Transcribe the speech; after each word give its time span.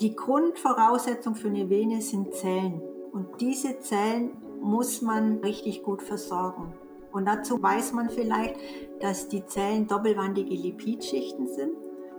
Die 0.00 0.14
Grundvoraussetzung 0.14 1.34
für 1.34 1.48
eine 1.48 1.68
Vene 1.68 2.00
sind 2.00 2.32
Zellen. 2.32 2.80
Und 3.12 3.40
diese 3.40 3.80
Zellen 3.80 4.30
muss 4.60 5.02
man 5.02 5.38
richtig 5.38 5.82
gut 5.82 6.02
versorgen. 6.02 6.72
Und 7.10 7.24
dazu 7.24 7.60
weiß 7.60 7.94
man 7.94 8.08
vielleicht, 8.08 8.54
dass 9.00 9.28
die 9.28 9.44
Zellen 9.46 9.88
doppelwandige 9.88 10.54
Lipidschichten 10.54 11.48
sind. 11.48 11.72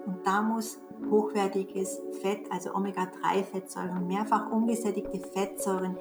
Und 0.05 0.17
da 0.25 0.41
muss 0.41 0.79
hochwertiges 1.09 2.01
Fett, 2.21 2.51
also 2.51 2.73
Omega-3-Fettsäuren, 2.73 4.05
mehrfach 4.07 4.51
ungesättigte 4.51 5.19
Fettsäuren 5.19 5.95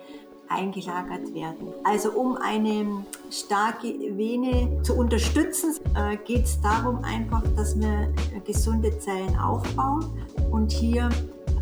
eingelagert 0.48 1.32
werden. 1.32 1.74
Also 1.84 2.10
um 2.10 2.36
eine 2.36 3.04
starke 3.30 3.86
Vene 3.86 4.82
zu 4.82 4.96
unterstützen, 4.96 5.74
äh, 5.95 6.16
geht 6.16 6.46
es 6.46 6.60
darum 6.60 7.04
einfach, 7.04 7.42
dass 7.54 7.79
wir 7.79 8.12
gesunde 8.45 8.98
Zellen 8.98 9.38
aufbauen 9.38 10.04
und 10.50 10.72
hier 10.72 11.10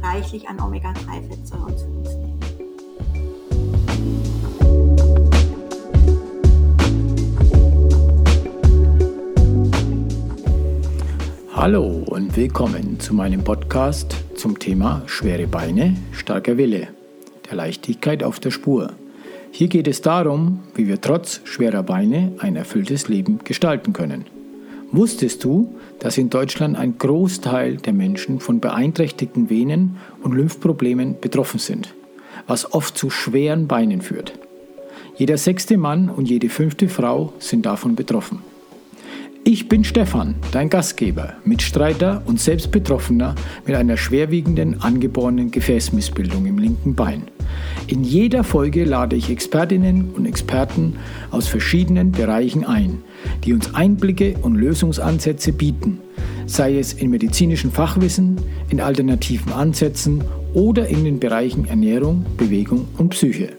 reichlich 0.06 0.48
an 0.48 0.60
Omega-3-Fettsäuren 0.60 1.76
zu 1.76 1.86
uns 1.86 2.08
nehmen. 2.14 2.40
Hallo 11.54 12.04
und 12.06 12.36
willkommen 12.36 13.00
zu 13.00 13.14
meinem 13.14 13.42
Podcast 13.42 14.16
zum 14.36 14.58
Thema 14.58 15.02
schwere 15.06 15.48
Beine, 15.48 15.96
starker 16.12 16.56
Wille, 16.56 16.88
der 17.48 17.56
Leichtigkeit 17.56 18.22
auf 18.22 18.38
der 18.38 18.52
Spur. 18.52 18.92
Hier 19.50 19.68
geht 19.68 19.88
es 19.88 20.02
darum, 20.02 20.60
wie 20.74 20.86
wir 20.86 21.00
trotz 21.00 21.40
schwerer 21.44 21.82
Beine 21.82 22.32
ein 22.38 22.54
erfülltes 22.54 23.08
Leben 23.08 23.40
gestalten 23.42 23.92
können. 23.92 24.35
Wusstest 24.92 25.44
du, 25.44 25.74
dass 25.98 26.16
in 26.16 26.30
Deutschland 26.30 26.76
ein 26.76 26.98
Großteil 26.98 27.76
der 27.76 27.92
Menschen 27.92 28.40
von 28.40 28.60
beeinträchtigten 28.60 29.50
Venen 29.50 29.96
und 30.22 30.34
Lymphproblemen 30.34 31.16
betroffen 31.20 31.58
sind, 31.58 31.94
was 32.46 32.72
oft 32.72 32.96
zu 32.96 33.10
schweren 33.10 33.66
Beinen 33.66 34.00
führt? 34.00 34.32
Jeder 35.16 35.38
sechste 35.38 35.76
Mann 35.76 36.08
und 36.08 36.28
jede 36.28 36.48
fünfte 36.48 36.88
Frau 36.88 37.32
sind 37.38 37.66
davon 37.66 37.96
betroffen. 37.96 38.40
Ich 39.48 39.68
bin 39.68 39.84
Stefan, 39.84 40.34
dein 40.50 40.68
Gastgeber, 40.68 41.34
Mitstreiter 41.44 42.20
und 42.26 42.40
selbst 42.40 42.72
Betroffener 42.72 43.36
mit 43.64 43.76
einer 43.76 43.96
schwerwiegenden 43.96 44.82
angeborenen 44.82 45.52
Gefäßmissbildung 45.52 46.46
im 46.46 46.58
linken 46.58 46.96
Bein. 46.96 47.22
In 47.86 48.02
jeder 48.02 48.42
Folge 48.42 48.82
lade 48.82 49.14
ich 49.14 49.30
Expertinnen 49.30 50.10
und 50.16 50.26
Experten 50.26 50.96
aus 51.30 51.46
verschiedenen 51.46 52.10
Bereichen 52.10 52.64
ein, 52.64 53.04
die 53.44 53.52
uns 53.52 53.72
Einblicke 53.72 54.34
und 54.42 54.56
Lösungsansätze 54.56 55.52
bieten, 55.52 56.00
sei 56.46 56.76
es 56.76 56.92
in 56.94 57.10
medizinischem 57.10 57.70
Fachwissen, 57.70 58.40
in 58.68 58.80
alternativen 58.80 59.52
Ansätzen 59.52 60.24
oder 60.54 60.88
in 60.88 61.04
den 61.04 61.20
Bereichen 61.20 61.68
Ernährung, 61.68 62.26
Bewegung 62.36 62.88
und 62.98 63.10
Psyche. 63.10 63.50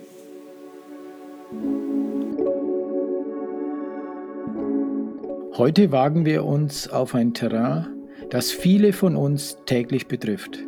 Heute 5.57 5.91
wagen 5.91 6.23
wir 6.23 6.45
uns 6.45 6.87
auf 6.87 7.15
ein 7.15 7.33
Terrain, 7.33 7.87
das 8.29 8.51
viele 8.51 8.93
von 8.93 9.15
uns 9.15 9.57
täglich 9.65 10.07
betrifft, 10.07 10.59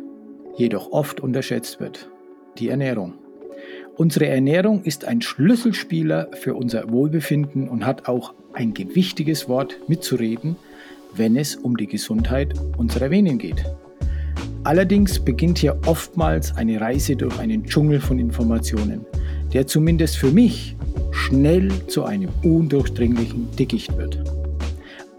jedoch 0.56 0.90
oft 0.90 1.20
unterschätzt 1.20 1.78
wird, 1.78 2.10
die 2.58 2.70
Ernährung. 2.70 3.14
Unsere 3.96 4.26
Ernährung 4.26 4.82
ist 4.82 5.04
ein 5.04 5.22
Schlüsselspieler 5.22 6.30
für 6.32 6.56
unser 6.56 6.90
Wohlbefinden 6.90 7.68
und 7.68 7.86
hat 7.86 8.08
auch 8.08 8.34
ein 8.52 8.74
gewichtiges 8.74 9.48
Wort 9.48 9.78
mitzureden, 9.86 10.56
wenn 11.14 11.36
es 11.36 11.54
um 11.54 11.76
die 11.76 11.86
Gesundheit 11.86 12.54
unserer 12.76 13.12
Venen 13.12 13.38
geht. 13.38 13.64
Allerdings 14.64 15.20
beginnt 15.20 15.58
hier 15.58 15.78
oftmals 15.86 16.56
eine 16.56 16.80
Reise 16.80 17.14
durch 17.14 17.38
einen 17.38 17.62
Dschungel 17.62 18.00
von 18.00 18.18
Informationen, 18.18 19.06
der 19.52 19.68
zumindest 19.68 20.16
für 20.16 20.32
mich 20.32 20.74
schnell 21.12 21.70
zu 21.86 22.02
einem 22.02 22.30
undurchdringlichen 22.42 23.54
Dickicht 23.56 23.96
wird. 23.96 24.39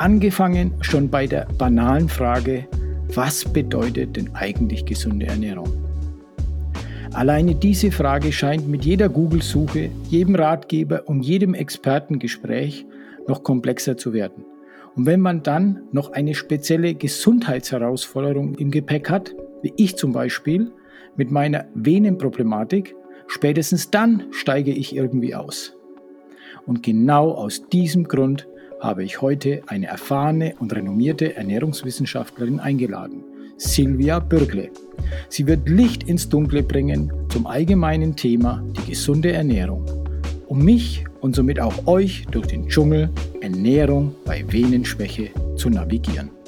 Angefangen 0.01 0.73
schon 0.81 1.11
bei 1.11 1.27
der 1.27 1.45
banalen 1.59 2.09
Frage, 2.09 2.67
was 3.13 3.45
bedeutet 3.45 4.15
denn 4.15 4.33
eigentlich 4.33 4.83
gesunde 4.83 5.27
Ernährung? 5.27 5.71
Alleine 7.13 7.53
diese 7.53 7.91
Frage 7.91 8.31
scheint 8.31 8.67
mit 8.67 8.83
jeder 8.83 9.09
Google-Suche, 9.09 9.91
jedem 10.09 10.33
Ratgeber 10.33 11.03
und 11.05 11.21
jedem 11.21 11.53
Expertengespräch 11.53 12.83
noch 13.27 13.43
komplexer 13.43 13.95
zu 13.95 14.11
werden. 14.11 14.43
Und 14.95 15.05
wenn 15.05 15.19
man 15.19 15.43
dann 15.43 15.83
noch 15.91 16.13
eine 16.13 16.33
spezielle 16.33 16.95
Gesundheitsherausforderung 16.95 18.55
im 18.55 18.71
Gepäck 18.71 19.07
hat, 19.07 19.35
wie 19.61 19.73
ich 19.77 19.97
zum 19.97 20.13
Beispiel 20.13 20.71
mit 21.15 21.29
meiner 21.29 21.65
Venenproblematik, 21.75 22.95
spätestens 23.27 23.91
dann 23.91 24.23
steige 24.31 24.71
ich 24.71 24.95
irgendwie 24.95 25.35
aus. 25.35 25.77
Und 26.65 26.81
genau 26.81 27.33
aus 27.33 27.69
diesem 27.69 28.05
Grund 28.05 28.47
habe 28.81 29.03
ich 29.03 29.21
heute 29.21 29.61
eine 29.67 29.87
erfahrene 29.87 30.55
und 30.59 30.75
renommierte 30.75 31.35
Ernährungswissenschaftlerin 31.35 32.59
eingeladen, 32.59 33.23
Silvia 33.57 34.19
Bürgle. 34.19 34.71
Sie 35.29 35.45
wird 35.45 35.69
Licht 35.69 36.03
ins 36.03 36.27
Dunkle 36.27 36.63
bringen 36.63 37.13
zum 37.29 37.45
allgemeinen 37.45 38.15
Thema 38.15 38.63
die 38.75 38.89
gesunde 38.89 39.31
Ernährung, 39.31 39.85
um 40.47 40.65
mich 40.65 41.05
und 41.21 41.35
somit 41.35 41.59
auch 41.59 41.85
euch 41.85 42.25
durch 42.31 42.47
den 42.47 42.67
Dschungel 42.67 43.09
Ernährung 43.41 44.15
bei 44.25 44.43
Venenschwäche 44.51 45.29
zu 45.55 45.69
navigieren. 45.69 46.40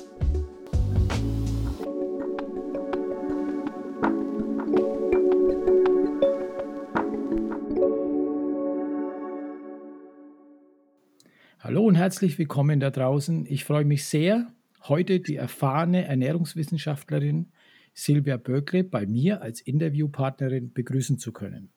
Herzlich 12.03 12.37
willkommen 12.37 12.81
da 12.81 12.91
draußen. 12.91 13.45
Ich 13.45 13.63
freue 13.63 13.85
mich 13.85 14.03
sehr, 14.03 14.51
heute 14.89 15.21
die 15.21 15.37
erfahrene 15.37 16.03
Ernährungswissenschaftlerin 16.03 17.53
Silvia 17.93 18.35
Böckle 18.35 18.83
bei 18.83 19.05
mir 19.05 19.41
als 19.41 19.61
Interviewpartnerin 19.61 20.73
begrüßen 20.73 21.17
zu 21.17 21.31
können. 21.31 21.69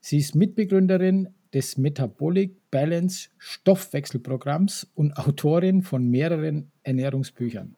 Sie 0.00 0.18
ist 0.18 0.34
Mitbegründerin 0.34 1.28
des 1.54 1.78
Metabolic 1.78 2.70
Balance 2.70 3.30
Stoffwechselprogramms 3.38 4.90
und 4.92 5.16
Autorin 5.16 5.80
von 5.80 6.06
mehreren 6.06 6.70
Ernährungsbüchern. 6.82 7.76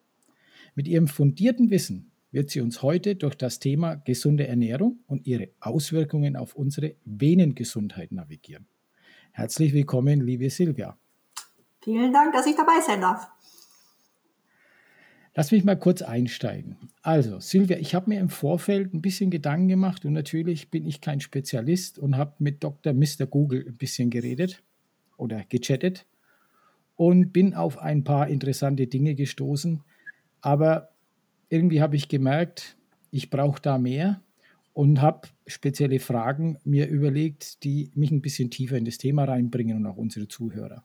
Mit 0.75 0.89
ihrem 0.89 1.07
fundierten 1.07 1.71
Wissen 1.71 2.11
wird 2.33 2.51
sie 2.51 2.61
uns 2.61 2.83
heute 2.83 3.15
durch 3.15 3.37
das 3.37 3.61
Thema 3.61 3.95
gesunde 3.95 4.49
Ernährung 4.49 4.99
und 5.07 5.29
ihre 5.29 5.51
Auswirkungen 5.61 6.35
auf 6.35 6.57
unsere 6.57 6.97
Venengesundheit 7.05 8.11
navigieren. 8.11 8.67
Herzlich 9.31 9.73
willkommen, 9.73 10.21
liebe 10.21 10.51
Silvia. 10.51 10.99
Vielen 11.89 12.13
Dank, 12.13 12.35
dass 12.35 12.45
ich 12.45 12.55
dabei 12.55 12.83
sein 12.87 13.01
darf. 13.01 13.31
Lass 15.35 15.53
mich 15.53 15.65
mal 15.65 15.79
kurz 15.79 16.03
einsteigen. 16.03 16.77
Also, 17.01 17.41
Silvia, 17.41 17.79
ich 17.79 17.95
habe 17.95 18.11
mir 18.11 18.21
im 18.21 18.29
Vorfeld 18.29 18.93
ein 18.93 19.01
bisschen 19.01 19.31
Gedanken 19.31 19.69
gemacht 19.69 20.05
und 20.05 20.13
natürlich 20.13 20.71
bin 20.71 20.85
ich 20.85 21.01
kein 21.01 21.23
Spezialist 21.23 21.99
und 21.99 22.19
habe 22.19 22.35
mit 22.41 22.63
Dr. 22.63 22.93
Mr. 22.93 23.25
Google 23.25 23.65
ein 23.67 23.79
bisschen 23.79 24.11
geredet 24.11 24.63
oder 25.17 25.45
gechattet 25.49 26.05
und 26.95 27.33
bin 27.33 27.55
auf 27.55 27.79
ein 27.79 28.05
paar 28.05 28.29
interessante 28.29 28.87
Dinge 28.87 29.15
gestoßen. 29.15 29.83
Aber 30.43 30.91
irgendwie 31.49 31.81
habe 31.81 31.97
ich 31.97 32.09
gemerkt, 32.09 32.77
ich 33.11 33.31
brauche 33.31 33.63
da 33.63 33.79
mehr 33.79 34.21
und 34.75 35.01
habe 35.01 35.29
spezielle 35.47 36.01
Fragen 36.01 36.59
mir 36.65 36.87
überlegt, 36.87 37.65
die 37.65 37.91
mich 37.95 38.11
ein 38.11 38.21
bisschen 38.21 38.51
tiefer 38.51 38.77
in 38.77 38.85
das 38.85 38.99
Thema 38.99 39.25
reinbringen 39.25 39.79
und 39.79 39.87
auch 39.87 39.97
unsere 39.97 40.29
Zuhörer. 40.29 40.85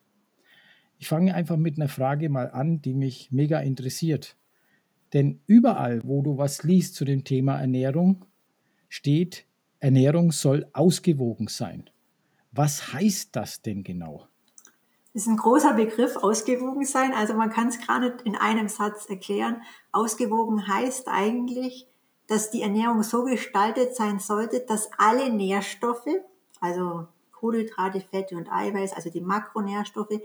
Ich 0.98 1.08
fange 1.08 1.36
einfach 1.36 1.58
mit 1.58 1.78
einer 1.78 1.90
Frage 1.90 2.30
mal 2.30 2.50
an, 2.52 2.82
die 2.82 2.94
mich 2.94 3.32
mega 3.32 3.60
interessiert. 3.60 4.38
Denn 5.14 5.42
überall, 5.46 6.02
wo 6.04 6.22
du 6.22 6.38
was 6.38 6.64
liest 6.64 6.96
zu 6.96 7.06
dem 7.06 7.24
Thema 7.24 7.60
Ernährung, 7.60 8.26
steht, 8.90 9.46
Ernährung 9.80 10.32
soll 10.32 10.68
ausgewogen 10.74 11.48
sein. 11.48 11.90
Was 12.52 12.94
heißt 12.94 13.36
das 13.36 13.62
denn 13.62 13.84
genau? 13.84 14.28
Das 15.14 15.24
ist 15.24 15.28
ein 15.28 15.38
großer 15.38 15.74
Begriff, 15.74 16.16
ausgewogen 16.16 16.86
sein. 16.86 17.14
Also 17.14 17.36
man 17.36 17.52
kann 17.52 17.68
es 17.68 17.78
nicht 17.78 18.22
in 18.24 18.36
einem 18.36 18.68
Satz 18.68 19.08
erklären. 19.08 19.62
Ausgewogen 19.92 20.68
heißt 20.68 21.08
eigentlich, 21.08 21.88
dass 22.28 22.50
die 22.50 22.62
Ernährung 22.62 23.04
so 23.04 23.24
gestaltet 23.24 23.96
sein 23.96 24.20
sollte, 24.20 24.62
dass 24.62 24.90
alle 24.98 25.32
Nährstoffe, 25.32 26.08
also 26.60 27.08
Kohlenhydrate, 27.32 28.02
Fette 28.02 28.36
und 28.36 28.52
Eiweiß, 28.52 28.94
also 28.94 29.10
die 29.10 29.22
Makronährstoffe, 29.22 30.20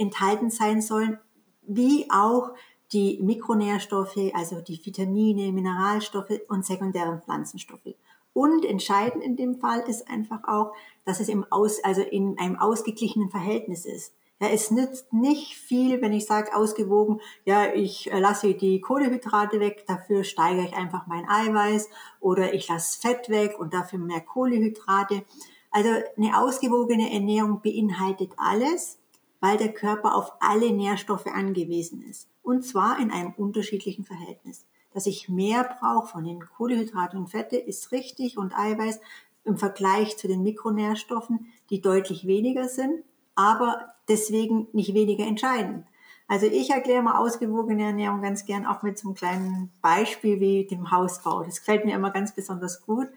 enthalten 0.00 0.50
sein 0.50 0.82
sollen, 0.82 1.18
wie 1.62 2.08
auch 2.10 2.50
die 2.92 3.20
Mikronährstoffe, 3.22 4.32
also 4.34 4.60
die 4.60 4.84
Vitamine, 4.84 5.52
Mineralstoffe 5.52 6.40
und 6.48 6.66
sekundären 6.66 7.22
Pflanzenstoffe. 7.22 7.94
Und 8.32 8.64
entscheidend 8.64 9.22
in 9.22 9.36
dem 9.36 9.56
Fall 9.56 9.80
ist 9.80 10.08
einfach 10.08 10.44
auch, 10.46 10.72
dass 11.04 11.20
es 11.20 11.28
im 11.28 11.44
Aus, 11.50 11.82
also 11.84 12.02
in 12.02 12.38
einem 12.38 12.56
ausgeglichenen 12.56 13.28
Verhältnis 13.28 13.84
ist. 13.84 14.14
Ja, 14.40 14.48
es 14.48 14.70
nützt 14.70 15.12
nicht 15.12 15.54
viel, 15.56 16.00
wenn 16.00 16.14
ich 16.14 16.24
sage 16.24 16.56
ausgewogen, 16.56 17.20
ja, 17.44 17.74
ich 17.74 18.10
lasse 18.10 18.54
die 18.54 18.80
Kohlehydrate 18.80 19.60
weg, 19.60 19.84
dafür 19.86 20.24
steigere 20.24 20.64
ich 20.64 20.74
einfach 20.74 21.06
mein 21.06 21.28
Eiweiß 21.28 21.90
oder 22.20 22.54
ich 22.54 22.66
lasse 22.68 22.98
Fett 22.98 23.28
weg 23.28 23.58
und 23.58 23.74
dafür 23.74 23.98
mehr 23.98 24.22
Kohlehydrate. 24.22 25.24
Also 25.70 25.90
eine 26.16 26.38
ausgewogene 26.38 27.12
Ernährung 27.12 27.60
beinhaltet 27.60 28.32
alles, 28.38 28.99
weil 29.40 29.56
der 29.56 29.72
Körper 29.72 30.14
auf 30.14 30.32
alle 30.40 30.70
Nährstoffe 30.72 31.26
angewiesen 31.26 32.02
ist. 32.02 32.28
Und 32.42 32.64
zwar 32.64 33.00
in 33.00 33.10
einem 33.10 33.32
unterschiedlichen 33.36 34.04
Verhältnis. 34.04 34.66
Dass 34.92 35.06
ich 35.06 35.28
mehr 35.28 35.76
brauche 35.80 36.08
von 36.08 36.24
den 36.24 36.40
Kohlenhydraten 36.40 37.18
und 37.18 37.28
Fette 37.28 37.56
ist 37.56 37.92
richtig 37.92 38.38
und 38.38 38.56
Eiweiß 38.56 39.00
im 39.44 39.56
Vergleich 39.56 40.16
zu 40.16 40.28
den 40.28 40.42
Mikronährstoffen, 40.42 41.46
die 41.70 41.80
deutlich 41.80 42.26
weniger 42.26 42.68
sind, 42.68 43.04
aber 43.34 43.94
deswegen 44.08 44.68
nicht 44.72 44.94
weniger 44.94 45.24
entscheidend. 45.24 45.86
Also 46.28 46.46
ich 46.46 46.70
erkläre 46.70 47.02
mal 47.02 47.18
ausgewogene 47.18 47.84
Ernährung 47.84 48.22
ganz 48.22 48.44
gern 48.44 48.66
auch 48.66 48.82
mit 48.82 48.98
so 48.98 49.08
einem 49.08 49.16
kleinen 49.16 49.72
Beispiel 49.82 50.38
wie 50.38 50.64
dem 50.64 50.90
Hausbau. 50.90 51.42
Das 51.42 51.58
gefällt 51.58 51.84
mir 51.84 51.94
immer 51.94 52.10
ganz 52.10 52.32
besonders 52.32 52.82
gut, 52.82 53.08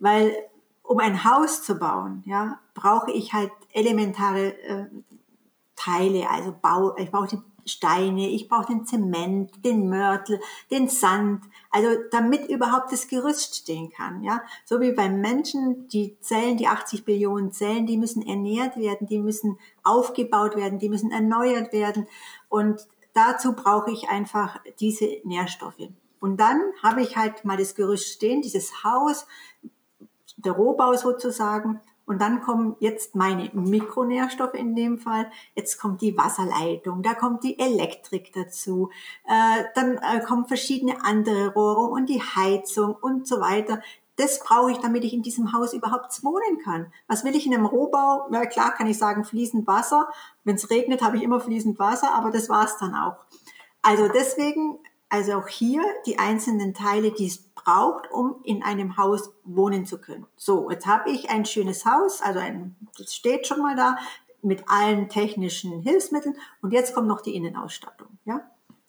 weil 0.00 0.34
um 0.82 0.98
ein 0.98 1.24
Haus 1.24 1.62
zu 1.62 1.74
bauen, 1.74 2.22
ja, 2.24 2.60
brauche 2.72 3.10
ich 3.10 3.32
halt 3.32 3.50
elementare 3.72 4.58
äh, 4.62 4.86
Teile, 5.76 6.28
also 6.30 6.54
Bau, 6.60 6.96
ich 6.96 7.10
brauche 7.10 7.28
die 7.28 7.42
Steine, 7.68 8.28
ich 8.28 8.48
brauche 8.48 8.66
den 8.66 8.86
Zement, 8.86 9.64
den 9.64 9.88
Mörtel, 9.88 10.40
den 10.70 10.88
Sand, 10.88 11.44
also 11.70 11.88
damit 12.12 12.48
überhaupt 12.48 12.92
das 12.92 13.08
Gerüst 13.08 13.56
stehen 13.56 13.90
kann, 13.90 14.22
ja. 14.22 14.42
So 14.64 14.80
wie 14.80 14.92
beim 14.92 15.20
Menschen, 15.20 15.88
die 15.88 16.16
Zellen, 16.20 16.56
die 16.56 16.68
80 16.68 17.04
Billionen 17.04 17.50
Zellen, 17.50 17.86
die 17.86 17.96
müssen 17.96 18.22
ernährt 18.22 18.76
werden, 18.76 19.06
die 19.08 19.18
müssen 19.18 19.58
aufgebaut 19.82 20.56
werden, 20.56 20.78
die 20.78 20.88
müssen 20.88 21.10
erneuert 21.10 21.72
werden 21.72 22.06
und 22.48 22.86
dazu 23.14 23.52
brauche 23.54 23.90
ich 23.90 24.08
einfach 24.08 24.60
diese 24.78 25.08
Nährstoffe. 25.24 25.88
Und 26.20 26.38
dann 26.38 26.60
habe 26.82 27.02
ich 27.02 27.16
halt 27.16 27.44
mal 27.44 27.56
das 27.56 27.74
Gerüst 27.74 28.08
stehen, 28.08 28.42
dieses 28.42 28.84
Haus, 28.84 29.26
der 30.36 30.52
Rohbau 30.52 30.94
sozusagen. 30.94 31.80
Und 32.06 32.20
dann 32.20 32.40
kommen 32.40 32.76
jetzt 32.78 33.14
meine 33.16 33.50
Mikronährstoffe 33.52 34.54
in 34.54 34.74
dem 34.74 34.98
Fall. 34.98 35.30
Jetzt 35.54 35.78
kommt 35.78 36.00
die 36.00 36.16
Wasserleitung, 36.16 37.02
da 37.02 37.14
kommt 37.14 37.42
die 37.42 37.58
Elektrik 37.58 38.32
dazu, 38.32 38.90
äh, 39.26 39.64
dann 39.74 39.98
äh, 39.98 40.20
kommen 40.20 40.46
verschiedene 40.46 41.04
andere 41.04 41.52
Rohre 41.52 41.90
und 41.90 42.08
die 42.08 42.22
Heizung 42.22 42.94
und 42.94 43.26
so 43.26 43.40
weiter. 43.40 43.82
Das 44.14 44.40
brauche 44.42 44.70
ich, 44.70 44.78
damit 44.78 45.04
ich 45.04 45.12
in 45.12 45.22
diesem 45.22 45.52
Haus 45.52 45.74
überhaupt 45.74 46.24
wohnen 46.24 46.58
kann. 46.64 46.92
Was 47.06 47.24
will 47.24 47.36
ich 47.36 47.44
in 47.44 47.52
einem 47.52 47.66
Rohbau? 47.66 48.28
Na 48.30 48.46
klar 48.46 48.72
kann 48.72 48.86
ich 48.86 48.96
sagen, 48.96 49.24
fließend 49.24 49.66
Wasser. 49.66 50.08
Wenn 50.44 50.54
es 50.54 50.70
regnet, 50.70 51.02
habe 51.02 51.18
ich 51.18 51.22
immer 51.22 51.40
fließend 51.40 51.78
Wasser, 51.78 52.14
aber 52.14 52.30
das 52.30 52.48
war's 52.48 52.78
dann 52.78 52.94
auch. 52.94 53.16
Also 53.82 54.08
deswegen 54.08 54.78
also 55.08 55.34
auch 55.34 55.48
hier 55.48 55.82
die 56.04 56.18
einzelnen 56.18 56.74
Teile, 56.74 57.12
die 57.12 57.26
es 57.26 57.45
braucht, 57.66 58.10
um 58.12 58.36
in 58.44 58.62
einem 58.62 58.96
Haus 58.96 59.32
wohnen 59.44 59.86
zu 59.86 60.00
können. 60.00 60.26
So, 60.36 60.70
jetzt 60.70 60.86
habe 60.86 61.10
ich 61.10 61.30
ein 61.30 61.44
schönes 61.44 61.84
Haus, 61.84 62.22
also 62.22 62.38
ein, 62.38 62.76
das 62.96 63.14
steht 63.14 63.46
schon 63.46 63.60
mal 63.60 63.74
da 63.74 63.96
mit 64.40 64.64
allen 64.68 65.08
technischen 65.08 65.82
Hilfsmitteln 65.82 66.36
und 66.62 66.72
jetzt 66.72 66.94
kommt 66.94 67.08
noch 67.08 67.20
die 67.20 67.34
Innenausstattung, 67.34 68.18
ja, 68.24 68.40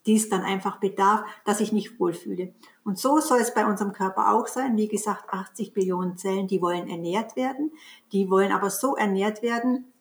die 0.06 0.15
es 0.15 0.29
dann 0.29 0.44
einfach 0.44 0.79
bedarf, 0.79 1.24
dass 1.44 1.59
ich 1.59 1.71
mich 1.71 2.00
wohlfühle. 2.00 2.53
Und 2.83 3.00
so 3.00 3.19
soll 3.19 3.39
es 3.39 3.53
bei 3.53 3.65
unserem 3.65 3.94
Körper 3.94 4.31
auch 4.31 4.45
sein. 4.45 4.77
Wie 4.77 4.88
gesagt, 4.88 5.33
80 5.33 5.73
Billionen 5.73 6.15
Zellen, 6.15 6.47
die 6.47 6.62
wollen 6.62 6.88
ernährt 6.88 7.35
werden, 7.35 7.71
die 8.12 8.30
wollen 8.30 8.51
aber 8.51 8.69
so 8.69 8.95
ernährt 8.95 9.41
werden, 9.41 9.91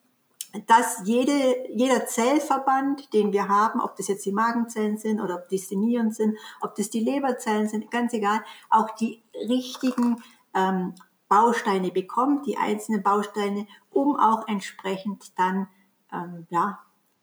dass 0.67 1.03
jede, 1.05 1.69
jeder 1.71 2.07
Zellverband, 2.07 3.13
den 3.13 3.33
wir 3.33 3.49
haben, 3.49 3.81
ob 3.81 3.97
das 3.97 4.09
jetzt 4.09 4.25
die 4.25 4.33
Magenzellen 4.33 4.99
sind 4.99 5.21
oder 5.21 5.37
ob 5.37 5.49
das 5.49 5.69
die 5.69 5.77
Nieren 5.77 6.13
sind, 6.13 6.39
ob 6.61 6.75
das 6.75 6.91
die 6.91 7.01
Leberzellen 7.01 7.69
sind, 7.69 7.91
ganz 7.91 8.13
egal, 8.13 8.41
auch 8.71 8.91
die 8.95 9.23
richtigen 9.49 10.23
ähm, 10.55 10.95
Bausteine 11.29 11.91
bekommt, 11.91 12.47
die 12.47 12.57
einzelnen 12.57 13.03
Bausteine, 13.03 13.67
um 13.91 14.17
auch 14.17 14.47
entsprechend 14.49 15.39
dann 15.39 15.69
ähm, 16.13 16.47
ja, 16.51 16.79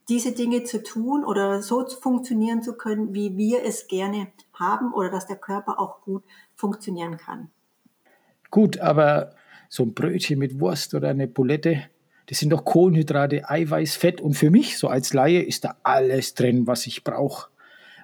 diese 0.10 0.34
Dinge 0.34 0.64
zu 0.64 0.84
tun 0.84 1.24
oder 1.24 1.62
so 1.62 1.84
zu 1.84 2.00
funktionieren 2.00 2.62
zu 2.62 2.76
können, 2.76 3.14
wie 3.14 3.38
wir 3.38 3.64
es 3.64 3.88
gerne 3.88 4.28
haben 4.54 4.94
oder 4.94 5.10
dass 5.10 5.28
der 5.28 5.38
Körper 5.38 5.80
auch 5.80 6.02
gut 6.02 6.24
funktionieren 6.56 7.18
kann. 7.18 7.50
Gut, 8.52 8.80
aber 8.80 9.36
so 9.70 9.84
ein 9.84 9.94
Brötchen 9.94 10.38
mit 10.38 10.60
Wurst 10.60 10.94
oder 10.94 11.10
eine 11.10 11.28
Bulette, 11.28 11.90
das 12.28 12.40
sind 12.40 12.52
doch 12.52 12.64
Kohlenhydrate, 12.64 13.50
Eiweiß, 13.50 13.96
Fett 13.96 14.22
und 14.22 14.34
für 14.34 14.50
mich, 14.50 14.78
so 14.78 14.88
als 14.88 15.14
Laie, 15.14 15.42
ist 15.42 15.66
da 15.66 15.76
alles 15.84 16.34
drin, 16.34 16.68
was 16.68 16.88
ich 16.88 17.04
brauche. 17.04 17.50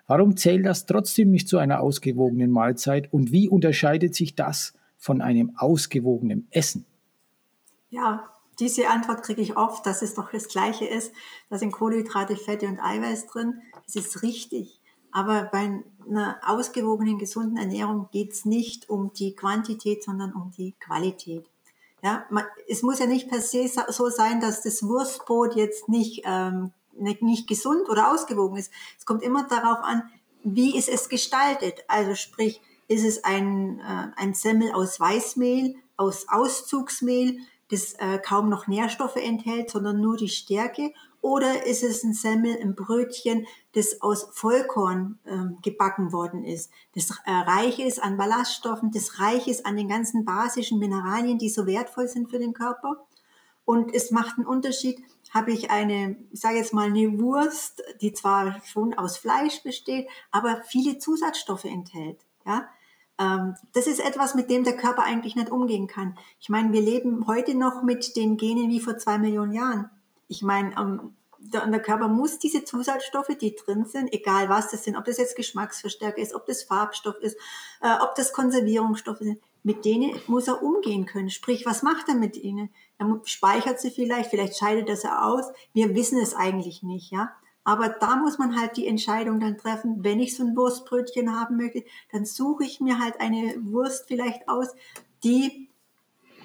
Warum 0.08 0.36
zählt 0.36 0.66
das 0.66 0.86
trotzdem 0.86 1.30
nicht 1.30 1.48
zu 1.48 1.58
einer 1.60 1.82
ausgewogenen 1.82 2.52
Mahlzeit 2.52 3.14
und 3.14 3.32
wie 3.32 3.48
unterscheidet 3.48 4.16
sich 4.16 4.36
das 4.36 4.74
von 4.98 5.22
einem 5.22 5.54
ausgewogenen 5.56 6.48
Essen? 6.50 6.86
Ja, 7.90 8.26
diese 8.60 8.90
Antwort 8.90 9.24
kriege 9.24 9.42
ich 9.42 9.56
oft, 9.56 9.86
dass 9.86 10.02
es 10.02 10.16
doch 10.16 10.32
das 10.32 10.48
Gleiche 10.48 10.86
ist. 10.86 11.14
Da 11.50 11.58
sind 11.58 11.72
Kohlenhydrate, 11.72 12.36
Fette 12.36 12.68
und 12.68 12.80
Eiweiß 12.80 13.28
drin. 13.28 13.62
Das 13.86 13.96
ist 13.96 14.22
richtig. 14.22 14.82
Aber 15.12 15.50
bei 15.52 15.82
einer 16.08 16.38
ausgewogenen, 16.46 17.18
gesunden 17.18 17.58
Ernährung 17.58 18.10
geht 18.12 18.34
es 18.34 18.46
nicht 18.46 18.90
um 18.90 19.14
die 19.14 19.36
Quantität, 19.36 20.04
sondern 20.04 20.34
um 20.34 20.52
die 20.52 20.74
Qualität. 20.80 21.46
Ja, 22.02 22.26
man, 22.30 22.46
es 22.68 22.82
muss 22.82 23.00
ja 23.00 23.06
nicht 23.06 23.30
per 23.30 23.42
se 23.42 23.70
so 23.90 24.10
sein, 24.10 24.40
dass 24.40 24.62
das 24.62 24.84
Wurstbrot 24.84 25.56
jetzt 25.56 25.90
nicht, 25.90 26.24
ähm, 26.26 26.72
nicht, 26.94 27.22
nicht 27.22 27.48
gesund 27.48 27.90
oder 27.90 28.12
ausgewogen 28.12 28.58
ist. 28.58 28.72
Es 28.98 29.06
kommt 29.06 29.24
immer 29.24 29.48
darauf 29.48 29.80
an, 29.84 30.04
wie 30.44 30.78
ist 30.78 30.90
es 30.90 31.10
gestaltet. 31.10 31.84
Also 31.88 32.16
sprich, 32.16 32.62
ist 32.88 33.06
es 33.06 33.24
ein, 33.24 33.80
äh, 33.80 34.08
ein 34.16 34.34
Semmel 34.34 34.72
aus 34.72 35.00
Weißmehl, 35.00 35.76
aus 35.98 36.28
Auszugsmehl, 36.30 37.40
das 37.70 37.94
äh, 37.94 38.18
kaum 38.18 38.50
noch 38.50 38.68
Nährstoffe 38.68 39.18
enthält, 39.18 39.70
sondern 39.70 40.02
nur 40.02 40.18
die 40.18 40.30
Stärke? 40.30 40.94
Oder 41.22 41.66
ist 41.66 41.84
es 41.84 42.04
ein 42.04 42.14
Semmel, 42.14 42.58
ein 42.62 42.76
Brötchen, 42.76 43.46
das 43.74 44.02
aus 44.02 44.30
Vollkorn 44.34 45.20
äh, 45.26 45.62
gebacken 45.62 46.14
worden 46.14 46.44
ist, 46.46 46.72
das 46.96 47.12
äh, 47.26 47.32
reich 47.32 47.80
ist 47.80 48.02
an 48.02 48.18
Ballaststoffen, 48.18 48.92
das 48.92 49.20
reich 49.20 49.48
ist 49.48 49.66
an 49.66 49.76
den 49.76 49.90
ganzen 49.90 50.24
basischen 50.24 50.80
Mineralien, 50.80 51.38
die 51.38 51.50
so 51.50 51.66
wertvoll 51.66 52.08
sind 52.08 52.30
für 52.30 52.40
den 52.40 52.54
Körper? 52.54 53.06
Und 53.66 53.94
es 53.94 54.12
macht 54.12 54.38
einen 54.38 54.48
Unterschied, 54.48 55.04
habe 55.32 55.52
ich 55.52 55.70
eine, 55.70 56.16
ich 56.32 56.40
sage 56.40 56.58
jetzt 56.58 56.74
mal 56.74 56.88
eine 56.88 57.20
Wurst, 57.20 57.84
die 58.02 58.14
zwar 58.14 58.62
schon 58.64 58.94
aus 58.96 59.18
Fleisch 59.18 59.62
besteht, 59.62 60.08
aber 60.32 60.64
viele 60.66 60.98
Zusatzstoffe 60.98 61.66
enthält. 61.66 62.26
Ja, 62.46 62.68
ähm, 63.20 63.56
das 63.74 63.86
ist 63.86 64.00
etwas, 64.00 64.34
mit 64.34 64.50
dem 64.50 64.64
der 64.64 64.78
Körper 64.78 65.04
eigentlich 65.04 65.36
nicht 65.36 65.52
umgehen 65.52 65.88
kann. 65.88 66.18
Ich 66.40 66.50
meine, 66.50 66.72
wir 66.72 66.82
leben 66.82 67.28
heute 67.28 67.54
noch 67.54 67.84
mit 67.84 68.16
den 68.16 68.38
Genen 68.38 68.70
wie 68.70 68.80
vor 68.80 68.98
zwei 68.98 69.18
Millionen 69.20 69.52
Jahren. 69.52 69.92
Ich 70.30 70.42
meine, 70.42 70.74
ähm, 70.80 71.16
der, 71.40 71.68
der 71.68 71.82
Körper 71.82 72.08
muss 72.08 72.40
diese 72.40 72.64
Zusatzstoffe, 72.64 73.36
die 73.42 73.56
drin 73.56 73.86
sind, 73.86 74.14
egal 74.14 74.48
was 74.50 74.72
das 74.72 74.84
sind, 74.84 74.96
ob 74.96 75.06
das 75.06 75.18
jetzt 75.18 75.36
Geschmacksverstärker 75.36 76.22
ist, 76.22 76.34
ob 76.34 76.46
das 76.46 76.64
Farbstoff 76.64 77.18
ist, 77.20 77.38
äh, 77.82 77.96
ob 78.02 78.16
das 78.16 78.32
Konservierungsstoffe 78.32 79.20
sind, 79.20 79.40
mit 79.64 79.84
denen 79.86 80.12
muss 80.28 80.48
er 80.48 80.64
umgehen 80.64 81.06
können. 81.06 81.30
Sprich, 81.30 81.66
was 81.66 81.84
macht 81.84 82.08
er 82.08 82.16
mit 82.16 82.38
ihnen? 82.38 82.70
Er 82.98 83.20
speichert 83.26 83.80
sie 83.80 83.92
vielleicht, 83.92 84.30
vielleicht 84.30 84.58
scheidet 84.58 84.88
er 84.88 84.96
sie 84.96 85.12
aus. 85.12 85.46
Wir 85.74 85.96
wissen 85.96 86.20
es 86.20 86.34
eigentlich 86.34 86.84
nicht, 86.84 87.12
ja. 87.12 87.32
Aber 87.64 87.90
da 87.90 88.16
muss 88.16 88.38
man 88.38 88.60
halt 88.60 88.78
die 88.78 88.88
Entscheidung 88.88 89.40
dann 89.40 89.58
treffen, 89.58 90.04
wenn 90.04 90.20
ich 90.20 90.36
so 90.36 90.44
ein 90.44 90.56
Wurstbrötchen 90.56 91.40
haben 91.40 91.58
möchte, 91.58 91.84
dann 92.12 92.26
suche 92.26 92.64
ich 92.64 92.80
mir 92.80 93.00
halt 93.00 93.20
eine 93.20 93.56
Wurst 93.64 94.06
vielleicht 94.08 94.48
aus, 94.48 94.70
die 95.24 95.69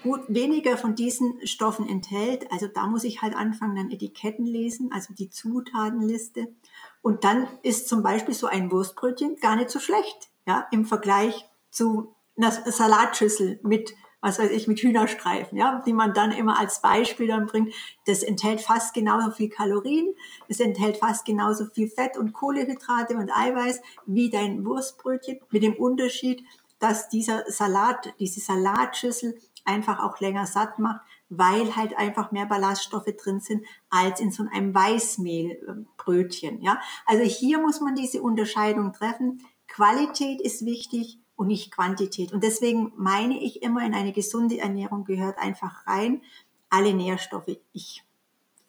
gut 0.05 0.23
weniger 0.29 0.77
von 0.77 0.95
diesen 0.95 1.45
Stoffen 1.47 1.89
enthält. 1.89 2.53
Also 2.53 2.69
da 2.69 2.87
muss 2.87 3.03
ich 3.03 3.23
halt 3.23 3.35
anfangen, 3.35 3.75
dann 3.75 3.91
Etiketten 3.91 4.47
lesen, 4.47 4.91
also 4.93 5.13
die 5.15 5.31
Zutatenliste. 5.31 6.55
Und 7.03 7.25
dann 7.25 7.49
ist 7.63 7.89
zum 7.89 8.03
Beispiel 8.05 8.35
so 8.35 8.47
ein 8.47 8.71
Wurstbrötchen 8.71 9.37
gar 9.37 9.57
nicht 9.57 9.71
so 9.71 9.81
schlecht, 9.81 10.29
ja, 10.47 10.69
im 10.71 10.85
Vergleich 10.85 11.45
zu 11.71 12.15
einer 12.37 12.53
Salatschüssel 12.53 13.59
mit 13.63 13.95
was 14.25 14.39
weiß 14.39 14.53
ich, 14.53 14.67
mit 14.67 14.81
Hühnerstreifen, 14.81 15.59
ja, 15.59 15.83
die 15.85 15.93
man 15.93 16.15
dann 16.15 16.33
immer 16.33 16.59
als 16.59 16.81
Beispiel 16.81 17.27
dann 17.27 17.45
bringt. 17.45 17.75
Das 18.07 18.23
enthält 18.23 18.63
fast 18.63 18.95
genauso 18.95 19.31
viel 19.33 19.51
Kalorien, 19.51 20.15
es 20.49 20.61
enthält 20.61 20.97
fast 20.97 21.27
genauso 21.27 21.67
viel 21.67 21.89
Fett 21.89 22.17
und 22.17 22.33
Kohlehydrate 22.33 23.17
und 23.17 23.31
Eiweiß 23.31 23.83
wie 24.07 24.31
dein 24.31 24.65
Wurstbrötchen, 24.65 25.41
mit 25.51 25.63
dem 25.63 25.75
Unterschied, 25.75 26.43
dass 26.79 27.11
dieser 27.11 27.45
Salat, 27.51 28.15
diese 28.19 28.41
Salatschüssel 28.41 29.39
einfach 29.65 30.03
auch 30.03 30.21
länger 30.21 30.47
satt 30.47 30.79
macht, 30.79 31.01
weil 31.29 31.77
halt 31.77 31.97
einfach 31.97 32.33
mehr 32.33 32.47
Ballaststoffe 32.47 33.13
drin 33.23 33.41
sind 33.41 33.65
als 33.91 34.21
in 34.21 34.31
so 34.31 34.45
einem 34.51 34.75
Weißmehlbrötchen, 34.75 36.61
ja. 36.61 36.81
Also 37.07 37.25
hier 37.25 37.59
muss 37.61 37.81
man 37.81 37.95
diese 37.95 38.23
Unterscheidung 38.23 38.93
treffen. 38.93 39.43
Qualität 39.67 40.41
ist 40.41 40.65
wichtig, 40.65 41.19
und 41.37 41.49
nicht 41.49 41.73
Quantität. 41.73 42.33
Und 42.33 42.45
deswegen 42.45 42.93
meine 42.97 43.43
ich 43.43 43.63
immer, 43.63 43.85
in 43.85 43.95
eine 43.95 44.13
gesunde 44.13 44.59
Ernährung 44.59 45.05
gehört 45.05 45.39
einfach 45.39 45.87
rein 45.87 46.23
alle 46.71 46.95
Nährstoffe. 46.95 47.57
Ich 47.73 48.05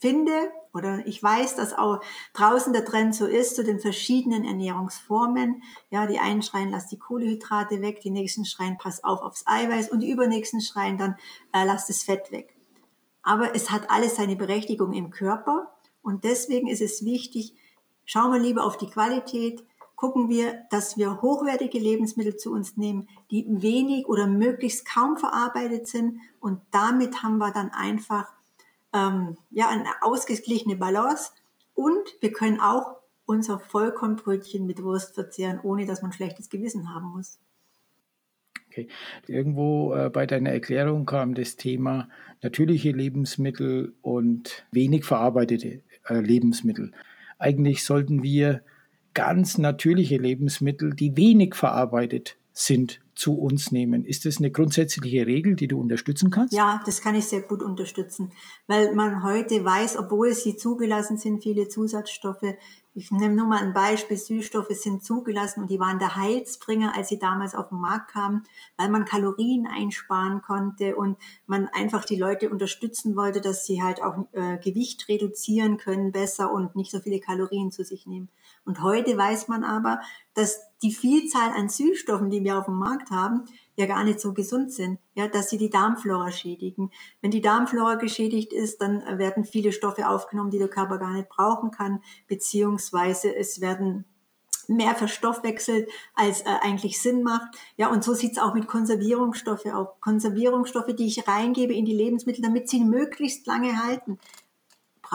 finde 0.06 0.52
oder 0.72 1.08
ich 1.08 1.24
weiß, 1.24 1.56
dass 1.56 1.74
auch 1.74 2.00
draußen 2.34 2.74
der 2.74 2.86
Trend 2.86 3.16
so 3.16 3.26
ist 3.26 3.56
zu 3.56 3.64
den 3.64 3.80
verschiedenen 3.80 4.44
Ernährungsformen. 4.44 5.64
Ja, 5.90 6.06
die 6.06 6.20
einen 6.20 6.44
schreien, 6.44 6.70
lass 6.70 6.88
die 6.88 7.00
Kohlehydrate 7.00 7.82
weg, 7.82 8.02
die 8.02 8.12
nächsten 8.12 8.46
schreien, 8.46 8.78
pass 8.78 9.04
auf 9.04 9.22
aufs 9.22 9.48
Eiweiß 9.48 9.90
und 9.90 10.02
die 10.02 10.12
übernächsten 10.12 10.62
schreien 10.62 11.00
dann, 11.00 11.16
äh, 11.54 11.66
lass 11.66 11.88
das 11.88 12.04
Fett 12.04 12.32
weg. 12.32 12.56
Aber 13.24 13.56
es 13.56 13.72
hat 13.72 13.90
alles 13.90 14.18
seine 14.18 14.36
Berechtigung 14.36 14.94
im 14.94 15.10
Körper 15.10 15.74
und 16.04 16.24
deswegen 16.24 16.68
ist 16.68 16.82
es 16.82 17.04
wichtig, 17.04 17.56
schauen 18.06 18.32
wir 18.32 18.40
lieber 18.40 18.64
auf 18.64 18.78
die 18.78 18.90
Qualität, 18.90 19.66
gucken 19.96 20.30
wir, 20.30 20.66
dass 20.70 20.98
wir 20.98 21.24
hochwertige 21.24 21.80
Lebensmittel 21.80 22.38
zu 22.38 22.52
uns 22.52 22.78
nehmen, 22.78 23.10
die 23.32 23.46
wenig 23.48 24.08
oder 24.08 24.28
möglichst 24.28 24.88
kaum 24.88 25.18
verarbeitet 25.18 25.88
sind 25.88 26.20
und 26.40 26.62
damit 26.70 27.24
haben 27.24 27.40
wir 27.40 27.50
dann 27.50 27.72
einfach 27.72 28.35
ähm, 28.96 29.38
ja, 29.52 29.70
eine 29.70 29.90
ausgeglichene 30.02 30.78
Balance 30.78 31.32
und 31.74 32.16
wir 32.22 32.32
können 32.32 32.60
auch 32.60 32.96
unser 33.26 33.60
Vollkornbrötchen 33.60 34.66
mit 34.66 34.82
Wurst 34.82 35.14
verzehren, 35.14 35.60
ohne 35.62 35.86
dass 35.86 36.02
man 36.02 36.14
schlechtes 36.14 36.50
Gewissen 36.50 36.94
haben 36.94 37.08
muss. 37.08 37.40
Okay. 38.68 38.88
Irgendwo 39.28 39.94
äh, 39.94 40.10
bei 40.10 40.26
deiner 40.26 40.52
Erklärung 40.52 41.06
kam 41.06 41.34
das 41.34 41.56
Thema 41.56 42.10
natürliche 42.42 42.92
Lebensmittel 42.92 43.96
und 44.02 44.66
wenig 44.72 45.06
verarbeitete 45.06 45.82
äh, 46.08 46.20
Lebensmittel. 46.20 46.92
Eigentlich 47.38 47.84
sollten 47.84 48.22
wir 48.22 48.64
ganz 49.14 49.58
natürliche 49.58 50.18
Lebensmittel, 50.18 50.94
die 50.94 51.16
wenig 51.16 51.56
verarbeitet 51.56 52.38
sind, 52.52 53.00
zu 53.16 53.34
uns 53.40 53.72
nehmen. 53.72 54.06
Ist 54.06 54.26
das 54.26 54.38
eine 54.38 54.52
grundsätzliche 54.52 55.26
Regel, 55.26 55.56
die 55.56 55.68
du 55.68 55.80
unterstützen 55.80 56.30
kannst? 56.30 56.54
Ja, 56.54 56.82
das 56.86 57.02
kann 57.02 57.16
ich 57.16 57.26
sehr 57.26 57.42
gut 57.42 57.64
unterstützen, 57.64 58.32
weil 58.68 58.94
man 58.94 59.24
heute 59.24 59.64
weiß, 59.64 59.98
obwohl 59.98 60.34
sie 60.34 60.58
zugelassen 60.58 61.18
sind, 61.18 61.42
viele 61.42 61.70
Zusatzstoffe, 61.70 62.56
ich 62.98 63.12
nehme 63.12 63.36
nur 63.36 63.46
mal 63.46 63.62
ein 63.62 63.74
Beispiel, 63.74 64.16
Süßstoffe 64.16 64.72
sind 64.72 65.04
zugelassen 65.04 65.62
und 65.62 65.70
die 65.70 65.82
waren 65.82 66.00
der 66.00 66.16
Heilsbringer, 66.16 66.96
als 66.96 67.10
sie 67.10 67.20
damals 67.20 67.54
auf 67.54 67.68
den 67.68 67.80
Markt 67.80 68.12
kamen, 68.12 68.44
weil 68.78 68.90
man 68.90 69.04
Kalorien 69.04 69.68
einsparen 69.68 70.42
konnte 70.42 70.96
und 70.96 71.18
man 71.46 71.68
einfach 71.68 72.06
die 72.06 72.16
Leute 72.16 72.50
unterstützen 72.50 73.18
wollte, 73.18 73.42
dass 73.42 73.66
sie 73.66 73.84
halt 73.84 74.02
auch 74.02 74.26
äh, 74.32 74.58
Gewicht 74.60 75.10
reduzieren 75.10 75.76
können 75.76 76.14
besser 76.14 76.54
und 76.54 76.78
nicht 76.78 76.90
so 76.90 77.00
viele 77.02 77.20
Kalorien 77.20 77.70
zu 77.70 77.84
sich 77.84 78.08
nehmen. 78.08 78.30
Und 78.66 78.82
heute 78.82 79.16
weiß 79.16 79.48
man 79.48 79.64
aber, 79.64 80.02
dass 80.34 80.60
die 80.82 80.92
Vielzahl 80.92 81.52
an 81.52 81.70
Süßstoffen, 81.70 82.30
die 82.30 82.44
wir 82.44 82.58
auf 82.58 82.66
dem 82.66 82.80
Markt 82.80 83.12
haben, 83.12 83.46
ja 83.76 83.86
gar 83.86 84.04
nicht 84.04 84.20
so 84.20 84.34
gesund 84.34 84.72
sind, 84.72 85.00
ja, 85.14 85.28
dass 85.28 85.50
sie 85.50 85.58
die 85.58 85.70
Darmflora 85.70 86.32
schädigen. 86.32 86.92
Wenn 87.22 87.32
die 87.32 87.42
Darmflora 87.42 87.96
geschädigt 87.96 88.54
ist, 88.54 88.82
dann 88.82 89.04
werden 89.20 89.46
viele 89.46 89.72
Stoffe 89.72 90.10
aufgenommen, 90.10 90.50
die 90.50 90.60
der 90.60 90.68
Körper 90.68 90.98
gar 90.98 91.14
nicht 91.14 91.30
brauchen 91.30 91.72
kann, 91.72 92.02
beziehungsweise 92.28 93.36
es 93.36 93.62
werden 93.62 94.06
mehr 94.68 94.96
verstoffwechselt, 94.96 95.90
als 96.16 96.42
äh, 96.42 96.46
eigentlich 96.62 97.00
Sinn 97.00 97.24
macht. 97.24 97.56
Ja, 97.78 97.92
und 97.92 98.04
so 98.04 98.14
sieht's 98.14 98.40
auch 98.40 98.54
mit 98.54 98.68
Konservierungsstoffe 98.68 99.66
aus. 99.68 99.88
Konservierungsstoffe, 100.02 100.96
die 100.96 101.06
ich 101.06 101.28
reingebe 101.28 101.74
in 101.74 101.86
die 101.86 101.96
Lebensmittel, 101.96 102.42
damit 102.42 102.70
sie 102.70 102.84
möglichst 102.84 103.46
lange 103.46 103.84
halten. 103.84 104.18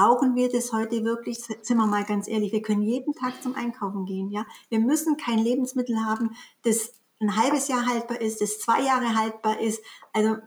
Brauchen 0.00 0.34
wir 0.34 0.50
das 0.50 0.72
heute 0.72 1.04
wirklich? 1.04 1.40
Sind 1.40 1.76
wir 1.76 1.86
mal 1.86 2.04
ganz 2.04 2.26
ehrlich, 2.26 2.52
wir 2.52 2.62
können 2.62 2.80
jeden 2.80 3.12
Tag 3.12 3.42
zum 3.42 3.54
Einkaufen 3.54 4.06
gehen, 4.06 4.30
ja. 4.30 4.46
Wir 4.70 4.80
müssen 4.80 5.18
kein 5.18 5.38
Lebensmittel 5.38 6.02
haben, 6.02 6.34
das 6.62 6.94
ein 7.20 7.36
halbes 7.36 7.68
Jahr 7.68 7.84
haltbar 7.84 8.18
ist, 8.18 8.40
das 8.40 8.60
zwei 8.60 8.80
Jahre 8.80 9.14
haltbar 9.14 9.60
ist. 9.60 9.82
Also 10.14 10.38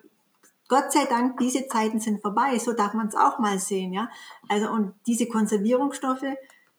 Gott 0.70 0.92
sei 0.92 1.06
Dank, 1.06 1.38
diese 1.38 1.68
Zeiten 1.68 2.00
sind 2.00 2.24
vorbei. 2.24 2.58
So 2.58 2.74
darf 2.74 2.96
man 2.96 3.10
es 3.10 3.16
auch 3.16 3.38
mal 3.38 3.60
sehen, 3.60 3.94
ja. 3.94 4.10
Also 4.50 4.72
und 4.72 4.96
diese 5.06 5.28
Konservierungsstoffe, 5.28 6.26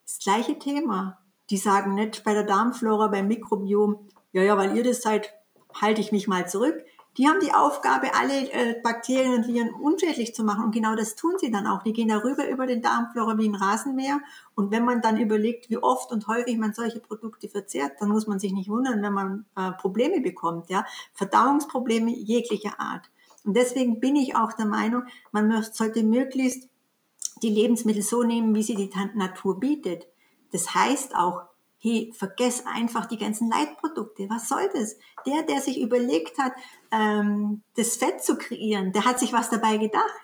das 0.04 0.18
gleiche 0.18 0.58
Thema. 0.58 1.18
Die 1.50 1.58
sagen 1.58 1.94
nicht 1.94 2.24
bei 2.24 2.34
der 2.34 2.42
Darmflora, 2.42 3.06
beim 3.06 3.28
Mikrobiom, 3.28 4.08
ja, 4.32 4.42
ja, 4.42 4.56
weil 4.56 4.76
ihr 4.76 4.82
das 4.82 5.00
seid, 5.00 5.32
halte 5.80 6.00
ich 6.00 6.10
mich 6.10 6.26
mal 6.26 6.48
zurück. 6.48 6.84
Die 7.16 7.28
haben 7.28 7.38
die 7.40 7.52
Aufgabe, 7.52 8.14
alle 8.14 8.50
äh, 8.50 8.80
Bakterien 8.82 9.34
und 9.34 9.46
Viren 9.46 9.72
unschädlich 9.72 10.34
zu 10.34 10.42
machen. 10.42 10.64
Und 10.64 10.74
genau 10.74 10.96
das 10.96 11.14
tun 11.14 11.34
sie 11.38 11.50
dann 11.50 11.66
auch. 11.66 11.82
Die 11.82 11.92
gehen 11.92 12.08
darüber 12.08 12.48
über 12.48 12.66
den 12.66 12.82
Darmflora 12.82 13.38
wie 13.38 13.48
ein 13.48 13.54
Rasenmäher. 13.54 14.20
Und 14.56 14.72
wenn 14.72 14.84
man 14.84 15.00
dann 15.00 15.16
überlegt, 15.16 15.70
wie 15.70 15.78
oft 15.78 16.10
und 16.10 16.26
häufig 16.26 16.58
man 16.58 16.74
solche 16.74 16.98
Produkte 16.98 17.48
verzehrt, 17.48 18.00
dann 18.00 18.08
muss 18.08 18.26
man 18.26 18.40
sich 18.40 18.52
nicht 18.52 18.68
wundern, 18.68 19.00
wenn 19.00 19.12
man 19.12 19.44
äh, 19.56 19.72
Probleme 19.72 20.20
bekommt. 20.20 20.70
Ja? 20.70 20.84
Verdauungsprobleme 21.12 22.10
jeglicher 22.10 22.80
Art. 22.80 23.08
Und 23.44 23.56
deswegen 23.56 24.00
bin 24.00 24.16
ich 24.16 24.36
auch 24.36 24.52
der 24.52 24.66
Meinung, 24.66 25.04
man 25.30 25.62
sollte 25.62 26.02
möglichst 26.02 26.68
die 27.42 27.50
Lebensmittel 27.50 28.02
so 28.02 28.22
nehmen, 28.22 28.54
wie 28.54 28.62
sie 28.62 28.74
die 28.74 28.90
Natur 29.14 29.60
bietet. 29.60 30.06
Das 30.50 30.74
heißt 30.74 31.14
auch, 31.14 31.42
hey, 31.78 32.10
vergess 32.16 32.64
einfach 32.66 33.06
die 33.06 33.18
ganzen 33.18 33.50
Leitprodukte. 33.50 34.30
Was 34.30 34.48
soll 34.48 34.70
das? 34.72 34.96
Der, 35.26 35.42
der 35.42 35.60
sich 35.60 35.80
überlegt 35.80 36.38
hat, 36.38 36.52
ähm, 36.90 37.62
das 37.76 37.96
Fett 37.96 38.22
zu 38.22 38.36
kreieren, 38.36 38.92
der 38.92 39.04
hat 39.04 39.18
sich 39.18 39.32
was 39.32 39.50
dabei 39.50 39.76
gedacht. 39.78 40.14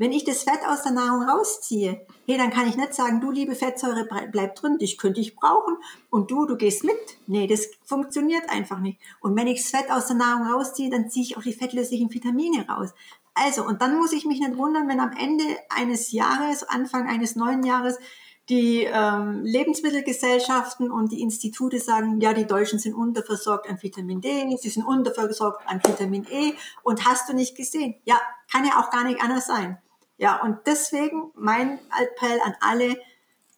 Wenn 0.00 0.12
ich 0.12 0.24
das 0.24 0.44
Fett 0.44 0.60
aus 0.64 0.84
der 0.84 0.92
Nahrung 0.92 1.28
rausziehe, 1.28 2.06
hey, 2.26 2.38
dann 2.38 2.50
kann 2.50 2.68
ich 2.68 2.76
nicht 2.76 2.94
sagen, 2.94 3.20
du 3.20 3.32
liebe 3.32 3.56
Fettsäure, 3.56 4.08
bleib 4.30 4.54
drin, 4.54 4.78
dich 4.78 4.96
könnte 4.96 5.20
ich 5.20 5.34
brauchen 5.34 5.76
und 6.08 6.30
du, 6.30 6.46
du 6.46 6.56
gehst 6.56 6.84
mit. 6.84 6.94
Nee, 7.26 7.48
das 7.48 7.68
funktioniert 7.84 8.48
einfach 8.48 8.78
nicht. 8.78 9.00
Und 9.20 9.36
wenn 9.36 9.48
ich 9.48 9.60
das 9.60 9.70
Fett 9.70 9.90
aus 9.90 10.06
der 10.06 10.16
Nahrung 10.16 10.46
rausziehe, 10.46 10.88
dann 10.88 11.10
ziehe 11.10 11.24
ich 11.24 11.36
auch 11.36 11.42
die 11.42 11.52
fettlöslichen 11.52 12.14
Vitamine 12.14 12.68
raus. 12.68 12.90
Also, 13.34 13.64
und 13.64 13.82
dann 13.82 13.98
muss 13.98 14.12
ich 14.12 14.24
mich 14.24 14.38
nicht 14.38 14.56
wundern, 14.56 14.88
wenn 14.88 15.00
am 15.00 15.12
Ende 15.12 15.44
eines 15.68 16.12
Jahres, 16.12 16.62
Anfang 16.62 17.08
eines 17.08 17.34
neuen 17.34 17.64
Jahres, 17.64 17.98
die 18.48 18.84
ähm, 18.84 19.42
Lebensmittelgesellschaften 19.44 20.90
und 20.90 21.12
die 21.12 21.20
Institute 21.20 21.78
sagen, 21.78 22.20
ja, 22.20 22.32
die 22.32 22.46
Deutschen 22.46 22.78
sind 22.78 22.94
unterversorgt 22.94 23.68
an 23.68 23.82
Vitamin 23.82 24.20
D, 24.20 24.56
sie 24.56 24.70
sind 24.70 24.84
unterversorgt 24.84 25.62
an 25.66 25.82
Vitamin 25.84 26.26
E 26.30 26.54
und 26.82 27.06
hast 27.06 27.28
du 27.28 27.34
nicht 27.34 27.56
gesehen? 27.56 27.96
Ja, 28.04 28.18
kann 28.50 28.64
ja 28.64 28.80
auch 28.80 28.90
gar 28.90 29.04
nicht 29.04 29.20
anders 29.20 29.46
sein. 29.46 29.78
Ja, 30.16 30.42
und 30.42 30.58
deswegen 30.66 31.30
mein 31.34 31.78
Appell 32.00 32.40
an 32.44 32.54
alle, 32.60 32.96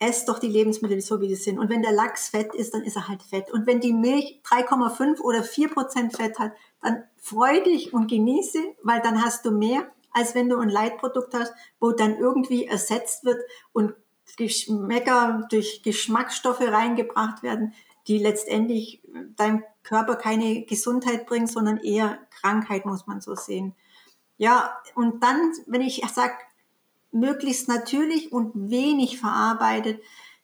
esst 0.00 0.28
doch 0.28 0.38
die 0.38 0.49
Lebensmittel 0.49 1.00
so, 1.00 1.20
wie 1.20 1.28
sie 1.28 1.42
sind. 1.42 1.59
Und 1.59 1.70
wenn 1.70 1.82
der 1.82 1.92
Lachs 1.92 2.28
fett 2.28 2.54
ist, 2.54 2.75
dann 2.75 2.82
ist 2.82 2.97
er 2.97 3.06
halt 3.06 3.23
fett. 3.23 3.50
Und 3.52 3.66
wenn 3.66 3.80
die 3.80 3.92
Milch 3.92 4.40
3,5 4.44 5.20
oder 5.20 5.44
4 5.44 5.68
Prozent 5.68 6.16
Fett 6.16 6.38
hat, 6.38 6.52
dann 6.82 7.04
freu 7.16 7.62
dich 7.62 7.92
und 7.92 8.11
genieße, 8.11 8.59
weil 8.82 9.00
dann 9.02 9.23
hast 9.23 9.44
du 9.44 9.50
mehr, 9.50 9.90
als 10.12 10.35
wenn 10.35 10.49
du 10.49 10.59
ein 10.59 10.70
Leitprodukt 10.70 11.35
hast, 11.35 11.52
wo 11.78 11.92
dann 11.92 12.16
irgendwie 12.16 12.66
ersetzt 12.66 13.25
wird 13.25 13.40
und 13.73 13.94
Geschmäcker 14.37 15.46
durch 15.50 15.82
Geschmacksstoffe 15.82 16.60
reingebracht 16.60 17.42
werden, 17.42 17.75
die 18.06 18.18
letztendlich 18.18 19.02
deinem 19.37 19.62
Körper 19.82 20.16
keine 20.16 20.64
Gesundheit 20.64 21.26
bringen, 21.26 21.46
sondern 21.46 21.78
eher 21.78 22.18
Krankheit, 22.30 22.87
muss 22.87 23.06
man 23.06 23.20
so 23.20 23.34
sehen. 23.34 23.75
Ja, 24.37 24.76
und 24.94 25.22
dann, 25.22 25.52
wenn 25.66 25.82
ich 25.82 26.02
sage, 26.12 26.34
möglichst 27.12 27.68
natürlich 27.68 28.32
und 28.32 28.70
wenig 28.70 29.18
verarbeitet, 29.18 30.00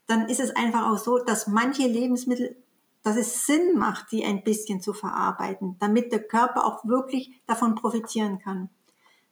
dann 0.07 0.29
ist 0.29 0.41
es 0.41 0.55
einfach 0.55 0.91
auch 0.91 0.99
so, 0.99 1.19
dass 1.19 1.47
manche 1.47 1.87
Lebensmittel, 1.87 2.57
dass 3.03 3.17
es 3.17 3.47
Sinn 3.47 3.79
macht, 3.79 4.13
die 4.13 4.25
ein 4.25 4.45
bisschen 4.45 4.81
zu 4.81 4.93
verarbeiten, 4.93 5.77
damit 5.79 6.13
der 6.13 6.23
Körper 6.23 6.65
auch 6.65 6.85
wirklich 6.85 7.33
davon 7.47 7.75
profitieren 7.75 8.39
kann. 8.39 8.69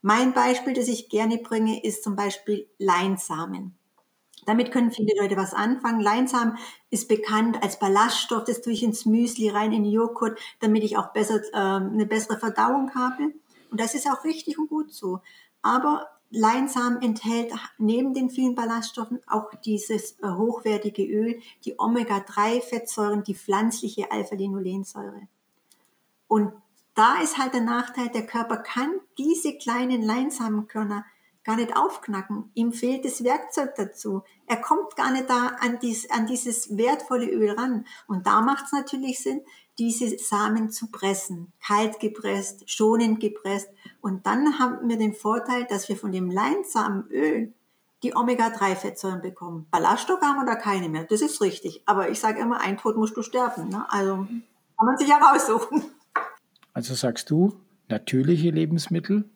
Mein 0.01 0.33
Beispiel, 0.33 0.75
das 0.75 0.89
ich 0.89 1.09
gerne 1.09 1.39
bringe, 1.39 1.83
ist 1.83 2.05
zum 2.05 2.15
Beispiel 2.17 2.69
Leinsamen. 2.79 3.77
Damit 4.47 4.73
können 4.73 4.91
viele 4.91 5.13
Leute 5.21 5.37
was 5.37 5.55
anfangen. 5.55 6.01
Leinsamen 6.01 6.59
ist 6.91 7.09
bekannt 7.09 7.63
als 7.63 7.79
Ballaststoff, 7.79 8.45
das 8.45 8.61
tue 8.61 8.73
ich 8.73 8.83
ins 8.83 9.07
Müsli 9.07 9.49
rein, 9.49 9.73
in 9.73 9.85
Joghurt, 9.85 10.39
damit 10.61 10.85
ich 10.85 10.97
auch 10.97 11.13
besser, 11.13 11.41
äh, 11.53 11.57
eine 11.57 12.07
bessere 12.07 12.39
Verdauung 12.39 12.95
habe. 12.95 13.33
Und 13.71 13.81
das 13.81 13.95
ist 13.95 14.09
auch 14.09 14.25
richtig 14.25 14.59
und 14.59 14.69
gut 14.69 14.93
so. 14.93 15.21
Aber 15.63 16.09
Leinsamen 16.31 17.01
enthält 17.01 17.53
neben 17.79 18.13
den 18.13 18.29
vielen 18.29 18.55
Ballaststoffen 18.55 19.21
auch 19.27 19.51
dieses 19.65 20.19
äh, 20.21 20.29
hochwertige 20.29 21.05
Öl, 21.05 21.41
die 21.65 21.79
Omega-3-Fettsäuren, 21.79 23.23
die 23.23 23.35
pflanzliche 23.35 24.11
Alpha-Linolensäure. 24.11 25.29
Und 26.27 26.53
da 26.95 27.21
ist 27.21 27.39
halt 27.39 27.55
der 27.55 27.61
Nachteil, 27.61 28.09
der 28.09 28.27
Körper 28.27 28.57
kann 28.57 28.93
diese 29.19 29.57
kleinen 29.57 30.03
Leinsamenkörner 30.03 31.05
gar 31.45 31.57
nicht 31.57 31.77
aufknacken. 31.77 32.51
Ihm 32.55 32.73
fehlt 32.73 33.05
das 33.05 33.23
Werkzeug 33.23 33.75
dazu. 33.77 34.23
Er 34.47 34.57
kommt 34.57 34.97
gar 34.97 35.13
nicht 35.13 35.29
da 35.29 35.53
an, 35.61 35.79
dies, 35.81 36.11
an 36.11 36.27
dieses 36.27 36.77
wertvolle 36.77 37.27
Öl 37.31 37.51
ran. 37.51 37.87
Und 38.07 38.27
da 38.27 38.41
macht 38.41 38.67
es 38.67 38.73
natürlich 38.73 39.23
Sinn, 39.23 39.43
diese 39.79 40.19
Samen 40.19 40.71
zu 40.71 40.91
pressen. 40.91 41.53
Kalt 41.65 42.01
gepresst, 42.01 42.71
schonend 42.71 43.21
gepresst. 43.21 43.69
Und 44.01 44.27
dann 44.27 44.59
haben 44.59 44.89
wir 44.89 44.97
den 44.97 45.15
Vorteil, 45.15 45.67
dass 45.67 45.89
wir 45.89 45.97
von 45.97 46.13
dem 46.13 46.31
Leinsamenöl 46.31 47.53
die 48.03 48.15
Omega-3-Fettsäuren 48.15 49.23
bekommen. 49.23 49.67
Ballaststoffe 49.71 50.23
haben 50.23 50.39
wir 50.39 50.47
da 50.47 50.57
keine 50.57 50.89
mehr. 50.89 51.05
Das 51.05 51.21
ist 51.21 51.41
richtig. 51.41 51.83
Aber 51.87 52.11
ich 52.11 52.21
sage 52.21 52.41
immer, 52.41 52.61
ein 52.61 52.79
Tod 52.79 52.97
musst 52.97 53.17
du 53.17 53.23
sterben. 53.23 53.69
Ne? 53.69 53.85
Also 53.89 54.17
kann 54.17 54.87
man 54.87 54.97
sich 54.97 55.09
ja 55.09 55.19
raussuchen. 55.19 55.85
Also 56.73 56.95
sagst 56.95 57.31
du, 57.31 57.55
natürliche 57.89 58.51
Lebensmittel 58.51 59.31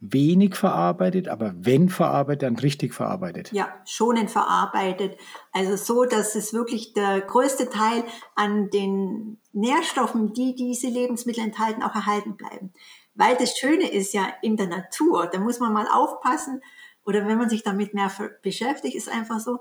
wenig 0.00 0.56
verarbeitet, 0.56 1.28
aber 1.28 1.52
wenn 1.56 1.90
verarbeitet, 1.90 2.42
dann 2.42 2.56
richtig 2.56 2.94
verarbeitet. 2.94 3.52
Ja, 3.52 3.68
schonend 3.84 4.30
verarbeitet. 4.30 5.18
Also 5.52 5.76
so, 5.76 6.04
dass 6.04 6.34
es 6.34 6.54
wirklich 6.54 6.94
der 6.94 7.20
größte 7.20 7.68
Teil 7.68 8.04
an 8.34 8.70
den 8.70 9.38
Nährstoffen, 9.52 10.32
die 10.32 10.54
diese 10.54 10.88
Lebensmittel 10.88 11.44
enthalten, 11.44 11.82
auch 11.82 11.94
erhalten 11.94 12.36
bleiben. 12.36 12.72
Weil 13.14 13.36
das 13.36 13.58
Schöne 13.58 13.90
ist 13.90 14.14
ja 14.14 14.26
in 14.40 14.56
der 14.56 14.68
Natur, 14.68 15.26
da 15.26 15.38
muss 15.38 15.60
man 15.60 15.72
mal 15.72 15.86
aufpassen, 15.86 16.62
oder 17.04 17.26
wenn 17.26 17.38
man 17.38 17.50
sich 17.50 17.62
damit 17.62 17.92
mehr 17.92 18.10
beschäftigt, 18.42 18.94
ist 18.94 19.08
einfach 19.08 19.40
so, 19.40 19.58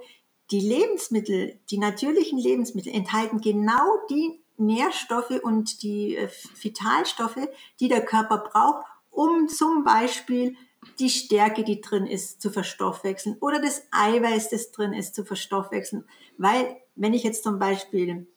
die 0.52 0.62
Lebensmittel, 0.62 1.60
die 1.70 1.78
natürlichen 1.78 2.40
Lebensmittel 2.40 2.94
enthalten 2.94 3.42
genau 3.42 3.98
die 4.10 4.42
Nährstoffe 4.58 5.40
und 5.44 5.84
die 5.84 6.16
äh, 6.16 6.28
Vitalstoffe, 6.62 7.48
die 7.80 7.88
der 7.88 8.04
Körper 8.04 8.50
braucht, 8.52 8.86
um 9.12 9.48
zum 9.48 9.84
Beispiel 9.84 10.56
die 11.00 11.10
Stärke, 11.10 11.64
die 11.64 11.82
drin 11.82 12.06
ist, 12.06 12.42
zu 12.42 12.52
verstoffwechseln 12.52 13.38
oder 13.42 13.62
das 13.62 13.84
Eiweiß, 13.92 14.50
das 14.50 14.72
drin 14.72 14.94
ist, 14.94 15.16
zu 15.16 15.26
verstoffwechseln. 15.26 16.06
Weil 16.38 16.78
wenn 16.96 17.14
ich 17.14 17.24
jetzt 17.24 17.44
zum 17.44 17.60
Beispiel 17.60 18.28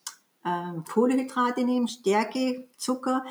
äh, 0.45 0.73
Kohlehydrate 0.93 1.65
nehme, 1.65 1.89
Stärke, 1.89 2.69
Zucker, 2.77 3.25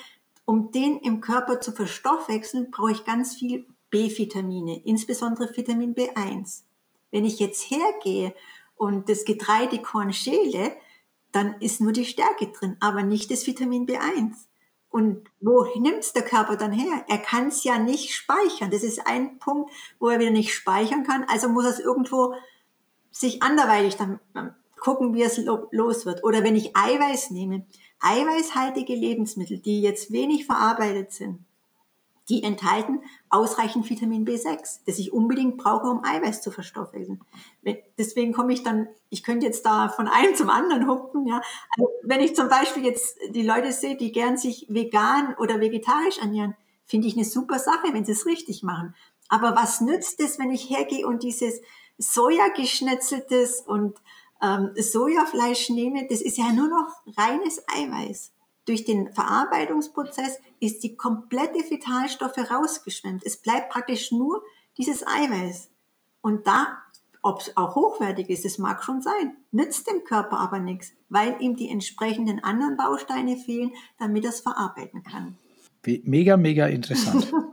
um 0.45 0.71
den 0.71 0.98
im 1.00 1.21
Körper 1.21 1.62
zu 1.62 1.71
verstoffwechseln, 1.71 2.71
brauche 2.71 2.91
ich 2.91 3.05
ganz 3.05 3.36
viel 3.36 3.65
B-Vitamine, 3.89 4.81
insbesondere 4.86 5.55
Vitamin 5.55 5.93
B1. 5.93 6.63
Wenn 7.12 7.25
ich 7.25 7.39
jetzt 7.39 7.69
hergehe 7.69 8.33
und 8.75 9.10
das 9.10 9.25
Getreidekorn 9.25 10.13
schäle, 10.13 10.75
dann 11.31 11.55
ist 11.60 11.81
nur 11.81 11.91
die 11.91 12.05
Stärke 12.05 12.48
drin, 12.48 12.77
aber 12.79 13.03
nicht 13.03 13.31
das 13.31 13.45
Vitamin 13.45 13.86
B1. 13.86 14.33
Und 14.91 15.24
wo 15.39 15.65
nimmt 15.79 16.00
es 16.00 16.12
der 16.12 16.24
Körper 16.24 16.57
dann 16.57 16.74
her? 16.74 17.05
Er 17.07 17.17
kann 17.17 17.48
es 17.48 17.63
ja 17.63 17.79
nicht 17.79 18.13
speichern. 18.13 18.71
Das 18.71 18.83
ist 18.83 19.07
ein 19.07 19.39
Punkt, 19.39 19.71
wo 20.00 20.10
er 20.10 20.19
wieder 20.19 20.31
nicht 20.31 20.53
speichern 20.53 21.03
kann. 21.03 21.25
Also 21.29 21.48
muss 21.48 21.63
er 21.63 21.71
es 21.71 21.79
irgendwo 21.79 22.36
sich 23.10 23.41
anderweitig 23.41 23.95
dann 23.95 24.19
gucken, 24.77 25.13
wie 25.13 25.24
es 25.24 25.41
los 25.71 26.05
wird. 26.05 26.25
Oder 26.25 26.43
wenn 26.43 26.57
ich 26.57 26.75
Eiweiß 26.75 27.31
nehme, 27.31 27.65
eiweißhaltige 28.01 28.93
Lebensmittel, 28.93 29.60
die 29.60 29.81
jetzt 29.81 30.12
wenig 30.12 30.45
verarbeitet 30.45 31.13
sind, 31.13 31.45
die 32.29 32.43
enthalten 32.43 33.01
ausreichend 33.29 33.89
Vitamin 33.89 34.25
B6, 34.25 34.81
das 34.85 34.99
ich 34.99 35.11
unbedingt 35.11 35.57
brauche, 35.57 35.87
um 35.87 36.03
Eiweiß 36.03 36.41
zu 36.41 36.51
verstoffwechseln. 36.51 37.21
Deswegen 37.97 38.33
komme 38.33 38.53
ich 38.53 38.63
dann, 38.63 38.87
ich 39.09 39.23
könnte 39.23 39.45
jetzt 39.45 39.65
da 39.65 39.89
von 39.89 40.07
einem 40.07 40.35
zum 40.35 40.49
anderen 40.49 40.87
hupfen, 40.87 41.25
ja. 41.27 41.41
Also 41.77 41.89
wenn 42.03 42.21
ich 42.21 42.35
zum 42.35 42.47
Beispiel 42.47 42.85
jetzt 42.85 43.17
die 43.29 43.45
Leute 43.45 43.71
sehe, 43.71 43.97
die 43.97 44.11
gern 44.11 44.37
sich 44.37 44.67
vegan 44.69 45.35
oder 45.39 45.59
vegetarisch 45.59 46.19
ernähren, 46.19 46.55
finde 46.85 47.07
ich 47.07 47.15
eine 47.15 47.25
super 47.25 47.59
Sache, 47.59 47.93
wenn 47.93 48.05
sie 48.05 48.11
es 48.11 48.25
richtig 48.25 48.63
machen. 48.63 48.95
Aber 49.29 49.55
was 49.55 49.81
nützt 49.81 50.19
es, 50.19 50.39
wenn 50.39 50.51
ich 50.51 50.69
hergehe 50.69 51.07
und 51.07 51.23
dieses 51.23 51.61
Soja 51.97 52.49
geschnetzeltes 52.49 53.61
und 53.61 53.97
ähm, 54.41 54.71
Sojafleisch 54.75 55.69
nehme? 55.69 56.05
Das 56.09 56.21
ist 56.21 56.37
ja 56.37 56.51
nur 56.51 56.67
noch 56.67 57.01
reines 57.17 57.63
Eiweiß. 57.67 58.33
Durch 58.65 58.86
den 58.86 59.12
Verarbeitungsprozess 59.12 60.39
ist 60.60 60.84
die 60.84 60.96
komplette 60.96 61.60
Vitalstoffe 61.70 62.38
rausgeschwemmt. 62.38 63.24
Es 63.25 63.38
bleibt 63.38 63.70
praktisch 63.70 64.12
nur 64.12 64.44
dieses 64.77 65.06
Eiweiß. 65.06 65.70
Und 66.22 66.46
da, 66.46 66.77
ob 67.24 67.41
es 67.41 67.58
auch 67.58 67.75
hochwertig 67.75 68.30
ist, 68.30 68.46
es 68.46 68.60
mag 68.60 68.84
schon 68.84 69.01
sein, 69.01 69.36
nützt 69.51 69.89
dem 69.89 70.03
Körper 70.03 70.39
aber 70.39 70.60
nichts, 70.60 70.94
weil 71.10 71.36
ihm 71.39 71.56
die 71.56 71.70
entsprechenden 71.70 72.44
anderen 72.44 72.77
Bausteine 72.77 73.36
fehlen, 73.38 73.72
damit 73.98 74.24
er 74.24 74.30
es 74.30 74.41
verarbeiten 74.41 75.03
kann. 75.03 75.38
Mega, 75.86 76.38
mega 76.38 76.68
interessant. 76.68 77.34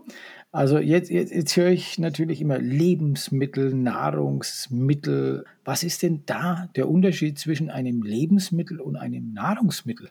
Also 0.51 0.79
jetzt, 0.79 1.11
jetzt, 1.11 1.31
jetzt 1.31 1.55
höre 1.57 1.69
ich 1.69 1.99
natürlich 1.99 2.41
immer 2.41 2.59
Lebensmittel, 2.59 3.75
Nahrungsmittel. 3.75 5.45
Was 5.63 5.83
ist 5.83 6.03
denn 6.03 6.23
da 6.25 6.71
der 6.75 6.89
Unterschied 6.89 7.39
zwischen 7.39 7.69
einem 7.69 8.03
Lebensmittel 8.03 8.81
und 8.81 8.97
einem 8.97 9.35
Nahrungsmittel? 9.35 10.11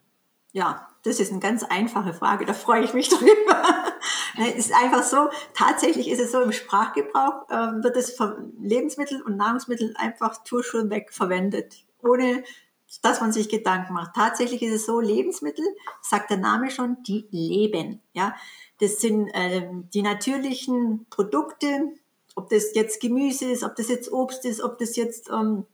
Ja, 0.54 0.88
das 1.04 1.20
ist 1.20 1.32
eine 1.32 1.39
ganz 1.39 1.63
einfache 1.63 2.13
Frage, 2.13 2.46
da 2.46 2.54
freue 2.54 2.84
ich 2.84 2.94
mich 2.94 3.10
drüber. 3.10 3.63
es 4.38 4.68
ist 4.68 4.74
einfach 4.74 5.04
so, 5.04 5.30
tatsächlich 5.54 6.10
ist 6.10 6.20
es 6.20 6.32
so, 6.32 6.42
im 6.42 6.51
Sprachgebrauch 6.51 7.50
äh, 7.50 7.83
wird 7.83 7.96
es 7.96 8.14
von 8.14 8.53
Lebensmittel 8.60 9.22
und 9.22 9.38
Nahrungsmittel 9.38 9.94
einfach 9.98 10.40
weg 10.90 11.12
verwendet, 11.12 11.75
ohne 12.01 12.44
dass 13.01 13.20
man 13.20 13.33
sich 13.33 13.50
Gedanken 13.50 13.94
macht. 13.94 14.16
Tatsächlich 14.16 14.62
ist 14.64 14.74
es 14.74 14.86
so, 14.86 15.00
Lebensmittel, 15.00 15.66
sagt 16.01 16.29
der 16.29 16.38
Name 16.38 16.72
schon, 16.72 17.03
die 17.03 17.27
leben. 17.31 18.01
Ja, 18.14 18.36
Das 18.79 19.01
sind 19.01 19.27
äh, 19.29 19.68
die 19.94 20.01
natürlichen 20.01 21.05
Produkte, 21.10 21.92
ob 22.36 22.50
das 22.50 22.74
jetzt 22.75 23.01
Gemüse 23.01 23.46
ist, 23.46 23.64
ob 23.64 23.75
das 23.75 23.90
jetzt 23.90 24.12
Obst 24.12 24.46
ist, 24.46 24.62
ob 24.62 24.77
das 24.77 24.96
jetzt... 24.96 25.29
Ähm, 25.29 25.66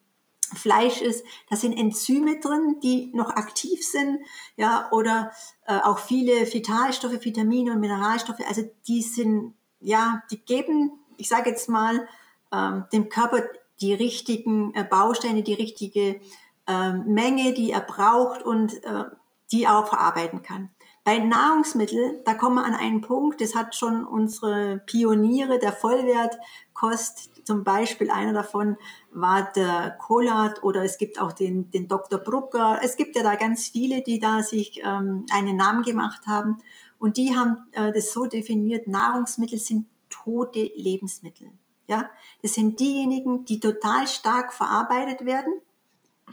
Fleisch 0.55 1.01
ist, 1.01 1.25
da 1.49 1.55
sind 1.55 1.77
Enzyme 1.77 2.39
drin, 2.39 2.77
die 2.83 3.11
noch 3.13 3.29
aktiv 3.31 3.85
sind, 3.85 4.19
ja, 4.55 4.89
oder 4.91 5.31
äh, 5.65 5.79
auch 5.79 5.99
viele 5.99 6.51
Vitalstoffe, 6.51 7.23
Vitamine 7.23 7.71
und 7.71 7.79
Mineralstoffe, 7.79 8.41
also 8.47 8.63
die 8.87 9.01
sind, 9.01 9.53
ja, 9.79 10.23
die 10.31 10.39
geben, 10.39 10.91
ich 11.17 11.29
sage 11.29 11.49
jetzt 11.49 11.69
mal, 11.69 12.07
ähm, 12.51 12.85
dem 12.91 13.09
Körper 13.09 13.43
die 13.81 13.93
richtigen 13.93 14.73
äh, 14.75 14.83
Bausteine, 14.83 15.43
die 15.43 15.53
richtige 15.53 16.19
äh, 16.67 16.93
Menge, 16.93 17.53
die 17.53 17.71
er 17.71 17.81
braucht 17.81 18.43
und 18.43 18.83
äh, 18.83 19.05
die 19.51 19.67
auch 19.67 19.87
verarbeiten 19.87 20.41
kann. 20.41 20.69
Bei 21.03 21.17
Nahrungsmitteln, 21.17 22.21
da 22.23 22.33
kommen 22.33 22.55
wir 22.55 22.65
an 22.65 22.75
einen 22.75 23.01
Punkt, 23.01 23.41
das 23.41 23.55
hat 23.55 23.75
schon 23.75 24.05
unsere 24.05 24.81
Pioniere 24.85 25.59
der 25.59 25.73
Vollwertkost, 25.73 27.29
zum 27.43 27.63
Beispiel 27.63 28.09
einer 28.09 28.33
davon 28.33 28.77
war 29.11 29.51
der 29.53 29.97
Kolat 29.99 30.63
oder 30.63 30.83
es 30.83 30.97
gibt 30.97 31.19
auch 31.19 31.31
den, 31.31 31.69
den 31.71 31.87
Dr. 31.87 32.19
Brucker. 32.19 32.79
Es 32.81 32.95
gibt 32.95 33.15
ja 33.15 33.23
da 33.23 33.35
ganz 33.35 33.67
viele, 33.67 34.01
die 34.01 34.19
da 34.19 34.43
sich 34.43 34.81
ähm, 34.83 35.25
einen 35.31 35.55
Namen 35.55 35.83
gemacht 35.83 36.27
haben. 36.27 36.57
Und 36.99 37.17
die 37.17 37.35
haben 37.35 37.57
äh, 37.71 37.91
das 37.91 38.13
so 38.13 38.25
definiert, 38.25 38.87
Nahrungsmittel 38.87 39.59
sind 39.59 39.87
tote 40.09 40.71
Lebensmittel. 40.75 41.49
Ja, 41.87 42.09
das 42.41 42.53
sind 42.53 42.79
diejenigen, 42.79 43.43
die 43.45 43.59
total 43.59 44.07
stark 44.07 44.53
verarbeitet 44.53 45.25
werden 45.25 45.53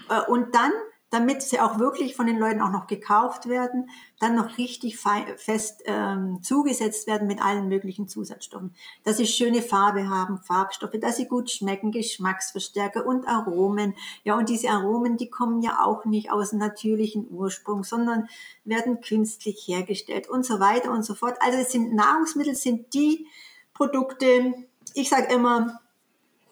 äh, 0.08 0.20
und 0.30 0.54
dann 0.54 0.70
damit 1.10 1.42
sie 1.42 1.58
auch 1.58 1.80
wirklich 1.80 2.14
von 2.14 2.26
den 2.26 2.38
Leuten 2.38 2.60
auch 2.60 2.70
noch 2.70 2.86
gekauft 2.86 3.48
werden, 3.48 3.90
dann 4.20 4.36
noch 4.36 4.58
richtig 4.58 4.96
fest 4.98 5.82
ähm, 5.84 6.40
zugesetzt 6.42 7.08
werden 7.08 7.26
mit 7.26 7.42
allen 7.42 7.68
möglichen 7.68 8.06
Zusatzstoffen. 8.06 8.74
Dass 9.02 9.16
sie 9.16 9.26
schöne 9.26 9.60
Farbe 9.60 10.08
haben, 10.08 10.38
Farbstoffe, 10.38 10.98
dass 11.00 11.16
sie 11.16 11.26
gut 11.26 11.50
schmecken, 11.50 11.90
Geschmacksverstärker 11.90 13.04
und 13.04 13.26
Aromen. 13.26 13.94
Ja, 14.22 14.38
und 14.38 14.48
diese 14.48 14.70
Aromen, 14.70 15.16
die 15.16 15.28
kommen 15.28 15.62
ja 15.62 15.80
auch 15.84 16.04
nicht 16.04 16.30
aus 16.30 16.52
natürlichen 16.52 17.26
Ursprung, 17.28 17.82
sondern 17.82 18.28
werden 18.64 19.00
künstlich 19.00 19.66
hergestellt 19.66 20.28
und 20.28 20.46
so 20.46 20.60
weiter 20.60 20.92
und 20.92 21.02
so 21.02 21.16
fort. 21.16 21.36
Also 21.40 21.58
es 21.58 21.72
sind 21.72 21.92
Nahrungsmittel, 21.92 22.54
sind 22.54 22.94
die 22.94 23.26
Produkte, 23.74 24.54
ich 24.94 25.08
sage 25.08 25.34
immer, 25.34 25.80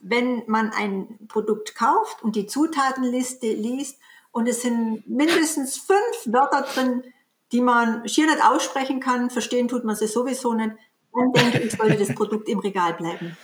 wenn 0.01 0.43
man 0.47 0.71
ein 0.71 1.19
Produkt 1.29 1.77
kauft 1.77 2.23
und 2.23 2.35
die 2.35 2.47
Zutatenliste 2.47 3.53
liest 3.53 3.99
und 4.39 4.49
es 4.49 4.63
sind 4.63 5.03
mindestens 5.09 5.79
fünf 5.79 6.33
Wörter 6.33 6.63
drin, 6.63 7.03
die 7.51 7.61
man 7.61 8.09
schier 8.09 8.27
nicht 8.27 8.41
aussprechen 8.41 9.01
kann. 9.01 9.31
Verstehen 9.31 9.67
tut 9.67 9.85
man 9.85 9.97
sie 9.97 10.07
sowieso 10.07 10.55
nicht. 10.55 10.71
Und 11.11 11.37
denke 11.37 11.59
ich, 11.59 11.73
sollte 11.73 11.97
das 11.97 12.15
Produkt 12.15 12.49
im 12.49 12.61
Regal 12.61 12.95
bleiben. 12.95 13.37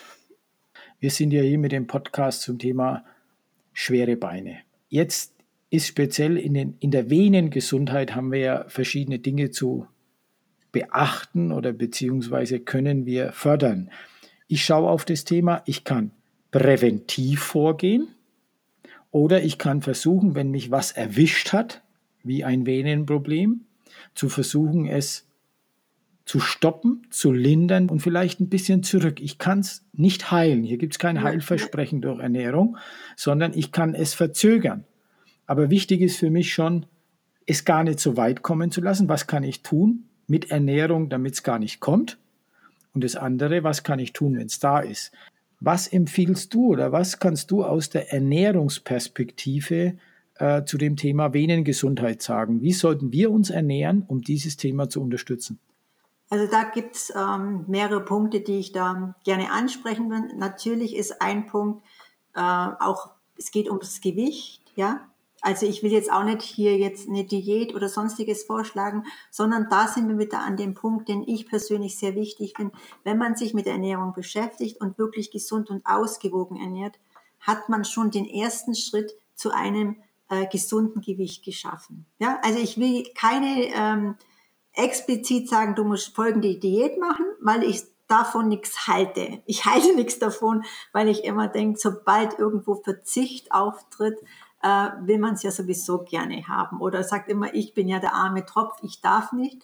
Wir 1.00 1.10
sind 1.10 1.32
ja 1.32 1.42
hier 1.42 1.58
mit 1.58 1.72
dem 1.72 1.88
Podcast 1.88 2.42
zum 2.42 2.60
Thema 2.60 3.04
schwere 3.72 4.16
Beine. 4.16 4.58
Jetzt 4.88 5.34
ist 5.68 5.88
speziell 5.88 6.36
in, 6.38 6.54
den, 6.54 6.76
in 6.78 6.92
der 6.92 7.10
Venengesundheit 7.10 8.14
haben 8.14 8.30
wir 8.30 8.38
ja 8.38 8.64
verschiedene 8.68 9.18
Dinge 9.18 9.50
zu 9.50 9.88
beachten 10.70 11.50
oder 11.50 11.72
beziehungsweise 11.72 12.60
können 12.60 13.04
wir 13.04 13.32
fördern. 13.32 13.90
Ich 14.46 14.64
schaue 14.64 14.88
auf 14.88 15.04
das 15.04 15.24
Thema, 15.24 15.62
ich 15.66 15.82
kann 15.82 16.12
präventiv 16.52 17.42
vorgehen. 17.42 18.13
Oder 19.14 19.44
ich 19.44 19.58
kann 19.58 19.80
versuchen, 19.80 20.34
wenn 20.34 20.50
mich 20.50 20.72
was 20.72 20.90
erwischt 20.90 21.52
hat, 21.52 21.84
wie 22.24 22.42
ein 22.42 22.66
Venenproblem, 22.66 23.60
zu 24.16 24.28
versuchen, 24.28 24.88
es 24.88 25.28
zu 26.24 26.40
stoppen, 26.40 27.06
zu 27.10 27.30
lindern 27.30 27.88
und 27.90 28.00
vielleicht 28.00 28.40
ein 28.40 28.48
bisschen 28.48 28.82
zurück. 28.82 29.20
Ich 29.20 29.38
kann 29.38 29.60
es 29.60 29.86
nicht 29.92 30.32
heilen. 30.32 30.64
Hier 30.64 30.78
gibt 30.78 30.94
es 30.94 30.98
kein 30.98 31.22
Heilversprechen 31.22 32.00
durch 32.00 32.18
Ernährung, 32.18 32.76
sondern 33.14 33.52
ich 33.54 33.70
kann 33.70 33.94
es 33.94 34.14
verzögern. 34.14 34.82
Aber 35.46 35.70
wichtig 35.70 36.00
ist 36.00 36.16
für 36.16 36.30
mich 36.30 36.52
schon, 36.52 36.86
es 37.46 37.64
gar 37.64 37.84
nicht 37.84 38.00
so 38.00 38.16
weit 38.16 38.42
kommen 38.42 38.72
zu 38.72 38.80
lassen. 38.80 39.08
Was 39.08 39.28
kann 39.28 39.44
ich 39.44 39.62
tun 39.62 40.08
mit 40.26 40.50
Ernährung, 40.50 41.08
damit 41.08 41.34
es 41.34 41.44
gar 41.44 41.60
nicht 41.60 41.78
kommt? 41.78 42.18
Und 42.94 43.04
das 43.04 43.14
andere, 43.14 43.62
was 43.62 43.84
kann 43.84 44.00
ich 44.00 44.12
tun, 44.12 44.36
wenn 44.36 44.46
es 44.46 44.58
da 44.58 44.80
ist? 44.80 45.12
Was 45.66 45.88
empfiehlst 45.88 46.52
du 46.52 46.72
oder 46.72 46.92
was 46.92 47.18
kannst 47.18 47.50
du 47.50 47.64
aus 47.64 47.88
der 47.88 48.12
Ernährungsperspektive 48.12 49.96
äh, 50.34 50.64
zu 50.64 50.76
dem 50.76 50.96
Thema 50.96 51.32
Venengesundheit 51.32 52.20
sagen? 52.20 52.60
Wie 52.60 52.74
sollten 52.74 53.12
wir 53.12 53.30
uns 53.30 53.48
ernähren, 53.48 54.04
um 54.06 54.20
dieses 54.20 54.58
Thema 54.58 54.90
zu 54.90 55.00
unterstützen? 55.00 55.58
Also 56.28 56.50
da 56.50 56.64
gibt 56.64 56.96
es 56.96 57.14
ähm, 57.16 57.64
mehrere 57.66 58.04
Punkte, 58.04 58.42
die 58.42 58.58
ich 58.58 58.72
da 58.72 59.14
gerne 59.24 59.50
ansprechen 59.52 60.10
will. 60.10 60.36
Natürlich 60.36 60.94
ist 60.94 61.22
ein 61.22 61.46
Punkt 61.46 61.82
äh, 62.34 62.40
auch, 62.40 63.12
es 63.38 63.50
geht 63.50 63.70
ums 63.70 64.02
Gewicht, 64.02 64.70
ja. 64.76 65.08
Also 65.44 65.66
ich 65.66 65.82
will 65.82 65.92
jetzt 65.92 66.10
auch 66.10 66.24
nicht 66.24 66.40
hier 66.40 66.78
jetzt 66.78 67.06
eine 67.06 67.24
Diät 67.24 67.74
oder 67.74 67.90
sonstiges 67.90 68.44
vorschlagen, 68.44 69.04
sondern 69.30 69.68
da 69.68 69.88
sind 69.88 70.08
wir 70.08 70.18
wieder 70.18 70.40
an 70.40 70.56
dem 70.56 70.72
Punkt, 70.72 71.08
den 71.08 71.22
ich 71.22 71.46
persönlich 71.46 71.98
sehr 71.98 72.14
wichtig 72.14 72.54
finde. 72.56 72.74
Wenn 73.02 73.18
man 73.18 73.36
sich 73.36 73.52
mit 73.52 73.66
der 73.66 73.74
Ernährung 73.74 74.14
beschäftigt 74.14 74.80
und 74.80 74.96
wirklich 74.96 75.30
gesund 75.30 75.68
und 75.68 75.84
ausgewogen 75.84 76.58
ernährt, 76.58 76.98
hat 77.40 77.68
man 77.68 77.84
schon 77.84 78.10
den 78.10 78.24
ersten 78.24 78.74
Schritt 78.74 79.12
zu 79.34 79.50
einem 79.50 79.96
äh, 80.30 80.46
gesunden 80.46 81.02
Gewicht 81.02 81.44
geschaffen. 81.44 82.06
Ja, 82.18 82.40
also 82.42 82.58
ich 82.58 82.78
will 82.78 83.04
keine 83.14 83.66
ähm, 83.74 84.16
explizit 84.72 85.50
sagen, 85.50 85.74
du 85.74 85.84
musst 85.84 86.14
folgende 86.16 86.54
Diät 86.54 86.98
machen, 86.98 87.26
weil 87.42 87.64
ich 87.64 87.82
davon 88.08 88.48
nichts 88.48 88.86
halte. 88.86 89.42
Ich 89.44 89.66
halte 89.66 89.94
nichts 89.96 90.18
davon, 90.18 90.64
weil 90.92 91.08
ich 91.08 91.24
immer 91.24 91.48
denke, 91.48 91.78
sobald 91.78 92.38
irgendwo 92.38 92.76
Verzicht 92.76 93.52
auftritt, 93.52 94.18
äh, 94.64 95.06
will 95.06 95.18
man 95.18 95.34
es 95.34 95.42
ja 95.42 95.50
sowieso 95.50 95.98
gerne 95.98 96.48
haben. 96.48 96.80
Oder 96.80 97.04
sagt 97.04 97.28
immer, 97.28 97.54
ich 97.54 97.74
bin 97.74 97.86
ja 97.86 98.00
der 98.00 98.14
arme 98.14 98.46
Tropf, 98.46 98.78
ich 98.82 99.02
darf 99.02 99.32
nicht. 99.32 99.62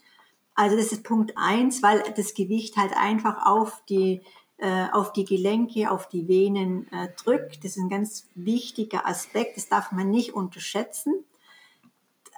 Also 0.54 0.76
das 0.76 0.92
ist 0.92 1.04
Punkt 1.04 1.32
eins, 1.36 1.82
weil 1.82 2.02
das 2.16 2.34
Gewicht 2.34 2.76
halt 2.76 2.92
einfach 2.96 3.46
auf 3.46 3.82
die 3.88 4.20
äh, 4.58 4.90
auf 4.92 5.14
die 5.14 5.24
Gelenke, 5.24 5.90
auf 5.90 6.06
die 6.06 6.28
Venen 6.28 6.86
äh, 6.92 7.08
drückt. 7.24 7.64
Das 7.64 7.76
ist 7.76 7.78
ein 7.78 7.88
ganz 7.88 8.28
wichtiger 8.34 9.06
Aspekt, 9.06 9.56
das 9.56 9.70
darf 9.70 9.90
man 9.90 10.10
nicht 10.10 10.34
unterschätzen. 10.34 11.24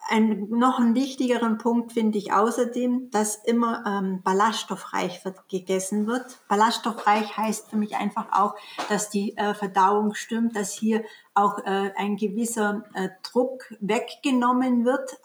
Ein, 0.08 0.48
noch 0.50 0.78
einen 0.78 0.94
wichtigeren 0.94 1.58
Punkt 1.58 1.92
finde 1.92 2.18
ich 2.18 2.32
außerdem, 2.32 3.10
dass 3.10 3.36
immer 3.36 3.84
ähm, 3.86 4.20
ballaststoffreich 4.22 5.24
wird, 5.24 5.48
gegessen 5.48 6.06
wird. 6.06 6.40
Ballaststoffreich 6.48 7.36
heißt 7.36 7.70
für 7.70 7.76
mich 7.76 7.96
einfach 7.96 8.26
auch, 8.32 8.56
dass 8.88 9.10
die 9.10 9.36
äh, 9.36 9.54
Verdauung 9.54 10.14
stimmt, 10.14 10.56
dass 10.56 10.72
hier 10.72 11.04
auch 11.34 11.58
äh, 11.58 11.92
ein 11.96 12.16
gewisser 12.16 12.84
äh, 12.94 13.10
Druck 13.22 13.72
weggenommen 13.80 14.84
wird, 14.84 15.18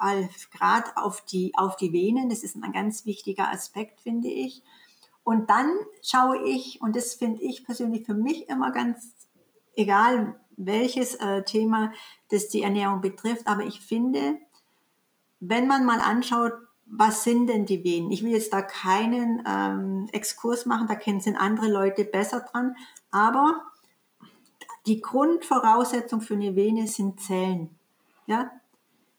gerade 0.51 0.95
auf 0.95 1.21
die, 1.21 1.53
auf 1.57 1.75
die 1.75 1.91
Venen. 1.91 2.29
Das 2.29 2.43
ist 2.43 2.55
ein 2.55 2.71
ganz 2.71 3.05
wichtiger 3.05 3.51
Aspekt, 3.51 3.99
finde 4.01 4.29
ich. 4.29 4.63
Und 5.23 5.49
dann 5.49 5.69
schaue 6.01 6.41
ich, 6.45 6.81
und 6.81 6.95
das 6.95 7.15
finde 7.15 7.41
ich 7.41 7.65
persönlich 7.65 8.05
für 8.05 8.13
mich 8.13 8.47
immer 8.47 8.71
ganz 8.71 9.11
egal, 9.75 10.39
welches 10.55 11.15
äh, 11.15 11.43
Thema 11.43 11.91
das 12.29 12.49
die 12.49 12.63
Ernährung 12.63 13.01
betrifft, 13.01 13.47
aber 13.47 13.63
ich 13.63 13.79
finde, 13.79 14.37
wenn 15.39 15.67
man 15.67 15.86
mal 15.86 16.00
anschaut, 16.00 16.54
was 16.86 17.23
sind 17.23 17.47
denn 17.47 17.65
die 17.65 17.84
Venen? 17.84 18.12
Ich 18.12 18.23
will 18.23 18.32
jetzt 18.32 18.54
da 18.54 18.62
keinen 18.62 19.43
ähm, 19.45 20.08
Exkurs 20.12 20.65
machen, 20.65 20.88
da 20.88 20.97
sind 21.19 21.36
andere 21.36 21.69
Leute 21.69 22.06
besser 22.06 22.41
dran, 22.41 22.76
aber 23.12 23.62
die 24.86 25.02
Grundvoraussetzung 25.02 26.21
für 26.21 26.36
eine 26.36 26.56
Vene 26.56 26.88
sind 26.88 27.19
Zellen. 27.19 27.69
Ja? 28.26 28.52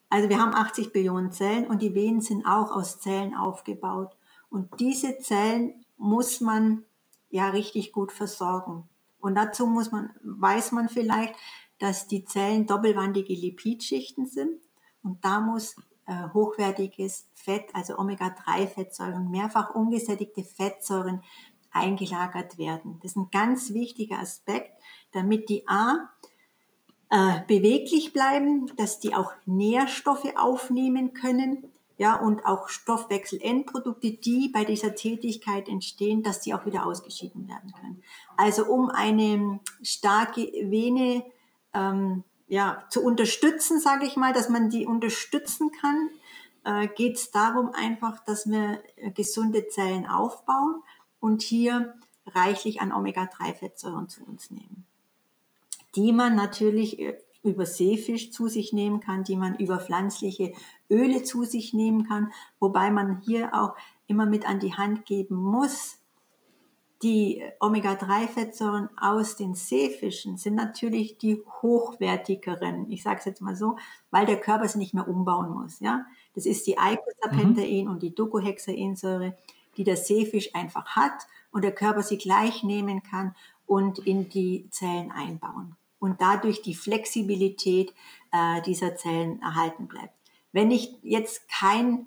Also 0.09 0.31
wir 0.31 0.39
haben 0.39 0.55
80 0.55 0.93
Billionen 0.93 1.31
Zellen 1.31 1.67
und 1.67 1.83
die 1.83 1.95
Venen 1.95 2.23
sind 2.23 2.47
auch 2.47 2.71
aus 2.75 3.01
Zellen 3.01 3.35
aufgebaut. 3.35 4.17
Und 4.49 4.81
diese 4.81 5.19
Zellen 5.19 5.85
muss 5.99 6.41
man 6.41 6.85
ja 7.29 7.51
richtig 7.51 7.93
gut 7.93 8.13
versorgen. 8.13 8.89
Und 9.21 9.35
dazu 9.35 9.67
muss 9.67 9.93
man, 9.93 10.11
weiß 10.23 10.73
man 10.73 10.89
vielleicht, 10.89 11.35
dass 11.79 12.07
die 12.07 12.25
Zellen 12.25 12.67
doppelwandige 12.67 13.35
Lipidschichten 13.35 14.27
sind. 14.27 14.61
Und 15.03 15.23
da 15.25 15.41
muss 15.41 15.77
hochwertiges 16.33 17.29
Fett, 17.35 17.67
also 17.75 17.99
Omega-3-Fettsäuren, 17.99 19.31
mehrfach 19.31 19.75
ungesättigte 19.75 20.45
Fettsäuren 20.45 21.23
eingelagert 21.71 22.59
werden. 22.59 22.99
Das 23.03 23.13
ist 23.13 23.17
ein 23.17 23.29
ganz 23.31 23.73
wichtiger 23.73 24.19
Aspekt, 24.19 24.73
damit 25.13 25.49
die 25.49 25.67
A 25.69 26.09
äh, 27.11 27.41
beweglich 27.47 28.13
bleiben, 28.13 28.71
dass 28.77 29.01
die 29.01 29.15
auch 29.15 29.33
Nährstoffe 29.47 30.33
aufnehmen 30.37 31.15
können, 31.15 31.73
ja, 31.99 32.15
und 32.15 32.47
auch 32.47 32.69
Stoffwechselendprodukte, 32.69 34.13
die 34.13 34.51
bei 34.51 34.65
dieser 34.65 34.95
Tätigkeit 34.95 35.69
entstehen, 35.69 36.23
dass 36.23 36.41
die 36.41 36.55
auch 36.55 36.65
wieder 36.65 36.87
ausgeschieden 36.87 37.49
werden 37.49 37.73
können. 37.73 38.03
Also 38.37 38.67
um 38.67 38.89
eine 38.89 39.59
starke 39.83 40.43
Vene 40.43 41.25
ähm, 41.75 42.23
ja, 42.49 42.85
zu 42.91 43.03
unterstützen, 43.03 43.79
sage 43.79 44.07
ich 44.07 44.17
mal, 44.17 44.33
dass 44.33 44.49
man 44.49 44.71
die 44.71 44.87
unterstützen 44.87 45.71
kann, 45.71 46.11
äh, 46.65 46.89
geht 46.89 47.17
es 47.17 47.31
darum 47.31 47.71
einfach, 47.75 48.25
dass 48.25 48.47
wir 48.47 48.83
äh, 48.97 49.11
gesunde 49.11 49.69
Zellen 49.69 50.07
aufbauen 50.07 50.83
und 51.21 51.43
hier 51.43 51.95
reichlich 52.27 52.81
an 52.81 52.93
Omega-3-Fettsäuren 52.93 54.09
zu 54.09 54.25
uns 54.25 54.51
nehmen, 54.51 54.87
die 55.95 56.13
man 56.13 56.35
natürlich 56.35 56.99
äh, 56.99 57.19
über 57.43 57.67
Seefisch 57.67 58.33
zu 58.33 58.49
sich 58.49 58.73
nehmen 58.73 59.01
kann, 59.01 59.25
die 59.25 59.37
man 59.37 59.57
über 59.57 59.79
pflanzliche 59.79 60.53
Öle 60.91 61.23
zu 61.23 61.45
sich 61.45 61.73
nehmen 61.73 62.09
kann, 62.09 62.33
wobei 62.59 62.91
man 62.91 63.21
hier 63.21 63.55
auch 63.55 63.77
immer 64.07 64.27
mit 64.27 64.49
an 64.49 64.59
die 64.59 64.75
Hand 64.75 65.07
geben 65.07 65.37
muss. 65.37 65.98
Die 67.03 67.45
Omega-3-Fettsäuren 67.61 68.89
aus 68.99 69.37
den 69.37 69.55
Seefischen 69.55 70.37
sind 70.37 70.57
natürlich 70.57 71.17
die 71.17 71.41
hochwertigeren. 71.63 72.91
Ich 72.91 73.05
sage 73.05 73.21
es 73.21 73.25
jetzt 73.25 73.41
mal 73.41 73.55
so, 73.55 73.77
weil 74.11 74.27
der 74.27 74.41
Körper 74.41 74.67
sie 74.67 74.79
nicht 74.79 74.95
mehr 74.95 75.07
umbauen 75.07 75.51
muss. 75.51 75.79
Ja, 75.79 76.07
das 76.35 76.45
ist 76.45 76.67
die 76.67 76.77
Eicosapentaen 76.77 77.85
mhm. 77.85 77.91
und 77.91 78.03
die 78.03 78.15
Docosahexaensäure, 78.15 79.37
die 79.77 79.85
der 79.85 79.97
Seefisch 79.97 80.55
einfach 80.57 80.97
hat 80.97 81.29
und 81.53 81.63
der 81.63 81.75
Körper 81.75 82.03
sie 82.03 82.19
gleich 82.19 82.65
nehmen 82.65 83.05
kann 83.05 83.37
und 83.67 84.01
in 84.01 84.29
die 84.29 84.69
Zellen 84.71 85.13
einbauen 85.13 85.77
und 86.01 86.21
dadurch 86.21 86.63
die 86.63 86.75
Flexibilität 86.75 87.95
äh, 88.33 88.61
dieser 88.63 88.97
Zellen 88.97 89.41
erhalten 89.41 89.87
bleibt. 89.87 90.15
Wenn 90.51 90.73
ich 90.73 90.97
jetzt 91.03 91.49
kein 91.49 92.07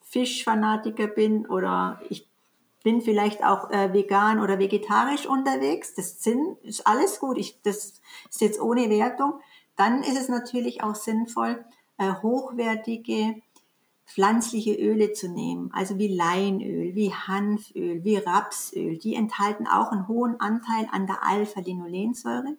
Fischfanatiker 0.00 1.06
bin 1.06 1.46
oder 1.46 2.00
ich 2.08 2.28
bin 2.82 3.00
vielleicht 3.00 3.44
auch 3.44 3.70
äh, 3.70 3.92
vegan 3.92 4.40
oder 4.40 4.58
vegetarisch 4.58 5.26
unterwegs, 5.26 5.94
das 5.94 6.22
sind, 6.22 6.58
ist 6.62 6.86
alles 6.86 7.20
gut, 7.20 7.38
ich, 7.38 7.60
das 7.62 8.00
ist 8.28 8.40
jetzt 8.40 8.60
ohne 8.60 8.90
Wertung, 8.90 9.34
dann 9.76 10.02
ist 10.02 10.18
es 10.18 10.28
natürlich 10.28 10.82
auch 10.82 10.94
sinnvoll, 10.94 11.64
äh, 11.98 12.12
hochwertige 12.22 13.36
pflanzliche 14.06 14.74
Öle 14.74 15.12
zu 15.12 15.28
nehmen, 15.28 15.70
also 15.72 15.98
wie 15.98 16.14
Leinöl, 16.14 16.94
wie 16.94 17.14
Hanföl, 17.14 18.04
wie 18.04 18.16
Rapsöl. 18.16 18.98
Die 18.98 19.14
enthalten 19.14 19.66
auch 19.66 19.90
einen 19.90 20.08
hohen 20.08 20.38
Anteil 20.40 20.86
an 20.90 21.06
der 21.06 21.26
Alpha-Linolensäure. 21.26 22.56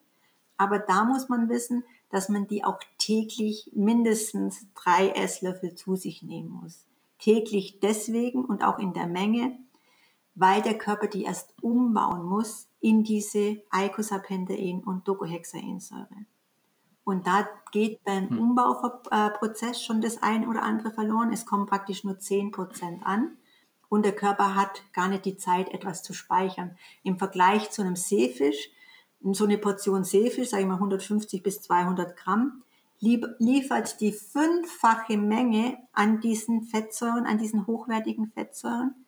Aber 0.57 0.79
da 0.79 1.03
muss 1.03 1.29
man 1.29 1.49
wissen, 1.49 1.83
dass 2.09 2.29
man 2.29 2.47
die 2.47 2.63
auch 2.63 2.79
täglich 2.97 3.71
mindestens 3.73 4.65
drei 4.75 5.09
Esslöffel 5.09 5.75
zu 5.75 5.95
sich 5.95 6.23
nehmen 6.23 6.49
muss. 6.49 6.85
Täglich 7.19 7.79
deswegen 7.81 8.45
und 8.45 8.63
auch 8.63 8.79
in 8.79 8.93
der 8.93 9.07
Menge, 9.07 9.57
weil 10.35 10.61
der 10.61 10.77
Körper 10.77 11.07
die 11.07 11.23
erst 11.23 11.53
umbauen 11.61 12.23
muss 12.23 12.67
in 12.79 13.03
diese 13.03 13.61
Eicosapentaen 13.69 14.83
und 14.83 15.07
Docosahexaensäure. 15.07 16.25
Und 17.03 17.27
da 17.27 17.47
geht 17.71 18.03
beim 18.03 18.29
hm. 18.29 18.39
Umbauprozess 18.39 19.83
schon 19.83 20.01
das 20.01 20.23
ein 20.23 20.47
oder 20.47 20.63
andere 20.63 20.91
verloren. 20.91 21.33
Es 21.33 21.45
kommen 21.45 21.65
praktisch 21.65 22.03
nur 22.03 22.15
10% 22.15 23.03
an. 23.03 23.37
Und 23.89 24.05
der 24.05 24.15
Körper 24.15 24.55
hat 24.55 24.81
gar 24.93 25.07
nicht 25.07 25.25
die 25.25 25.37
Zeit, 25.37 25.69
etwas 25.69 26.01
zu 26.01 26.13
speichern. 26.13 26.77
Im 27.03 27.17
Vergleich 27.19 27.69
zu 27.71 27.81
einem 27.81 27.95
Seefisch 27.95 28.69
so 29.31 29.45
eine 29.45 29.57
Portion 29.57 30.03
Seefisch, 30.03 30.49
sage 30.49 30.63
ich 30.63 30.67
mal 30.67 30.75
150 30.75 31.43
bis 31.43 31.61
200 31.61 32.17
Gramm, 32.17 32.63
liefert 32.99 33.99
die 34.01 34.11
fünffache 34.11 35.17
Menge 35.17 35.77
an 35.93 36.19
diesen 36.21 36.63
Fettsäuren, 36.63 37.25
an 37.25 37.37
diesen 37.37 37.67
hochwertigen 37.67 38.31
Fettsäuren. 38.31 39.02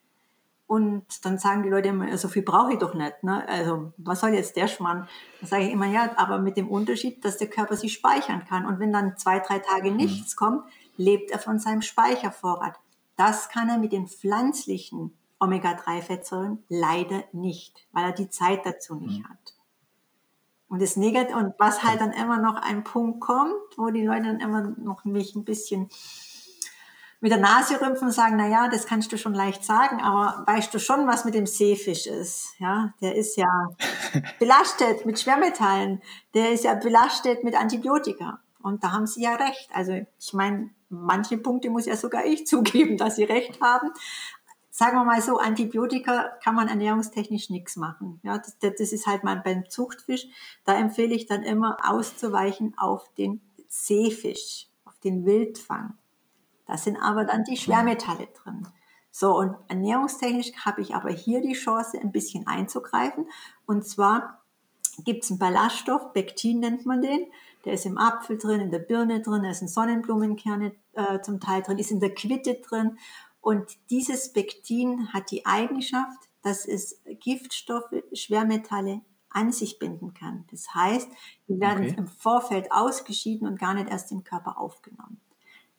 Und 0.68 1.06
dann 1.24 1.38
sagen 1.38 1.62
die 1.62 1.70
Leute 1.70 1.90
immer, 1.90 2.18
so 2.18 2.28
viel 2.28 2.42
brauche 2.42 2.74
ich 2.74 2.80
doch 2.80 2.96
nicht. 2.96 3.24
Ne? 3.24 3.48
Also 3.48 3.94
was 3.98 4.22
soll 4.22 4.32
jetzt 4.32 4.56
der 4.56 4.68
Schmarrn? 4.68 5.08
Dann 5.40 5.50
sage 5.50 5.64
ich 5.66 5.72
immer, 5.72 5.86
ja, 5.86 6.12
aber 6.18 6.40
mit 6.40 6.58
dem 6.58 6.70
Unterschied, 6.70 7.24
dass 7.24 7.38
der 7.38 7.50
Körper 7.50 7.76
sie 7.76 7.90
speichern 7.90 8.46
kann. 8.46 8.66
Und 8.66 8.80
wenn 8.80 8.92
dann 8.92 9.18
zwei, 9.18 9.40
drei 9.40 9.60
Tage 9.60 9.92
mhm. 9.92 9.98
nichts 9.98 10.36
kommt, 10.36 10.64
lebt 10.98 11.30
er 11.30 11.40
von 11.40 11.60
seinem 11.60 11.84
Speichervorrat. 11.84 12.80
Das 13.16 13.50
kann 13.50 13.70
er 13.70 13.78
mit 13.78 13.92
den 13.92 14.08
pflanzlichen 14.08 15.16
Omega-3-Fettsäuren 15.40 16.64
leider 16.68 17.24
nicht, 17.32 17.86
weil 17.92 18.06
er 18.06 18.12
die 18.12 18.30
Zeit 18.30 18.66
dazu 18.66 18.96
nicht 18.96 19.20
mhm. 19.20 19.30
hat. 19.30 19.54
Und 20.68 20.82
das 20.82 20.96
Negative, 20.96 21.38
und 21.38 21.54
was 21.60 21.84
halt 21.84 22.02
dann 22.02 22.12
immer 22.12 22.40
noch 22.40 22.56
ein 22.56 22.84
Punkt 22.84 23.22
kommt, 23.22 23.54
wo 23.78 23.92
die 23.92 24.04
Leute 24.04 24.24
dann 24.24 24.40
immer 24.40 24.62
noch 24.62 25.06
mich 25.06 25.36
ein 25.36 25.46
bisschen 25.46 25.90
mit 27.26 27.32
der 27.32 27.40
Nase 27.40 27.82
rümpfen 27.82 28.10
und 28.10 28.14
sagen, 28.14 28.36
na 28.38 28.48
ja, 28.48 28.68
das 28.68 28.86
kannst 28.86 29.12
du 29.12 29.18
schon 29.18 29.34
leicht 29.34 29.66
sagen, 29.66 30.00
aber 30.00 30.44
weißt 30.46 30.72
du 30.72 30.78
schon, 30.78 31.08
was 31.08 31.26
mit 31.26 31.34
dem 31.34 31.48
Seefisch 31.48 32.06
ist? 32.06 32.54
Ja, 32.60 32.94
der 33.02 33.16
ist 33.16 33.36
ja 33.36 33.48
belastet 34.40 35.08
mit 35.08 35.20
Schwermetallen, 35.20 36.04
der 36.36 36.52
ist 36.52 36.66
ja 36.66 36.76
belastet 36.76 37.44
mit 37.44 37.56
Antibiotika. 37.56 38.42
Und 38.62 38.84
da 38.84 38.92
haben 38.92 39.08
sie 39.08 39.24
ja 39.24 39.34
recht. 39.34 39.72
Also 39.74 39.94
ich 40.20 40.34
meine, 40.34 40.70
manche 40.90 41.40
Punkte 41.40 41.72
muss 41.72 41.88
ja 41.88 41.96
sogar 41.96 42.28
ich 42.28 42.46
zugeben, 42.46 42.96
dass 42.96 43.16
sie 43.16 43.24
recht 43.24 43.60
haben. 43.60 43.90
sagen 44.70 44.96
wir 44.96 45.04
mal 45.04 45.20
so, 45.20 45.40
Antibiotika 45.40 46.30
kann 46.44 46.54
man 46.54 46.68
ernährungstechnisch 46.68 47.50
nichts 47.50 47.76
machen. 47.76 48.20
Ja, 48.22 48.38
das, 48.38 48.56
das 48.60 48.92
ist 48.92 49.08
halt 49.08 49.24
mal 49.24 49.42
beim 49.44 49.68
Zuchtfisch. 49.68 50.28
Da 50.64 50.76
empfehle 50.76 51.16
ich 51.16 51.26
dann 51.26 51.42
immer 51.42 51.80
auszuweichen 51.90 52.76
auf 52.78 53.12
den 53.16 53.42
Seefisch, 53.68 54.68
auf 54.86 55.00
den 55.00 55.26
Wildfang. 55.26 55.98
Da 56.66 56.78
sind 56.78 56.98
aber 56.98 57.26
dann 57.26 57.44
die 57.44 57.58
Schwermetalle 57.58 58.28
drin. 58.28 58.68
So, 59.12 59.38
und 59.38 59.56
ernährungstechnisch 59.70 60.54
habe 60.66 60.82
ich 60.82 60.94
aber 60.94 61.10
hier 61.10 61.42
die 61.42 61.54
Chance, 61.54 62.00
ein 62.00 62.12
bisschen 62.12 62.48
einzugreifen. 62.48 63.30
Und 63.66 63.88
zwar 63.88 64.42
gibt 65.04 65.24
es 65.24 65.32
einen 65.32 65.40
Ballaststoff, 65.40 66.14
Pektin 66.14 66.60
nennt 66.60 66.86
man 66.86 67.02
den. 67.02 67.28
Der 67.64 67.74
ist 67.74 67.86
im 67.86 67.98
Apfel 67.98 68.38
drin, 68.38 68.62
in 68.62 68.72
der 68.72 68.80
Birne 68.80 69.22
drin, 69.22 69.44
da 69.44 69.50
ist 69.50 69.62
in 69.62 69.68
Sonnenblumenkerne 69.68 70.74
äh, 70.94 71.22
zum 71.22 71.40
Teil 71.40 71.62
drin, 71.62 71.78
ist 71.78 71.92
in 71.92 72.00
der 72.00 72.14
Quitte 72.14 72.56
drin. 72.56 72.98
Und 73.42 73.78
dieses 73.90 74.34
Pektin 74.34 75.14
hat 75.14 75.32
die 75.32 75.46
Eigenschaft, 75.46 76.30
dass 76.42 76.68
es 76.68 77.02
Giftstoffe, 77.20 78.04
Schwermetalle 78.14 79.02
an 79.30 79.52
sich 79.52 79.80
binden 79.80 80.14
kann. 80.14 80.46
Das 80.52 80.74
heißt, 80.74 81.10
die 81.48 81.60
werden 81.60 81.86
okay. 81.86 81.96
im 81.98 82.08
Vorfeld 82.08 82.72
ausgeschieden 82.72 83.48
und 83.48 83.60
gar 83.60 83.74
nicht 83.74 83.90
erst 83.90 84.12
im 84.12 84.24
Körper 84.24 84.58
aufgenommen. 84.58 85.20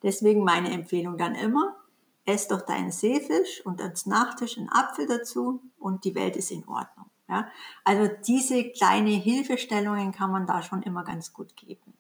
Deswegen 0.02 0.44
meine 0.44 0.70
Empfehlung 0.70 1.16
dann 1.18 1.34
immer, 1.34 1.76
ess 2.24 2.48
doch 2.48 2.62
deinen 2.62 2.90
Seefisch 2.90 3.64
und 3.64 3.80
als 3.80 4.06
Nachtisch 4.06 4.58
einen 4.58 4.68
Apfel 4.68 5.06
dazu 5.06 5.62
und 5.78 6.04
die 6.04 6.14
Welt 6.14 6.36
ist 6.36 6.50
in 6.50 6.66
Ordnung. 6.68 7.06
Ja? 7.28 7.48
Also 7.84 8.12
diese 8.26 8.70
kleine 8.70 9.10
Hilfestellungen 9.10 10.12
kann 10.12 10.30
man 10.30 10.46
da 10.46 10.62
schon 10.62 10.82
immer 10.82 11.04
ganz 11.04 11.32
gut 11.32 11.56
geben. 11.56 11.95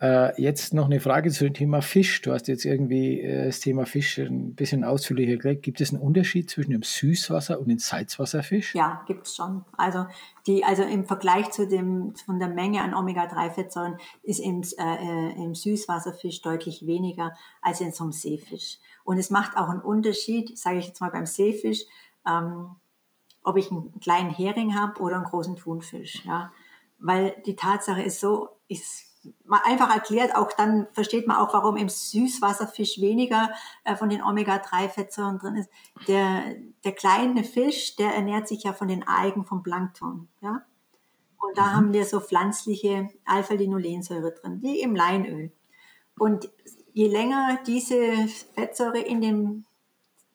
Äh, 0.00 0.40
jetzt 0.40 0.72
noch 0.72 0.86
eine 0.86 0.98
Frage 0.98 1.30
zu 1.30 1.44
dem 1.44 1.52
Thema 1.52 1.82
Fisch. 1.82 2.22
Du 2.22 2.32
hast 2.32 2.48
jetzt 2.48 2.64
irgendwie 2.64 3.20
äh, 3.20 3.46
das 3.46 3.60
Thema 3.60 3.84
Fisch 3.84 4.16
ein 4.16 4.54
bisschen 4.54 4.82
ausführlicher 4.82 5.32
erklärt. 5.32 5.62
Gibt 5.62 5.82
es 5.82 5.92
einen 5.92 6.00
Unterschied 6.00 6.48
zwischen 6.48 6.70
dem 6.70 6.82
Süßwasser 6.82 7.60
und 7.60 7.68
dem 7.68 7.78
Salzwasserfisch? 7.78 8.74
Ja, 8.74 9.04
gibt 9.06 9.26
es 9.26 9.36
schon. 9.36 9.62
Also, 9.76 10.06
die, 10.46 10.64
also 10.64 10.84
im 10.84 11.04
Vergleich 11.04 11.50
zu 11.50 11.68
dem, 11.68 12.14
von 12.24 12.38
der 12.38 12.48
Menge 12.48 12.80
an 12.80 12.94
Omega-3-Fettsäuren 12.94 13.98
ist 14.22 14.38
im, 14.38 14.62
äh, 14.78 15.32
im 15.34 15.54
Süßwasserfisch 15.54 16.40
deutlich 16.40 16.86
weniger 16.86 17.34
als 17.60 17.82
in 17.82 17.92
so 17.92 18.04
einem 18.04 18.12
Seefisch. 18.12 18.78
Und 19.04 19.18
es 19.18 19.28
macht 19.28 19.58
auch 19.58 19.68
einen 19.68 19.82
Unterschied, 19.82 20.56
sage 20.58 20.78
ich 20.78 20.86
jetzt 20.86 21.02
mal 21.02 21.10
beim 21.10 21.26
Seefisch, 21.26 21.84
ähm, 22.26 22.70
ob 23.42 23.58
ich 23.58 23.70
einen 23.70 24.00
kleinen 24.00 24.30
Hering 24.30 24.74
habe 24.74 24.98
oder 25.02 25.16
einen 25.16 25.24
großen 25.24 25.56
Thunfisch. 25.56 26.24
Ja? 26.24 26.52
Weil 26.98 27.34
die 27.44 27.56
Tatsache 27.56 28.02
ist 28.02 28.20
so, 28.20 28.48
ist 28.66 29.09
mal 29.44 29.60
einfach 29.64 29.92
erklärt, 29.92 30.34
auch 30.34 30.52
dann 30.52 30.86
versteht 30.92 31.26
man 31.26 31.36
auch, 31.36 31.52
warum 31.52 31.76
im 31.76 31.88
Süßwasserfisch 31.88 33.00
weniger 33.00 33.50
äh, 33.84 33.96
von 33.96 34.08
den 34.08 34.22
Omega-3-Fettsäuren 34.22 35.38
drin 35.38 35.56
ist. 35.56 35.70
Der, 36.08 36.54
der 36.84 36.92
kleine 36.92 37.44
Fisch, 37.44 37.96
der 37.96 38.14
ernährt 38.14 38.48
sich 38.48 38.62
ja 38.62 38.72
von 38.72 38.88
den 38.88 39.06
Algen, 39.06 39.44
vom 39.44 39.62
Plankton. 39.62 40.28
Ja? 40.40 40.62
Und 41.38 41.58
da 41.58 41.66
mhm. 41.66 41.72
haben 41.72 41.92
wir 41.92 42.04
so 42.04 42.20
pflanzliche 42.20 43.08
Alpha-Linolensäure 43.24 44.32
drin, 44.32 44.58
wie 44.62 44.80
im 44.80 44.94
Leinöl. 44.94 45.52
Und 46.18 46.50
je 46.92 47.08
länger 47.08 47.58
diese 47.66 48.28
Fettsäure 48.54 49.00
in 49.00 49.20
dem 49.20 49.64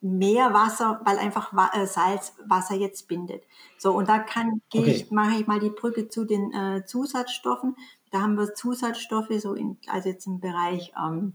mehr 0.00 0.52
Wasser, 0.52 1.00
weil 1.04 1.18
einfach 1.18 1.52
äh, 1.74 1.86
Salz 1.86 2.34
Wasser 2.46 2.74
jetzt 2.74 3.08
bindet. 3.08 3.44
So, 3.78 3.92
und 3.92 4.08
da 4.08 4.18
kann, 4.18 4.60
okay. 4.72 4.90
ich, 4.90 5.10
mache 5.10 5.40
ich 5.40 5.46
mal 5.46 5.60
die 5.60 5.70
Brücke 5.70 6.08
zu 6.08 6.24
den 6.24 6.52
äh, 6.52 6.84
Zusatzstoffen. 6.84 7.76
Da 8.16 8.22
haben 8.22 8.38
wir 8.38 8.54
Zusatzstoffe, 8.54 9.28
so 9.42 9.52
in, 9.52 9.76
also 9.88 10.08
jetzt 10.08 10.26
im 10.26 10.40
Bereich 10.40 10.90
ähm, 10.98 11.34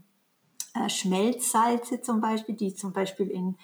äh, 0.74 0.88
Schmelzsalze 0.88 2.02
zum 2.02 2.20
Beispiel, 2.20 2.56
die 2.56 2.74
zum 2.74 2.92
Beispiel 2.92 3.30
in, 3.30 3.56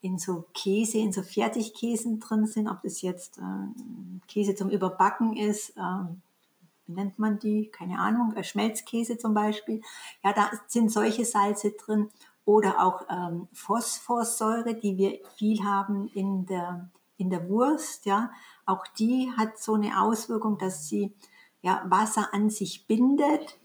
in 0.00 0.16
so 0.16 0.46
Käse, 0.54 0.96
in 0.96 1.12
so 1.12 1.22
Fertigkäsen 1.22 2.20
drin 2.20 2.46
sind, 2.46 2.66
ob 2.68 2.80
das 2.80 3.02
jetzt 3.02 3.36
äh, 3.36 4.22
Käse 4.28 4.54
zum 4.54 4.70
Überbacken 4.70 5.36
ist, 5.36 5.76
äh, 5.76 5.82
wie 6.86 6.92
nennt 6.92 7.18
man 7.18 7.38
die? 7.38 7.68
Keine 7.68 7.98
Ahnung, 7.98 8.34
äh, 8.34 8.42
Schmelzkäse 8.42 9.18
zum 9.18 9.34
Beispiel. 9.34 9.82
Ja, 10.24 10.32
da 10.32 10.50
sind 10.66 10.90
solche 10.90 11.26
Salze 11.26 11.72
drin 11.72 12.08
oder 12.46 12.82
auch 12.82 13.02
ähm, 13.10 13.46
Phosphorsäure, 13.52 14.74
die 14.74 14.96
wir 14.96 15.18
viel 15.36 15.62
haben 15.64 16.08
in 16.14 16.46
der, 16.46 16.88
in 17.18 17.28
der 17.28 17.46
Wurst. 17.50 18.06
Ja, 18.06 18.30
auch 18.64 18.86
die 18.98 19.30
hat 19.36 19.58
so 19.58 19.74
eine 19.74 20.00
Auswirkung, 20.00 20.56
dass 20.56 20.88
sie 20.88 21.12
ja, 21.64 21.82
Wasser 21.86 22.28
an 22.32 22.50
sich 22.50 22.86
bindet. 22.86 23.58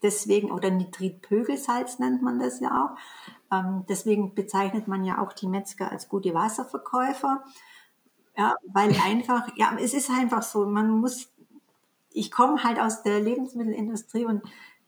Deswegen, 0.00 0.52
oder 0.52 0.70
Nitritpögelsalz 0.70 1.98
nennt 1.98 2.22
man 2.22 2.38
das 2.38 2.60
ja 2.60 2.84
auch. 2.84 3.52
Ähm, 3.52 3.84
deswegen 3.88 4.36
bezeichnet 4.36 4.86
man 4.86 5.04
ja 5.04 5.20
auch 5.20 5.32
die 5.32 5.48
Metzger 5.48 5.90
als 5.90 6.08
gute 6.08 6.32
Wasserverkäufer. 6.34 7.42
Ja, 8.36 8.54
weil 8.72 8.94
einfach, 9.04 9.48
ja, 9.56 9.76
es 9.80 9.92
ist 9.92 10.08
einfach 10.08 10.42
so, 10.42 10.66
man 10.66 10.90
muss, 10.90 11.32
ich 12.12 12.30
komme 12.30 12.62
halt 12.62 12.78
aus 12.78 13.02
der 13.02 13.18
Lebensmittelindustrie 13.18 14.26
und 14.26 14.42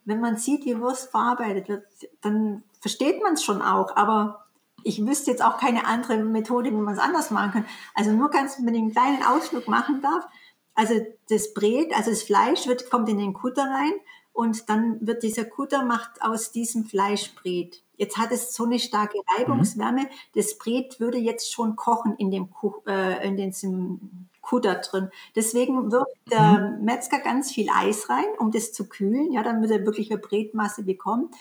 wenn 0.05 0.21
man 0.21 0.37
sieht, 0.37 0.63
wie 0.63 0.79
Wurst 0.79 1.11
verarbeitet 1.11 1.67
wird, 1.67 1.85
dann 2.21 2.63
versteht 2.79 3.21
man 3.21 3.33
es 3.33 3.43
schon 3.43 3.61
auch, 3.61 3.97
aber 3.97 4.45
ich 4.83 5.05
wüsste 5.05 5.29
jetzt 5.29 5.43
auch 5.43 5.57
keine 5.57 5.85
andere 5.85 6.23
Methode, 6.23 6.71
wie 6.71 6.75
man 6.75 6.93
es 6.93 6.99
anders 6.99 7.31
machen 7.31 7.51
kann. 7.51 7.65
Also 7.93 8.13
nur 8.13 8.29
ganz 8.29 8.57
mit 8.59 8.73
einem 8.73 8.91
kleinen 8.91 9.23
Ausflug 9.23 9.67
machen 9.67 10.01
darf, 10.01 10.25
also 10.73 10.95
das 11.29 11.53
Brät, 11.53 11.93
also 11.95 12.09
das 12.09 12.23
Fleisch 12.23 12.67
wird, 12.67 12.89
kommt 12.89 13.09
in 13.09 13.17
den 13.17 13.33
Kutter 13.33 13.63
rein 13.63 13.93
und 14.33 14.69
dann 14.69 15.05
wird 15.05 15.23
dieser 15.23 15.45
Kutter 15.45 15.83
macht 15.83 16.21
aus 16.21 16.51
diesem 16.51 16.85
Fleisch 16.85 17.35
Brät. 17.35 17.83
Jetzt 17.97 18.17
hat 18.17 18.31
es 18.31 18.53
so 18.53 18.65
eine 18.65 18.79
starke 18.79 19.19
Reibungswärme, 19.37 20.03
mhm. 20.03 20.07
das 20.33 20.57
Brät 20.57 20.99
würde 20.99 21.17
jetzt 21.17 21.51
schon 21.51 21.75
kochen 21.75 22.15
in 22.17 22.31
dem, 22.31 22.49
äh, 22.87 23.27
in 23.27 23.37
diesem 23.37 24.29
Kutter 24.41 24.75
drin. 24.75 25.09
Deswegen 25.35 25.91
wirft 25.91 26.17
der 26.31 26.77
mhm. 26.79 26.85
Metzger 26.85 27.19
ganz 27.19 27.51
viel 27.51 27.69
Eis 27.69 28.09
rein, 28.09 28.25
um 28.39 28.51
das 28.51 28.73
zu 28.73 28.87
kühlen, 28.89 29.31
ja, 29.31 29.43
damit 29.43 29.69
er 29.69 29.85
wirklich 29.85 30.11
eine 30.11 30.19
Bretmasse 30.19 30.83
bekommt. 30.83 31.35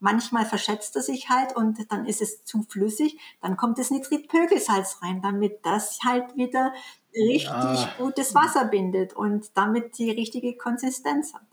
Manchmal 0.00 0.46
verschätzt 0.46 0.96
er 0.96 1.02
sich 1.02 1.28
halt 1.28 1.54
und 1.54 1.92
dann 1.92 2.06
ist 2.06 2.22
es 2.22 2.44
zu 2.44 2.62
flüssig. 2.62 3.18
Dann 3.42 3.56
kommt 3.56 3.78
das 3.78 3.90
Nitritpökelsalz 3.90 4.98
rein, 5.02 5.20
damit 5.22 5.60
das 5.64 5.98
halt 6.04 6.36
wieder 6.36 6.72
richtig 7.14 7.50
ja. 7.50 7.94
gutes 7.98 8.34
Wasser 8.34 8.66
bindet 8.66 9.14
und 9.14 9.56
damit 9.56 9.98
die 9.98 10.10
richtige 10.10 10.56
Konsistenz 10.56 11.34
hat. 11.34 11.46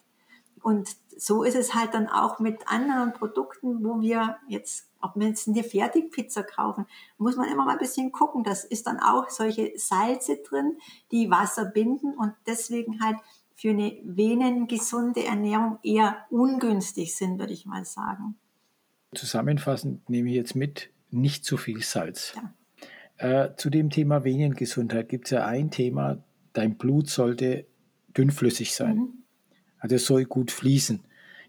Und 0.62 0.90
so 1.16 1.44
ist 1.44 1.56
es 1.56 1.74
halt 1.74 1.94
dann 1.94 2.08
auch 2.08 2.40
mit 2.40 2.68
anderen 2.68 3.14
Produkten, 3.14 3.84
wo 3.84 4.02
wir 4.02 4.38
jetzt, 4.48 4.90
ob 5.02 5.16
wir 5.16 5.28
jetzt 5.28 5.48
eine 5.48 5.64
Fertigpizza 5.64 6.44
kaufen, 6.44 6.86
muss 7.18 7.38
man 7.38 7.50
immer 7.50 7.66
mal 7.66 7.74
ein 7.74 7.80
bisschen 7.80 8.12
gucken. 8.12 8.44
Das 8.44 8.64
ist 8.64 8.88
dann 8.88 9.00
auch 9.00 9.30
solche 9.30 9.72
Salze 9.78 10.38
drin, 10.38 10.78
die 11.12 11.30
Wasser 11.30 11.66
binden 11.66 12.14
und 12.16 12.34
deswegen 12.46 13.02
halt 13.02 13.18
für 13.56 13.70
eine 13.70 13.98
venengesunde 14.04 15.26
Ernährung 15.26 15.80
eher 15.84 16.26
ungünstig 16.30 17.16
sind, 17.16 17.40
würde 17.40 17.54
ich 17.54 17.66
mal 17.66 17.86
sagen. 17.86 18.36
Zusammenfassend 19.16 20.08
nehme 20.10 20.30
ich 20.30 20.36
jetzt 20.36 20.56
mit, 20.56 20.92
nicht 21.10 21.46
zu 21.46 21.58
viel 21.58 21.82
Salz. 21.82 22.34
Ja. 22.36 22.54
Äh, 23.18 23.50
zu 23.58 23.70
dem 23.70 23.90
Thema 23.90 24.24
Venengesundheit 24.24 25.10
gibt 25.10 25.26
es 25.26 25.32
ja 25.32 25.46
ein 25.46 25.72
Thema, 25.72 26.24
dein 26.54 26.78
Blut 26.78 27.10
sollte 27.10 27.66
dünnflüssig 28.16 28.76
sein. 28.76 28.96
Mhm. 28.96 29.24
Also 29.80 29.96
es 29.96 30.06
soll 30.06 30.26
gut 30.26 30.52
fließen. 30.52 31.04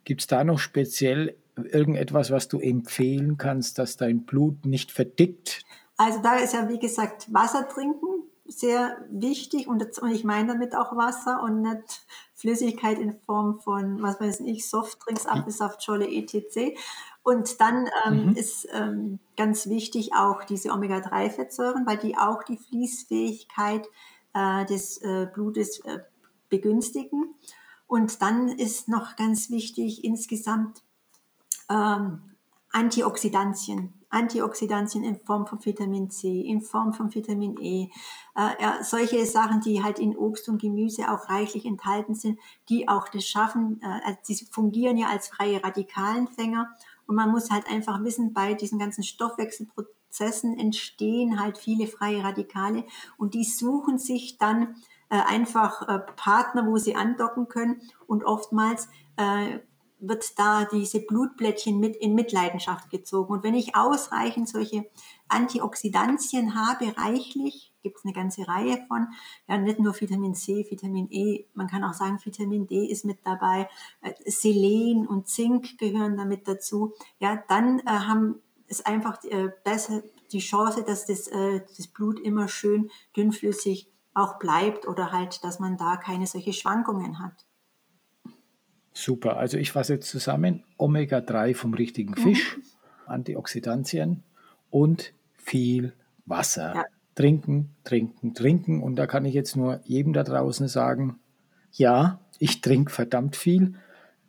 Gibt 0.05 0.23
es 0.23 0.27
da 0.27 0.45
noch 0.45 0.59
speziell 0.59 1.37
irgendetwas, 1.57 2.31
was 2.31 2.49
du 2.49 2.61
empfehlen 2.61 3.37
kannst, 3.37 3.79
dass 3.79 3.97
dein 3.97 4.25
Blut 4.25 4.65
nicht 4.65 4.93
verdickt? 4.93 5.65
Also 5.97 6.21
da 6.23 6.37
ist 6.37 6.55
ja, 6.55 6.69
wie 6.69 6.79
gesagt, 6.79 7.33
Wasser 7.33 7.69
trinken 7.69 8.07
sehr 8.49 8.97
wichtig 9.11 9.69
und, 9.69 9.85
ich 10.11 10.25
meine 10.25 10.49
damit 10.49 10.75
auch 10.75 10.97
Wasser 10.97 11.43
und 11.43 11.61
nicht 11.61 12.07
Flüssigkeit 12.35 12.99
in 12.99 13.19
Form 13.27 13.61
von, 13.61 14.03
was 14.03 14.21
weiß 14.21 14.41
ich, 14.41 14.69
Softdrinks, 14.69 15.27
Apfelsaft, 15.27 15.83
Scholle, 15.83 16.09
etc. 16.09 16.79
Und 17.29 17.61
dann 17.61 17.91
ähm, 18.07 18.29
mhm. 18.29 18.37
ist 18.37 18.67
ähm, 18.73 19.19
ganz 19.37 19.67
wichtig 19.67 20.15
auch 20.15 20.45
diese 20.45 20.71
Omega-3-Fettsäuren, 20.71 21.85
weil 21.85 21.99
die 21.99 22.17
auch 22.17 22.43
die 22.43 22.57
Fließfähigkeit 22.57 23.87
äh, 24.33 24.65
des 24.65 24.97
äh, 25.03 25.29
Blutes 25.35 25.81
äh, 25.81 25.99
begünstigen. 26.49 27.35
Und 27.87 28.23
dann 28.23 28.49
ist 28.49 28.89
noch 28.89 29.15
ganz 29.17 29.51
wichtig 29.51 30.05
insgesamt 30.05 30.83
ähm, 31.69 32.23
Antioxidantien. 32.73 33.93
Antioxidantien 34.09 35.05
in 35.05 35.21
Form 35.21 35.47
von 35.47 35.63
Vitamin 35.63 36.09
C, 36.09 36.41
in 36.41 36.63
Form 36.63 36.95
von 36.95 37.15
Vitamin 37.15 37.59
E, 37.61 37.91
äh, 38.37 38.83
solche 38.83 39.27
Sachen, 39.27 39.61
die 39.61 39.83
halt 39.83 39.99
in 39.99 40.17
Obst 40.17 40.49
und 40.49 40.63
Gemüse 40.63 41.13
auch 41.13 41.29
reichlich 41.29 41.67
enthalten 41.67 42.15
sind, 42.15 42.39
die 42.71 42.89
auch 42.89 43.07
das 43.09 43.27
schaffen, 43.27 43.83
äh, 43.83 44.01
also 44.03 44.19
die 44.27 44.47
fungieren 44.51 44.97
ja 44.97 45.09
als 45.09 45.29
freie 45.29 45.63
Radikalenfänger 45.63 46.75
und 47.09 47.17
man 47.17 47.31
muss 47.31 47.51
halt 47.51 47.67
einfach 47.69 48.05
wissen, 48.05 48.33
bei 48.35 48.55
diesen 48.55 48.79
ganzen 48.79 49.03
Stoffwechselprozessen 49.03 50.59
entstehen 50.59 51.41
halt 51.41 51.59
viele 51.59 51.87
freie 51.87 52.23
Radikale 52.23 52.85
und 53.17 53.35
die 53.35 53.45
suchen 53.45 53.99
sich 53.99 54.39
dann 54.39 54.77
äh, 55.09 55.17
einfach 55.17 55.89
äh, 55.89 55.99
Partner, 56.17 56.67
wo 56.67 56.77
sie 56.77 56.95
andocken 56.95 57.49
können 57.49 57.81
und 58.07 58.25
oftmals 58.25 58.89
äh, 59.17 59.59
wird 60.01 60.39
da 60.39 60.67
diese 60.67 61.01
Blutblättchen 61.01 61.81
mit 61.81 61.97
in 61.97 62.15
Mitleidenschaft 62.15 62.91
gezogen. 62.91 63.33
Und 63.33 63.43
wenn 63.43 63.55
ich 63.55 63.75
ausreichend 63.75 64.49
solche 64.49 64.85
Antioxidantien 65.29 66.55
habe, 66.55 66.95
reichlich, 66.97 67.68
gibt 67.83 67.99
es 67.99 68.05
eine 68.05 68.13
ganze 68.13 68.47
Reihe 68.47 68.85
von, 68.89 69.09
ja, 69.49 69.59
nicht 69.59 69.79
nur 69.79 69.99
Vitamin 69.99 70.35
C, 70.35 70.67
Vitamin 70.69 71.09
E, 71.11 71.45
man 71.55 71.67
kann 71.67 71.85
auch 71.85 71.95
sagen, 71.95 72.19
Vitamin 72.23 72.67
D 72.67 72.87
ist 72.87 73.05
mit 73.05 73.19
dabei, 73.25 73.69
äh, 74.03 74.13
Selen 74.31 75.07
und 75.07 75.29
Zink 75.29 75.79
gehören 75.79 76.17
damit 76.17 76.49
dazu, 76.49 76.95
ja, 77.19 77.43
dann 77.49 77.81
äh, 77.81 77.85
haben 77.87 78.37
es 78.67 78.85
einfach 78.85 79.23
äh, 79.25 79.51
besser 79.65 80.03
die 80.33 80.41
Chance, 80.41 80.83
dass 80.83 81.07
das, 81.07 81.29
äh, 81.29 81.61
das 81.77 81.87
Blut 81.87 82.21
immer 82.21 82.49
schön 82.49 82.91
dünnflüssig 83.17 83.91
auch 84.15 84.39
bleibt 84.39 84.87
oder 84.87 85.13
halt, 85.13 85.43
dass 85.45 85.59
man 85.59 85.77
da 85.77 85.97
keine 85.97 86.27
solche 86.27 86.53
Schwankungen 86.53 87.19
hat. 87.19 87.47
Super, 88.93 89.37
also 89.37 89.57
ich 89.59 89.73
fasse 89.73 89.95
jetzt 89.95 90.11
zusammen, 90.11 90.65
Omega-3 90.77 91.55
vom 91.55 91.73
richtigen 91.73 92.11
mhm. 92.11 92.23
Fisch, 92.23 92.57
mhm. 92.57 92.63
Antioxidantien 93.07 94.25
und 94.71 95.15
viel 95.37 95.95
Wasser. 96.27 96.75
Ja. 96.75 96.85
Trinken, 97.19 97.71
trinken, 97.83 98.33
trinken. 98.33 98.81
Und 98.81 98.95
da 98.95 99.09
kann 99.09 99.25
ich 99.25 99.35
jetzt 99.35 99.57
nur 99.57 99.81
jedem 99.83 100.13
da 100.13 100.23
draußen 100.23 100.69
sagen, 100.69 101.19
ja, 101.73 102.21
ich 102.39 102.61
trinke 102.61 102.93
verdammt 102.93 103.35
viel. 103.35 103.75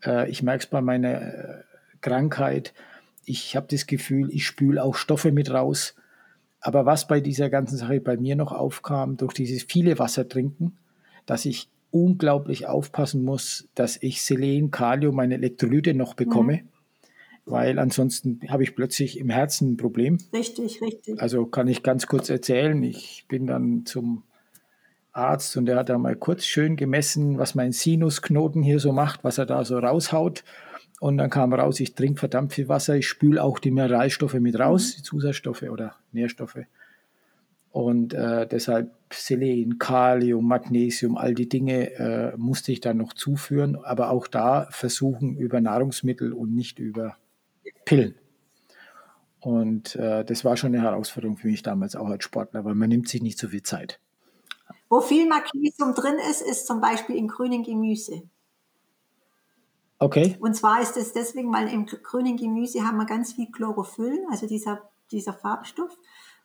Äh, 0.03 0.27
ich 0.31 0.41
merke 0.41 0.63
es 0.63 0.69
bei 0.71 0.81
meiner 0.81 1.21
äh, 1.21 1.63
Krankheit. 2.01 2.73
Ich 3.25 3.55
habe 3.55 3.67
das 3.69 3.85
Gefühl, 3.85 4.31
ich 4.31 4.47
spüle 4.47 4.83
auch 4.83 4.95
Stoffe 4.95 5.31
mit 5.31 5.51
raus. 5.51 5.93
Aber 6.61 6.87
was 6.87 7.05
bei 7.05 7.19
dieser 7.19 7.51
ganzen 7.51 7.77
Sache 7.77 8.01
bei 8.01 8.17
mir 8.17 8.35
noch 8.35 8.53
aufkam, 8.53 9.17
durch 9.17 9.35
dieses 9.35 9.61
viele 9.61 9.99
Wasser 9.99 10.27
trinken, 10.27 10.79
dass 11.27 11.45
ich 11.45 11.69
unglaublich 11.91 12.65
aufpassen 12.65 13.23
muss, 13.23 13.69
dass 13.75 14.01
ich 14.01 14.23
Selen, 14.23 14.71
Kalium, 14.71 15.13
meine 15.13 15.35
Elektrolyte 15.35 15.93
noch 15.93 16.15
bekomme. 16.15 16.53
Mhm. 16.53 16.69
Weil 17.49 17.79
ansonsten 17.79 18.39
habe 18.47 18.63
ich 18.63 18.75
plötzlich 18.75 19.17
im 19.17 19.29
Herzen 19.29 19.71
ein 19.71 19.77
Problem. 19.77 20.19
Richtig, 20.31 20.81
richtig. 20.81 21.19
Also 21.19 21.45
kann 21.45 21.67
ich 21.67 21.81
ganz 21.81 22.05
kurz 22.05 22.29
erzählen. 22.29 22.81
Ich 22.83 23.25
bin 23.27 23.47
dann 23.47 23.85
zum 23.85 24.23
Arzt 25.11 25.57
und 25.57 25.65
der 25.65 25.77
hat 25.77 25.89
da 25.89 25.97
mal 25.97 26.15
kurz 26.15 26.45
schön 26.45 26.75
gemessen, 26.75 27.39
was 27.39 27.55
mein 27.55 27.71
Sinusknoten 27.71 28.61
hier 28.61 28.79
so 28.79 28.91
macht, 28.91 29.23
was 29.23 29.39
er 29.39 29.47
da 29.47 29.65
so 29.65 29.79
raushaut. 29.79 30.43
Und 30.99 31.17
dann 31.17 31.29
kam 31.29 31.53
raus, 31.53 31.79
ich 31.79 31.95
trinke 31.95 32.19
verdammt 32.19 32.53
viel 32.53 32.69
Wasser, 32.69 32.95
ich 32.95 33.07
spüle 33.07 33.41
auch 33.41 33.59
die 33.59 33.71
Mineralstoffe 33.71 34.33
mit 34.35 34.59
raus, 34.59 34.91
mhm. 34.91 34.97
die 34.97 35.03
Zusatzstoffe 35.03 35.63
oder 35.63 35.95
Nährstoffe. 36.11 36.59
Und 37.71 38.13
äh, 38.13 38.47
deshalb 38.47 38.91
Selen, 39.11 39.79
Kalium, 39.79 40.47
Magnesium, 40.47 41.17
all 41.17 41.33
die 41.33 41.49
Dinge 41.49 41.91
äh, 41.95 42.37
musste 42.37 42.71
ich 42.71 42.81
dann 42.81 42.97
noch 42.97 43.13
zuführen, 43.13 43.77
aber 43.83 44.09
auch 44.11 44.27
da 44.27 44.67
versuchen 44.71 45.35
über 45.35 45.61
Nahrungsmittel 45.61 46.33
und 46.33 46.53
nicht 46.53 46.79
über 46.79 47.17
Pillen. 47.85 48.15
Und 49.39 49.95
äh, 49.95 50.25
das 50.25 50.43
war 50.43 50.57
schon 50.57 50.73
eine 50.73 50.83
Herausforderung 50.83 51.37
für 51.37 51.47
mich 51.47 51.63
damals 51.63 51.95
auch 51.95 52.07
als 52.07 52.23
Sportler, 52.23 52.65
weil 52.65 52.75
man 52.75 52.89
nimmt 52.89 53.07
sich 53.07 53.21
nicht 53.21 53.39
so 53.39 53.47
viel 53.49 53.63
Zeit. 53.63 53.99
Wo 54.89 55.01
viel 55.01 55.27
Magnesium 55.27 55.93
drin 55.93 56.17
ist, 56.29 56.41
ist 56.41 56.65
zum 56.65 56.81
Beispiel 56.81 57.15
im 57.15 57.27
grünen 57.27 57.63
Gemüse. 57.63 58.23
Okay. 59.99 60.37
Und 60.39 60.55
zwar 60.55 60.81
ist 60.81 60.97
es 60.97 61.13
deswegen, 61.13 61.53
weil 61.53 61.71
im 61.71 61.85
grünen 61.85 62.37
Gemüse 62.37 62.85
haben 62.85 62.97
wir 62.97 63.05
ganz 63.05 63.33
viel 63.33 63.51
Chlorophyll, 63.51 64.25
also 64.31 64.47
dieser, 64.47 64.89
dieser 65.11 65.33
Farbstoff. 65.33 65.95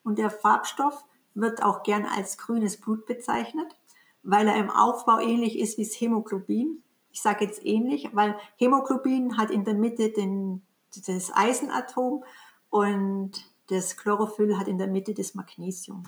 Und 0.03 0.19
der 0.19 0.31
Farbstoff 0.31 1.05
wird 1.35 1.63
auch 1.63 1.85
gern 1.85 2.05
als 2.05 2.37
grünes 2.37 2.77
Blut 2.77 3.07
bezeichnet, 3.07 3.77
weil 4.23 4.49
er 4.49 4.57
im 4.57 4.71
Aufbau 4.71 5.19
ähnlich 5.21 5.59
ist 5.59 5.79
wie 5.79 5.85
das 5.85 5.95
Hämoglobin. 6.01 6.83
Ich 7.13 7.23
sage 7.23 7.45
jetzt 7.45 7.65
ähnlich, 7.65 8.11
weil 8.13 8.37
Hämoglobin 8.57 9.39
hat 9.39 9.51
in 9.51 9.65
der 9.65 9.75
Mitte 9.75 10.11
den, 10.11 10.63
das 11.03 11.35
Eisenatom 11.35 12.25
und 12.71 13.33
das 13.69 13.97
Chlorophyll 13.97 14.59
hat 14.59 14.69
in 14.69 14.79
der 14.79 14.89
Mitte 14.89 15.15
das 15.15 15.35
Magnesium. 15.35 16.05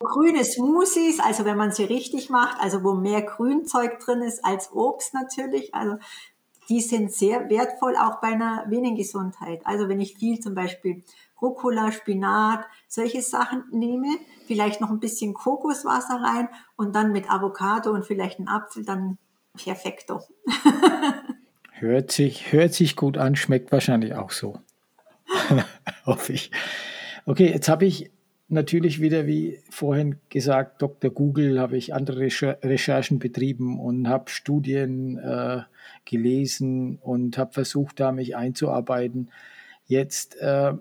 Grüne 0.00 0.44
Smoothies, 0.44 1.18
also 1.20 1.44
wenn 1.44 1.56
man 1.56 1.72
sie 1.72 1.84
richtig 1.84 2.30
macht, 2.30 2.60
also 2.60 2.84
wo 2.84 2.94
mehr 2.94 3.22
Grünzeug 3.22 3.98
drin 3.98 4.22
ist 4.22 4.44
als 4.44 4.72
Obst 4.72 5.12
natürlich, 5.12 5.74
also 5.74 5.96
die 6.68 6.80
sind 6.80 7.12
sehr 7.12 7.48
wertvoll 7.48 7.96
auch 7.96 8.20
bei 8.20 8.28
einer 8.28 8.64
Venengesundheit. 8.68 9.62
Also 9.64 9.88
wenn 9.88 10.00
ich 10.00 10.16
viel 10.16 10.38
zum 10.38 10.54
Beispiel 10.54 11.02
Rucola, 11.40 11.92
Spinat, 11.92 12.66
solche 12.88 13.22
Sachen 13.22 13.64
nehme, 13.70 14.08
vielleicht 14.46 14.80
noch 14.80 14.90
ein 14.90 15.00
bisschen 15.00 15.34
Kokoswasser 15.34 16.20
rein 16.20 16.48
und 16.76 16.94
dann 16.94 17.12
mit 17.12 17.30
Avocado 17.30 17.90
und 17.90 18.04
vielleicht 18.04 18.38
einen 18.38 18.48
Apfel, 18.48 18.84
dann 18.84 19.18
perfekto. 19.56 20.20
hört, 21.80 22.10
sich, 22.10 22.52
hört 22.52 22.74
sich 22.74 22.96
gut 22.96 23.18
an, 23.18 23.36
schmeckt 23.36 23.72
wahrscheinlich 23.72 24.14
auch 24.14 24.30
so. 24.30 24.58
Hoffe 26.06 26.32
ich. 26.32 26.50
Okay, 27.26 27.50
jetzt 27.50 27.68
habe 27.68 27.84
ich 27.84 28.10
natürlich 28.48 29.00
wieder, 29.00 29.26
wie 29.26 29.60
vorhin 29.70 30.16
gesagt, 30.30 30.80
Dr. 30.80 31.10
Google, 31.10 31.60
habe 31.60 31.76
ich 31.76 31.94
andere 31.94 32.20
Recherchen 32.20 33.18
betrieben 33.18 33.78
und 33.78 34.08
habe 34.08 34.30
Studien 34.30 35.18
äh, 35.18 35.60
gelesen 36.04 36.96
und 36.96 37.36
habe 37.36 37.52
versucht, 37.52 38.00
da 38.00 38.12
mich 38.12 38.36
einzuarbeiten. 38.36 39.30
Jetzt 39.86 40.36
äh, 40.40 40.72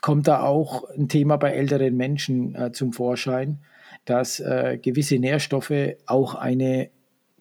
kommt 0.00 0.28
da 0.28 0.42
auch 0.42 0.88
ein 0.90 1.08
Thema 1.08 1.36
bei 1.36 1.50
älteren 1.52 1.96
Menschen 1.96 2.54
äh, 2.54 2.72
zum 2.72 2.92
Vorschein, 2.92 3.58
dass 4.04 4.40
äh, 4.40 4.78
gewisse 4.80 5.18
Nährstoffe 5.18 5.96
auch 6.06 6.36
eine 6.36 6.90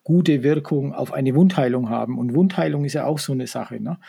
gute 0.10 0.42
Wirkung 0.42 0.96
auf 0.96 1.14
eine 1.14 1.36
Wundheilung 1.36 1.92
haben. 1.92 2.18
Und 2.18 2.34
Wundheilung 2.34 2.84
ist 2.84 2.94
ja 2.94 3.06
auch 3.06 3.20
so 3.20 3.32
eine 3.32 3.46
Sache. 3.46 3.80
Ne? 3.80 4.00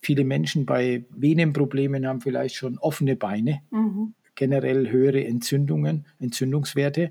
Viele 0.00 0.22
Menschen 0.22 0.66
bei 0.66 1.04
Venenproblemen 1.10 2.06
haben 2.06 2.20
vielleicht 2.20 2.54
schon 2.54 2.78
offene 2.78 3.16
Beine, 3.16 3.62
mhm. 3.70 4.14
generell 4.36 4.88
höhere 4.88 5.24
Entzündungen, 5.24 6.06
Entzündungswerte. 6.20 7.10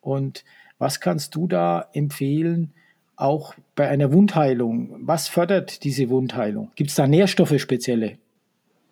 Und 0.00 0.44
was 0.78 1.00
kannst 1.00 1.34
du 1.34 1.48
da 1.48 1.88
empfehlen, 1.92 2.72
auch 3.16 3.56
bei 3.74 3.88
einer 3.88 4.12
Wundheilung? 4.12 4.96
Was 5.00 5.26
fördert 5.26 5.82
diese 5.82 6.08
Wundheilung? 6.08 6.70
Gibt 6.76 6.90
es 6.90 6.94
da 6.94 7.08
Nährstoffe 7.08 7.58
spezielle? 7.58 8.18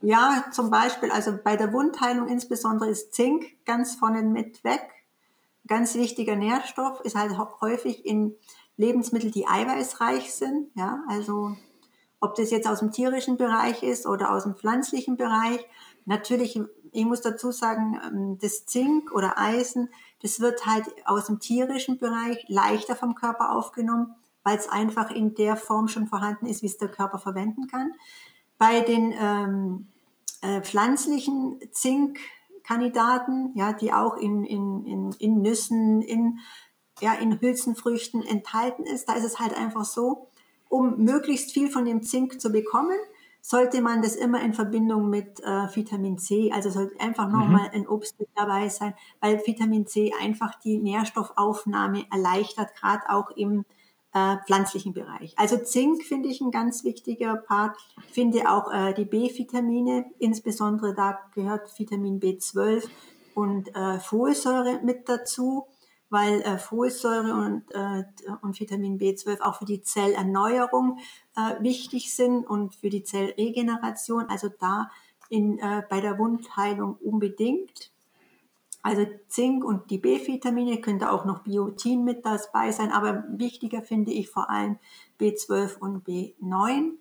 Ja, 0.02 0.46
zum 0.50 0.68
Beispiel, 0.68 1.12
also 1.12 1.38
bei 1.44 1.54
der 1.54 1.72
Wundheilung 1.72 2.26
insbesondere 2.26 2.90
ist 2.90 3.14
Zink 3.14 3.44
ganz 3.64 3.94
vorne 3.94 4.22
mit 4.22 4.64
weg. 4.64 4.82
Ganz 5.68 5.94
wichtiger 5.94 6.34
Nährstoff 6.34 7.00
ist 7.04 7.14
halt 7.14 7.30
häufig 7.60 8.04
in 8.04 8.34
Lebensmitteln, 8.80 9.32
die 9.32 9.46
eiweißreich 9.46 10.32
sind. 10.34 10.70
Ja, 10.74 11.02
also 11.08 11.56
ob 12.20 12.34
das 12.34 12.50
jetzt 12.50 12.66
aus 12.66 12.80
dem 12.80 12.92
tierischen 12.92 13.36
Bereich 13.36 13.82
ist 13.82 14.06
oder 14.06 14.32
aus 14.32 14.44
dem 14.44 14.54
pflanzlichen 14.54 15.16
Bereich. 15.16 15.60
Natürlich, 16.04 16.60
ich 16.92 17.04
muss 17.04 17.20
dazu 17.20 17.52
sagen, 17.52 18.00
ähm, 18.04 18.38
das 18.40 18.66
Zink 18.66 19.12
oder 19.12 19.38
Eisen, 19.38 19.88
das 20.22 20.40
wird 20.40 20.66
halt 20.66 20.86
aus 21.04 21.26
dem 21.26 21.38
tierischen 21.38 21.98
Bereich 21.98 22.44
leichter 22.48 22.96
vom 22.96 23.14
Körper 23.14 23.52
aufgenommen 23.52 24.14
weil 24.42 24.56
es 24.56 24.68
einfach 24.68 25.10
in 25.10 25.34
der 25.34 25.56
Form 25.56 25.88
schon 25.88 26.06
vorhanden 26.06 26.46
ist, 26.46 26.62
wie 26.62 26.66
es 26.66 26.78
der 26.78 26.88
Körper 26.88 27.18
verwenden 27.18 27.66
kann. 27.66 27.92
Bei 28.58 28.80
den 28.80 29.12
ähm, 29.18 29.88
äh, 30.42 30.60
pflanzlichen 30.62 31.60
Zinkkandidaten, 31.70 33.52
ja, 33.54 33.72
die 33.72 33.92
auch 33.92 34.16
in, 34.16 34.44
in, 34.44 34.84
in, 34.86 35.12
in 35.18 35.42
Nüssen, 35.42 36.02
in, 36.02 36.38
ja, 37.00 37.14
in 37.14 37.40
Hülsenfrüchten 37.40 38.22
enthalten 38.22 38.84
ist, 38.84 39.08
da 39.08 39.14
ist 39.14 39.24
es 39.24 39.38
halt 39.38 39.56
einfach 39.56 39.84
so, 39.84 40.28
um 40.68 40.98
möglichst 40.98 41.52
viel 41.52 41.70
von 41.70 41.84
dem 41.84 42.02
Zink 42.02 42.40
zu 42.40 42.50
bekommen, 42.50 42.96
sollte 43.42 43.80
man 43.80 44.02
das 44.02 44.16
immer 44.16 44.40
in 44.42 44.54
Verbindung 44.54 45.08
mit 45.08 45.40
äh, 45.40 45.74
Vitamin 45.74 46.18
C, 46.18 46.52
also 46.52 46.70
sollte 46.70 47.00
einfach 47.00 47.26
mhm. 47.26 47.32
nochmal 47.32 47.70
ein 47.72 47.88
Obst 47.88 48.18
mit 48.18 48.28
dabei 48.34 48.68
sein, 48.68 48.94
weil 49.20 49.40
Vitamin 49.44 49.86
C 49.86 50.12
einfach 50.20 50.54
die 50.56 50.78
Nährstoffaufnahme 50.78 52.04
erleichtert, 52.10 52.74
gerade 52.74 53.08
auch 53.08 53.30
im 53.30 53.64
äh, 54.12 54.36
pflanzlichen 54.44 54.92
Bereich. 54.92 55.34
Also 55.38 55.56
Zink 55.56 56.02
finde 56.02 56.28
ich 56.28 56.40
ein 56.40 56.50
ganz 56.50 56.84
wichtiger 56.84 57.36
Part. 57.36 57.76
Finde 58.10 58.50
auch 58.50 58.72
äh, 58.72 58.92
die 58.92 59.04
B-Vitamine, 59.04 60.06
insbesondere 60.18 60.94
da 60.94 61.18
gehört 61.34 61.78
Vitamin 61.78 62.20
B12 62.20 62.88
und 63.34 63.74
äh, 63.74 64.00
Folsäure 64.00 64.80
mit 64.82 65.08
dazu 65.08 65.66
weil 66.10 66.42
äh, 66.42 66.58
Folsäure 66.58 67.32
und, 67.34 67.64
äh, 67.72 68.04
und 68.42 68.58
Vitamin 68.60 68.98
B12 68.98 69.40
auch 69.40 69.56
für 69.56 69.64
die 69.64 69.82
Zellerneuerung 69.82 70.98
äh, 71.36 71.62
wichtig 71.62 72.14
sind 72.14 72.44
und 72.44 72.74
für 72.74 72.90
die 72.90 73.04
Zellregeneration. 73.04 74.26
Also 74.28 74.48
da 74.48 74.90
in, 75.28 75.58
äh, 75.60 75.82
bei 75.88 76.00
der 76.00 76.18
Wundheilung 76.18 76.96
unbedingt. 76.96 77.90
Also 78.82 79.06
Zink 79.28 79.64
und 79.64 79.90
die 79.90 79.98
B-Vitamine 79.98 80.80
könnte 80.80 81.12
auch 81.12 81.24
noch 81.24 81.40
Biotin 81.40 82.02
mit 82.02 82.24
dabei 82.24 82.72
sein, 82.72 82.90
aber 82.90 83.24
wichtiger 83.28 83.82
finde 83.82 84.10
ich 84.10 84.30
vor 84.30 84.48
allem 84.50 84.78
B12 85.20 85.78
und 85.78 86.06
B9. 86.06 86.92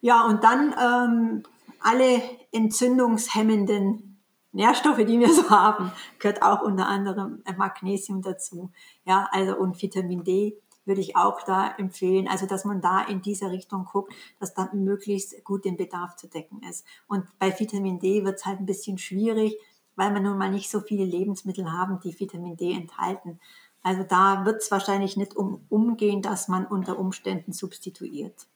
Ja, 0.00 0.26
und 0.26 0.42
dann 0.42 0.74
ähm, 0.78 1.42
alle 1.80 2.22
entzündungshemmenden 2.52 4.09
Nährstoffe, 4.52 5.04
die 5.04 5.20
wir 5.20 5.32
so 5.32 5.50
haben, 5.50 5.92
gehört 6.18 6.42
auch 6.42 6.62
unter 6.62 6.86
anderem 6.86 7.42
Magnesium 7.56 8.22
dazu. 8.22 8.70
Ja, 9.04 9.28
also 9.32 9.56
und 9.56 9.80
Vitamin 9.80 10.24
D 10.24 10.56
würde 10.84 11.00
ich 11.00 11.16
auch 11.16 11.42
da 11.42 11.74
empfehlen, 11.76 12.26
also 12.26 12.46
dass 12.46 12.64
man 12.64 12.80
da 12.80 13.02
in 13.02 13.22
diese 13.22 13.50
Richtung 13.50 13.84
guckt, 13.84 14.12
dass 14.38 14.54
dann 14.54 14.84
möglichst 14.84 15.44
gut 15.44 15.64
den 15.64 15.76
Bedarf 15.76 16.16
zu 16.16 16.26
decken 16.28 16.62
ist. 16.68 16.84
Und 17.06 17.26
bei 17.38 17.58
Vitamin 17.58 18.00
D 18.00 18.24
wird 18.24 18.38
es 18.38 18.46
halt 18.46 18.60
ein 18.60 18.66
bisschen 18.66 18.98
schwierig, 18.98 19.56
weil 19.94 20.12
wir 20.12 20.20
nun 20.20 20.38
mal 20.38 20.50
nicht 20.50 20.70
so 20.70 20.80
viele 20.80 21.04
Lebensmittel 21.04 21.70
haben, 21.70 22.00
die 22.00 22.18
Vitamin 22.18 22.56
D 22.56 22.72
enthalten. 22.72 23.38
Also 23.82 24.02
da 24.02 24.44
wird 24.44 24.62
es 24.62 24.70
wahrscheinlich 24.70 25.16
nicht 25.16 25.36
um, 25.36 25.64
umgehen, 25.68 26.22
dass 26.22 26.48
man 26.48 26.66
unter 26.66 26.98
Umständen 26.98 27.52
substituiert. 27.52 28.46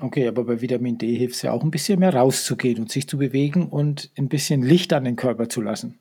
Okay, 0.00 0.26
aber 0.26 0.44
bei 0.44 0.60
Vitamin 0.60 0.98
D 0.98 1.14
hilft 1.16 1.36
es 1.36 1.42
ja 1.42 1.52
auch 1.52 1.62
ein 1.62 1.70
bisschen 1.70 2.00
mehr 2.00 2.14
rauszugehen 2.14 2.80
und 2.80 2.90
sich 2.90 3.08
zu 3.08 3.18
bewegen 3.18 3.68
und 3.68 4.10
ein 4.18 4.28
bisschen 4.28 4.62
Licht 4.62 4.92
an 4.92 5.04
den 5.04 5.16
Körper 5.16 5.48
zu 5.48 5.60
lassen. 5.60 5.98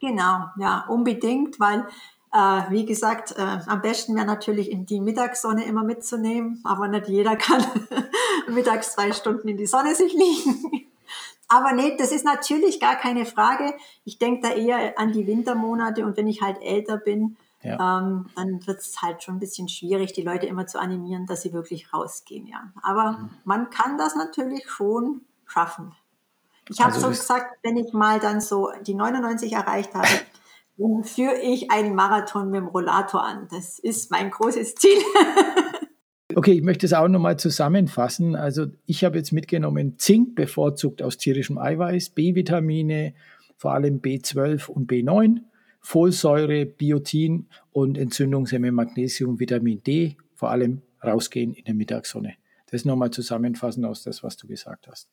Genau, 0.00 0.44
ja, 0.58 0.84
unbedingt, 0.88 1.58
weil, 1.58 1.86
äh, 2.32 2.70
wie 2.70 2.84
gesagt, 2.84 3.34
äh, 3.36 3.58
am 3.66 3.80
besten 3.80 4.14
wäre 4.14 4.26
natürlich 4.26 4.70
in 4.70 4.86
die 4.86 5.00
Mittagssonne 5.00 5.64
immer 5.64 5.82
mitzunehmen, 5.82 6.60
aber 6.64 6.88
nicht 6.88 7.08
jeder 7.08 7.36
kann 7.36 7.64
mittags 8.48 8.92
zwei 8.92 9.12
Stunden 9.12 9.48
in 9.48 9.56
die 9.56 9.66
Sonne 9.66 9.94
sich 9.94 10.12
liegen. 10.12 10.86
Aber 11.50 11.72
nee, 11.72 11.96
das 11.96 12.12
ist 12.12 12.26
natürlich 12.26 12.78
gar 12.78 12.96
keine 12.96 13.24
Frage. 13.24 13.72
Ich 14.04 14.18
denke 14.18 14.46
da 14.46 14.54
eher 14.54 14.98
an 14.98 15.12
die 15.12 15.26
Wintermonate 15.26 16.04
und 16.04 16.18
wenn 16.18 16.28
ich 16.28 16.42
halt 16.42 16.60
älter 16.60 16.98
bin, 16.98 17.38
ja. 17.62 17.98
ähm, 17.98 18.26
dann 18.36 18.66
wird 18.66 18.80
es 18.80 19.02
halt 19.02 19.22
schon 19.22 19.36
ein 19.36 19.40
bisschen 19.40 19.68
schwierig, 19.68 20.12
die 20.12 20.22
Leute 20.22 20.46
immer 20.46 20.66
zu 20.66 20.78
animieren, 20.80 21.26
dass 21.26 21.42
sie 21.42 21.52
wirklich 21.52 21.92
rausgehen. 21.92 22.46
Ja. 22.46 22.72
Aber 22.82 23.12
mhm. 23.12 23.30
man 23.44 23.70
kann 23.70 23.98
das 23.98 24.14
natürlich 24.14 24.68
schon 24.68 25.22
schaffen. 25.46 25.92
Ich 26.70 26.80
habe 26.80 26.92
also 26.92 27.06
so 27.06 27.08
gesagt, 27.08 27.58
wenn 27.62 27.76
ich 27.76 27.92
mal 27.92 28.20
dann 28.20 28.40
so 28.40 28.70
die 28.86 28.94
99 28.94 29.52
erreicht 29.52 29.94
habe, 29.94 30.08
dann 30.76 31.02
führe 31.04 31.38
ich 31.40 31.70
einen 31.70 31.94
Marathon 31.94 32.50
mit 32.50 32.60
dem 32.60 32.68
Rollator 32.68 33.24
an. 33.24 33.48
Das 33.50 33.78
ist 33.78 34.10
mein 34.10 34.30
großes 34.30 34.74
Ziel. 34.74 34.98
Okay, 36.34 36.52
ich 36.52 36.62
möchte 36.62 36.86
es 36.86 36.92
auch 36.92 37.08
nochmal 37.08 37.36
zusammenfassen. 37.36 38.36
Also 38.36 38.66
ich 38.86 39.02
habe 39.02 39.16
jetzt 39.16 39.32
mitgenommen 39.32 39.98
Zink 39.98 40.36
bevorzugt 40.36 41.02
aus 41.02 41.16
tierischem 41.16 41.58
Eiweiß, 41.58 42.10
B-Vitamine, 42.10 43.14
vor 43.56 43.72
allem 43.72 44.00
B12 44.00 44.68
und 44.68 44.88
B9, 44.88 45.40
Folsäure, 45.88 46.66
Biotin 46.66 47.46
und 47.72 47.96
Entzündungshemme 47.96 48.70
Magnesium, 48.72 49.40
Vitamin 49.40 49.82
D, 49.82 50.18
vor 50.34 50.50
allem 50.50 50.82
rausgehen 51.02 51.54
in 51.54 51.64
der 51.64 51.72
Mittagssonne. 51.72 52.34
Das 52.70 52.84
nochmal 52.84 53.10
zusammenfassen 53.10 53.86
aus 53.86 54.02
das, 54.02 54.22
was 54.22 54.36
du 54.36 54.46
gesagt 54.46 54.86
hast. 54.86 55.08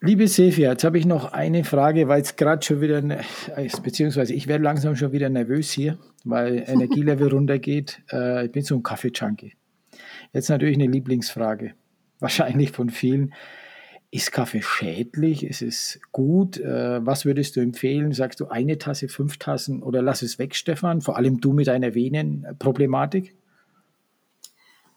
Liebe 0.00 0.26
Sefia, 0.26 0.72
jetzt 0.72 0.82
habe 0.82 0.98
ich 0.98 1.06
noch 1.06 1.30
eine 1.32 1.62
Frage, 1.62 2.08
weil 2.08 2.20
es 2.20 2.34
gerade 2.34 2.66
schon 2.66 2.80
wieder, 2.80 3.00
ne, 3.00 3.20
äh, 3.54 3.68
beziehungsweise 3.80 4.34
ich 4.34 4.48
werde 4.48 4.64
langsam 4.64 4.96
schon 4.96 5.12
wieder 5.12 5.28
nervös 5.28 5.70
hier, 5.70 5.98
weil 6.24 6.64
Energielevel 6.66 7.28
runtergeht. 7.28 8.02
Äh, 8.10 8.46
ich 8.46 8.50
bin 8.50 8.64
so 8.64 8.74
ein 8.74 8.82
Kaffee-Junkie. 8.82 9.54
Jetzt 10.32 10.50
natürlich 10.50 10.78
eine 10.78 10.88
Lieblingsfrage, 10.88 11.74
wahrscheinlich 12.18 12.72
von 12.72 12.90
vielen. 12.90 13.34
Ist 14.10 14.32
Kaffee 14.32 14.62
schädlich? 14.62 15.44
Ist 15.44 15.60
es 15.60 16.00
gut? 16.12 16.58
Äh, 16.58 17.04
was 17.04 17.26
würdest 17.26 17.56
du 17.56 17.60
empfehlen? 17.60 18.12
Sagst 18.12 18.40
du 18.40 18.48
eine 18.48 18.78
Tasse, 18.78 19.08
fünf 19.08 19.36
Tassen 19.36 19.82
oder 19.82 20.00
lass 20.00 20.22
es 20.22 20.38
weg, 20.38 20.54
Stefan? 20.54 21.02
Vor 21.02 21.16
allem 21.16 21.40
du 21.40 21.52
mit 21.52 21.66
deiner 21.66 21.94
Venenproblematik? 21.94 23.36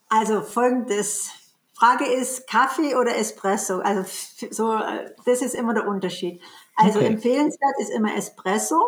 Also 0.07 0.41
folgendes. 0.41 1.32
Frage 1.74 2.05
ist 2.05 2.47
Kaffee 2.47 2.95
oder 2.95 3.18
Espresso? 3.18 3.80
Also 3.80 4.03
so, 4.51 4.80
das 5.26 5.41
ist 5.41 5.55
immer 5.55 5.74
der 5.74 5.88
Unterschied. 5.88 6.41
Also 6.76 6.99
okay. 6.99 7.07
empfehlenswert 7.07 7.74
ist 7.80 7.89
immer 7.89 8.16
Espresso, 8.16 8.80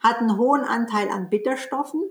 hat 0.00 0.18
einen 0.18 0.36
hohen 0.36 0.62
Anteil 0.62 1.10
an 1.10 1.28
Bitterstoffen, 1.28 2.02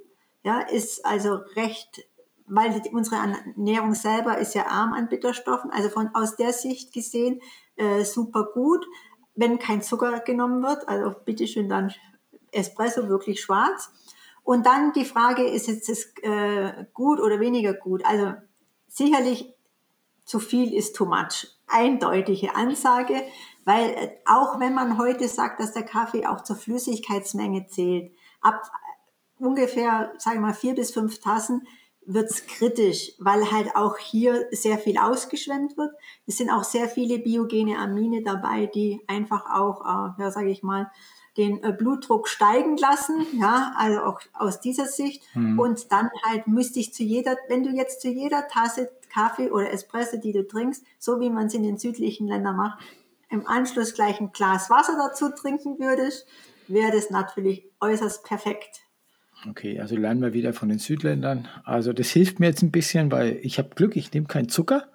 ja, 0.43 0.59
ist 0.61 1.05
also 1.05 1.35
recht 1.55 2.05
weil 2.53 2.81
unsere 2.91 3.15
Ernährung 3.15 3.93
selber 3.93 4.37
ist 4.37 4.55
ja 4.55 4.67
arm 4.67 4.91
an 4.91 5.07
Bitterstoffen. 5.07 5.71
Also 5.71 5.87
von 5.87 6.09
aus 6.13 6.35
der 6.35 6.51
Sicht 6.51 6.93
gesehen 6.93 7.41
äh, 7.77 8.03
super 8.03 8.49
gut, 8.53 8.85
wenn 9.35 9.57
kein 9.57 9.81
Zucker 9.81 10.19
genommen 10.19 10.61
wird. 10.61 10.87
Also 10.89 11.15
bitteschön 11.23 11.69
dann 11.69 11.93
Espresso 12.51 13.07
wirklich 13.07 13.41
schwarz. 13.41 13.89
Und 14.43 14.65
dann 14.65 14.91
die 14.91 15.05
Frage, 15.05 15.43
ist 15.43 15.69
das 15.69 16.13
äh, 16.23 16.85
gut 16.93 17.21
oder 17.21 17.39
weniger 17.39 17.73
gut? 17.73 18.03
Also 18.05 18.33
sicherlich 18.87 19.53
zu 20.25 20.39
viel 20.39 20.73
ist 20.73 20.93
too 20.97 21.05
much. 21.05 21.47
Eindeutige 21.67 22.53
Ansage, 22.53 23.23
weil 23.63 23.91
äh, 23.91 24.09
auch 24.25 24.59
wenn 24.59 24.73
man 24.73 24.97
heute 24.97 25.29
sagt, 25.29 25.61
dass 25.61 25.71
der 25.71 25.83
Kaffee 25.83 26.25
auch 26.25 26.41
zur 26.41 26.57
Flüssigkeitsmenge 26.57 27.67
zählt, 27.67 28.11
ab 28.41 28.61
ungefähr, 29.39 30.11
sagen 30.17 30.41
wir 30.41 30.47
mal, 30.47 30.53
vier 30.53 30.75
bis 30.75 30.91
fünf 30.91 31.21
Tassen 31.21 31.65
wird's 32.05 32.45
kritisch, 32.47 33.13
weil 33.19 33.51
halt 33.51 33.75
auch 33.75 33.97
hier 33.97 34.47
sehr 34.51 34.77
viel 34.77 34.97
ausgeschwemmt 34.97 35.77
wird. 35.77 35.93
Es 36.25 36.37
sind 36.37 36.49
auch 36.49 36.63
sehr 36.63 36.89
viele 36.89 37.19
biogene 37.19 37.77
Amine 37.77 38.23
dabei, 38.23 38.65
die 38.65 39.01
einfach 39.07 39.45
auch, 39.53 39.81
äh, 39.81 40.21
ja, 40.21 40.31
sage 40.31 40.49
ich 40.49 40.63
mal, 40.63 40.91
den 41.37 41.63
äh, 41.63 41.71
Blutdruck 41.71 42.27
steigen 42.27 42.75
lassen, 42.77 43.25
ja, 43.39 43.73
also 43.77 44.01
auch 44.01 44.19
aus 44.33 44.59
dieser 44.59 44.85
Sicht. 44.85 45.23
Mhm. 45.33 45.59
Und 45.59 45.91
dann 45.91 46.09
halt 46.25 46.47
müsste 46.47 46.79
ich 46.79 46.93
zu 46.93 47.03
jeder, 47.03 47.37
wenn 47.47 47.63
du 47.63 47.69
jetzt 47.69 48.01
zu 48.01 48.09
jeder 48.09 48.47
Tasse 48.47 48.91
Kaffee 49.09 49.51
oder 49.51 49.71
Espresso, 49.71 50.17
die 50.17 50.33
du 50.33 50.45
trinkst, 50.47 50.83
so 50.97 51.19
wie 51.19 51.29
man 51.29 51.47
es 51.47 51.53
in 51.53 51.63
den 51.63 51.77
südlichen 51.77 52.27
Ländern 52.27 52.57
macht, 52.57 52.83
im 53.29 53.47
Anschluss 53.47 53.93
gleich 53.93 54.19
ein 54.19 54.31
Glas 54.31 54.69
Wasser 54.69 54.95
dazu 54.97 55.29
trinken 55.29 55.79
würdest, 55.79 56.27
wäre 56.67 56.91
das 56.91 57.09
natürlich 57.09 57.69
äußerst 57.79 58.23
perfekt. 58.23 58.81
Okay, 59.49 59.79
also 59.79 59.95
lernen 59.95 60.21
wir 60.21 60.33
wieder 60.33 60.53
von 60.53 60.69
den 60.69 60.77
Südländern. 60.77 61.47
Also 61.63 61.93
das 61.93 62.11
hilft 62.11 62.39
mir 62.39 62.47
jetzt 62.47 62.61
ein 62.61 62.71
bisschen, 62.71 63.11
weil 63.11 63.39
ich 63.41 63.57
habe 63.57 63.69
Glück, 63.75 63.95
ich 63.95 64.13
nehme 64.13 64.27
keinen 64.27 64.49
Zucker, 64.49 64.87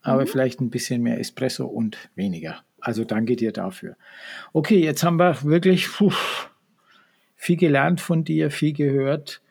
aber 0.00 0.22
mhm. 0.22 0.26
vielleicht 0.26 0.60
ein 0.60 0.70
bisschen 0.70 1.02
mehr 1.02 1.20
Espresso 1.20 1.66
und 1.66 1.98
weniger. 2.14 2.62
Also 2.80 3.04
danke 3.04 3.36
dir 3.36 3.52
dafür. 3.52 3.96
Okay, 4.52 4.82
jetzt 4.82 5.04
haben 5.04 5.18
wir 5.18 5.42
wirklich 5.44 5.88
puh, 5.90 6.12
viel 7.36 7.56
gelernt 7.56 8.00
von 8.00 8.24
dir, 8.24 8.50
viel 8.50 8.72
gehört. 8.72 9.42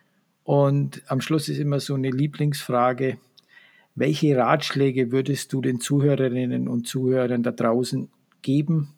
Und 0.43 1.03
am 1.07 1.21
Schluss 1.21 1.47
ist 1.47 1.59
immer 1.59 1.79
so 1.79 1.93
eine 1.93 2.09
Lieblingsfrage. 2.09 3.17
Welche 3.95 4.35
Ratschläge 4.35 5.11
würdest 5.11 5.53
du 5.53 5.61
den 5.61 5.79
Zuhörerinnen 5.79 6.67
und 6.67 6.87
Zuhörern 6.87 7.43
da 7.43 7.51
draußen 7.51 8.09
geben, 8.41 8.95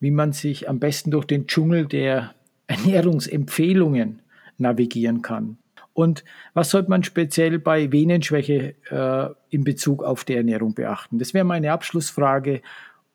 wie 0.00 0.10
man 0.10 0.32
sich 0.32 0.68
am 0.68 0.80
besten 0.80 1.10
durch 1.10 1.26
den 1.26 1.46
Dschungel 1.46 1.86
der 1.86 2.34
Ernährungsempfehlungen 2.66 4.20
navigieren 4.58 5.22
kann. 5.22 5.58
Und 5.92 6.24
was 6.54 6.70
sollte 6.70 6.90
man 6.90 7.04
speziell 7.04 7.58
bei 7.58 7.92
Venenschwäche 7.92 8.74
äh, 8.90 9.54
in 9.54 9.62
Bezug 9.62 10.02
auf 10.02 10.24
die 10.24 10.34
Ernährung 10.34 10.74
beachten? 10.74 11.18
Das 11.18 11.34
wäre 11.34 11.44
meine 11.44 11.72
Abschlussfrage, 11.72 12.62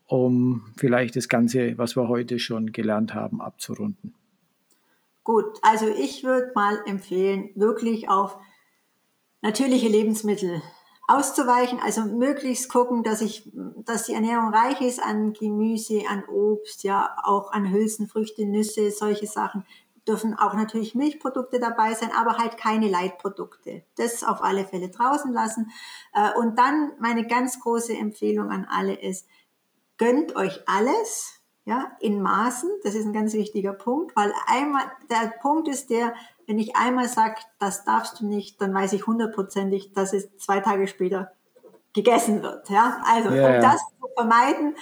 um 0.08 0.64
vielleicht 0.78 1.16
das 1.16 1.28
Ganze, 1.28 1.78
was 1.78 1.96
wir 1.96 2.08
heute 2.08 2.40
schon 2.40 2.72
gelernt 2.72 3.14
haben, 3.14 3.42
abzurunden. 3.42 4.14
Gut, 5.24 5.46
also 5.62 5.88
ich 5.88 6.24
würde 6.24 6.52
mal 6.56 6.80
empfehlen, 6.88 7.50
wirklich 7.56 8.10
auf 8.10 8.38
natürliche 9.42 9.90
Lebensmittel 9.90 10.62
auszuweichen, 11.08 11.80
also 11.84 12.02
möglichst 12.02 12.70
gucken, 12.70 13.04
dass 13.04 13.22
ich, 13.22 13.52
dass 13.86 14.06
die 14.06 14.14
Ernährung 14.14 14.54
reich 14.54 14.80
ist 14.82 15.02
an 15.02 15.34
Gemüse, 15.34 16.04
an 16.08 16.24
Obst, 16.26 16.84
ja, 16.84 17.16
auch 17.24 17.52
an 17.52 17.72
Hülsenfrüchte, 17.72 18.46
Nüsse, 18.46 18.92
solche 18.92 19.26
Sachen. 19.28 19.66
Dürfen 20.10 20.38
auch 20.38 20.56
natürlich 20.56 20.96
Milchprodukte 20.96 21.60
dabei 21.60 21.94
sein, 21.94 22.10
aber 22.18 22.38
halt 22.38 22.58
keine 22.58 22.90
Leitprodukte. 22.90 23.84
Das 23.96 24.24
auf 24.24 24.44
alle 24.44 24.66
Fälle 24.66 24.90
draußen 24.90 25.32
lassen. 25.32 25.72
Äh, 26.14 26.38
und 26.40 26.58
dann 26.58 26.94
meine 27.00 27.28
ganz 27.28 27.60
große 27.60 27.94
Empfehlung 27.96 28.50
an 28.50 28.68
alle 28.70 29.00
ist, 29.00 29.28
gönnt 29.98 30.36
euch 30.36 30.64
alles, 30.66 31.40
ja, 31.66 31.92
in 32.00 32.22
Maßen. 32.22 32.70
Das 32.84 32.96
ist 32.96 33.06
ein 33.06 33.14
ganz 33.14 33.34
wichtiger 33.34 33.74
Punkt, 33.74 34.16
weil 34.16 34.34
einmal, 34.48 34.84
der 35.12 35.32
Punkt 35.42 35.68
ist 35.68 35.92
der, 35.92 36.16
wenn 36.48 36.58
ich 36.58 36.76
einmal 36.76 37.08
sage, 37.08 37.36
das 37.60 37.84
darfst 37.86 38.20
du 38.20 38.26
nicht, 38.26 38.60
dann 38.60 38.74
weiß 38.74 38.94
ich 38.94 39.06
hundertprozentig, 39.06 39.94
dass 39.94 40.14
es 40.14 40.36
zwei 40.38 40.62
Tage 40.62 40.88
später 40.88 41.32
gegessen 41.94 42.42
wird. 42.42 42.70
Ja? 42.72 43.04
Also 43.06 43.30
yeah. 43.30 43.56
um 43.56 43.62
das 43.62 43.80
zu 44.00 44.08
vermeiden, 44.16 44.76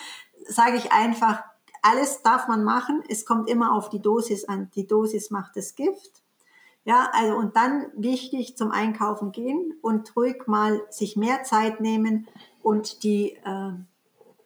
sage 0.47 0.77
ich 0.77 0.93
einfach, 0.93 1.43
alles 1.87 2.21
darf 2.21 2.47
man 2.47 2.63
machen. 2.63 3.03
Es 3.07 3.25
kommt 3.25 3.49
immer 3.49 3.73
auf 3.73 3.89
die 3.89 4.01
Dosis 4.01 4.45
an. 4.45 4.69
Die 4.75 4.87
Dosis 4.87 5.31
macht 5.31 5.55
das 5.55 5.75
Gift. 5.75 6.21
Ja, 6.83 7.09
also 7.13 7.35
und 7.35 7.55
dann 7.55 7.87
wichtig 7.95 8.55
zum 8.55 8.71
Einkaufen 8.71 9.31
gehen 9.31 9.73
und 9.81 10.15
ruhig 10.15 10.47
mal 10.47 10.81
sich 10.89 11.17
mehr 11.17 11.43
Zeit 11.43 11.81
nehmen 11.81 12.27
und 12.61 13.03
die 13.03 13.33
äh, 13.43 13.71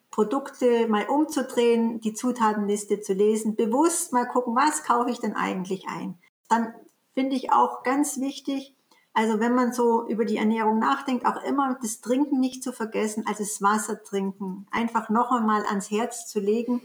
Produkte 0.10 0.88
mal 0.88 1.06
umzudrehen, 1.08 2.02
die 2.02 2.14
Zutatenliste 2.14 3.00
zu 3.00 3.14
lesen, 3.14 3.56
bewusst 3.56 4.12
mal 4.12 4.26
gucken, 4.26 4.56
was 4.56 4.84
kaufe 4.84 5.10
ich 5.10 5.20
denn 5.20 5.36
eigentlich 5.36 5.88
ein. 5.88 6.18
Dann 6.50 6.74
finde 7.14 7.36
ich 7.36 7.52
auch 7.52 7.84
ganz 7.84 8.20
wichtig. 8.20 8.76
Also 9.14 9.39
wenn 9.39 9.54
man 9.54 9.74
so 9.74 10.08
über 10.08 10.26
die 10.26 10.38
Ernährung 10.38 10.80
nachdenkt, 10.80 11.26
auch 11.26 11.44
immer 11.44 11.78
das 11.82 12.02
Trinken 12.02 12.39
nicht 12.39 12.64
zu 12.64 12.72
vergessen, 12.72 13.26
also 13.28 13.44
das 13.44 13.62
Wasser 13.62 14.04
trinken, 14.04 14.66
einfach 14.72 15.10
noch 15.10 15.32
einmal 15.32 15.66
ans 15.66 15.92
Herz 15.92 16.28
zu 16.28 16.39
legen. 16.39 16.82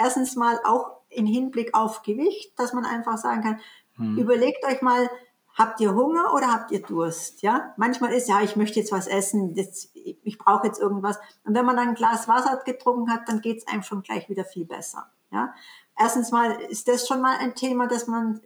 Erstens 0.00 0.34
mal 0.34 0.58
auch 0.64 1.00
im 1.10 1.26
Hinblick 1.26 1.74
auf 1.74 2.02
Gewicht, 2.02 2.58
dass 2.58 2.72
man 2.72 2.84
einfach 2.84 3.18
sagen 3.18 3.42
kann, 3.42 3.60
hm. 3.96 4.16
überlegt 4.16 4.64
euch 4.64 4.80
mal, 4.80 5.10
habt 5.54 5.80
ihr 5.80 5.94
Hunger 5.94 6.32
oder 6.34 6.52
habt 6.52 6.70
ihr 6.70 6.80
Durst? 6.80 7.42
Ja, 7.42 7.74
manchmal 7.76 8.12
ist 8.12 8.28
ja, 8.28 8.40
ich 8.40 8.56
möchte 8.56 8.80
jetzt 8.80 8.92
was 8.92 9.06
essen, 9.06 9.54
jetzt, 9.54 9.90
ich 9.94 10.38
brauche 10.38 10.66
jetzt 10.66 10.80
irgendwas. 10.80 11.18
Und 11.44 11.54
wenn 11.54 11.66
man 11.66 11.76
dann 11.76 11.88
ein 11.88 11.94
Glas 11.94 12.28
Wasser 12.28 12.62
getrunken 12.64 13.12
hat, 13.12 13.28
dann 13.28 13.40
geht 13.40 13.58
es 13.58 13.66
einem 13.66 13.82
schon 13.82 14.02
gleich 14.02 14.28
wieder 14.28 14.44
viel 14.44 14.64
besser. 14.64 15.10
Ja, 15.32 15.54
erstens 15.98 16.32
mal 16.32 16.52
ist 16.62 16.88
das 16.88 17.06
schon 17.06 17.20
mal 17.20 17.36
ein 17.38 17.54
Thema, 17.54 17.86
dass 17.86 18.06
man 18.06 18.40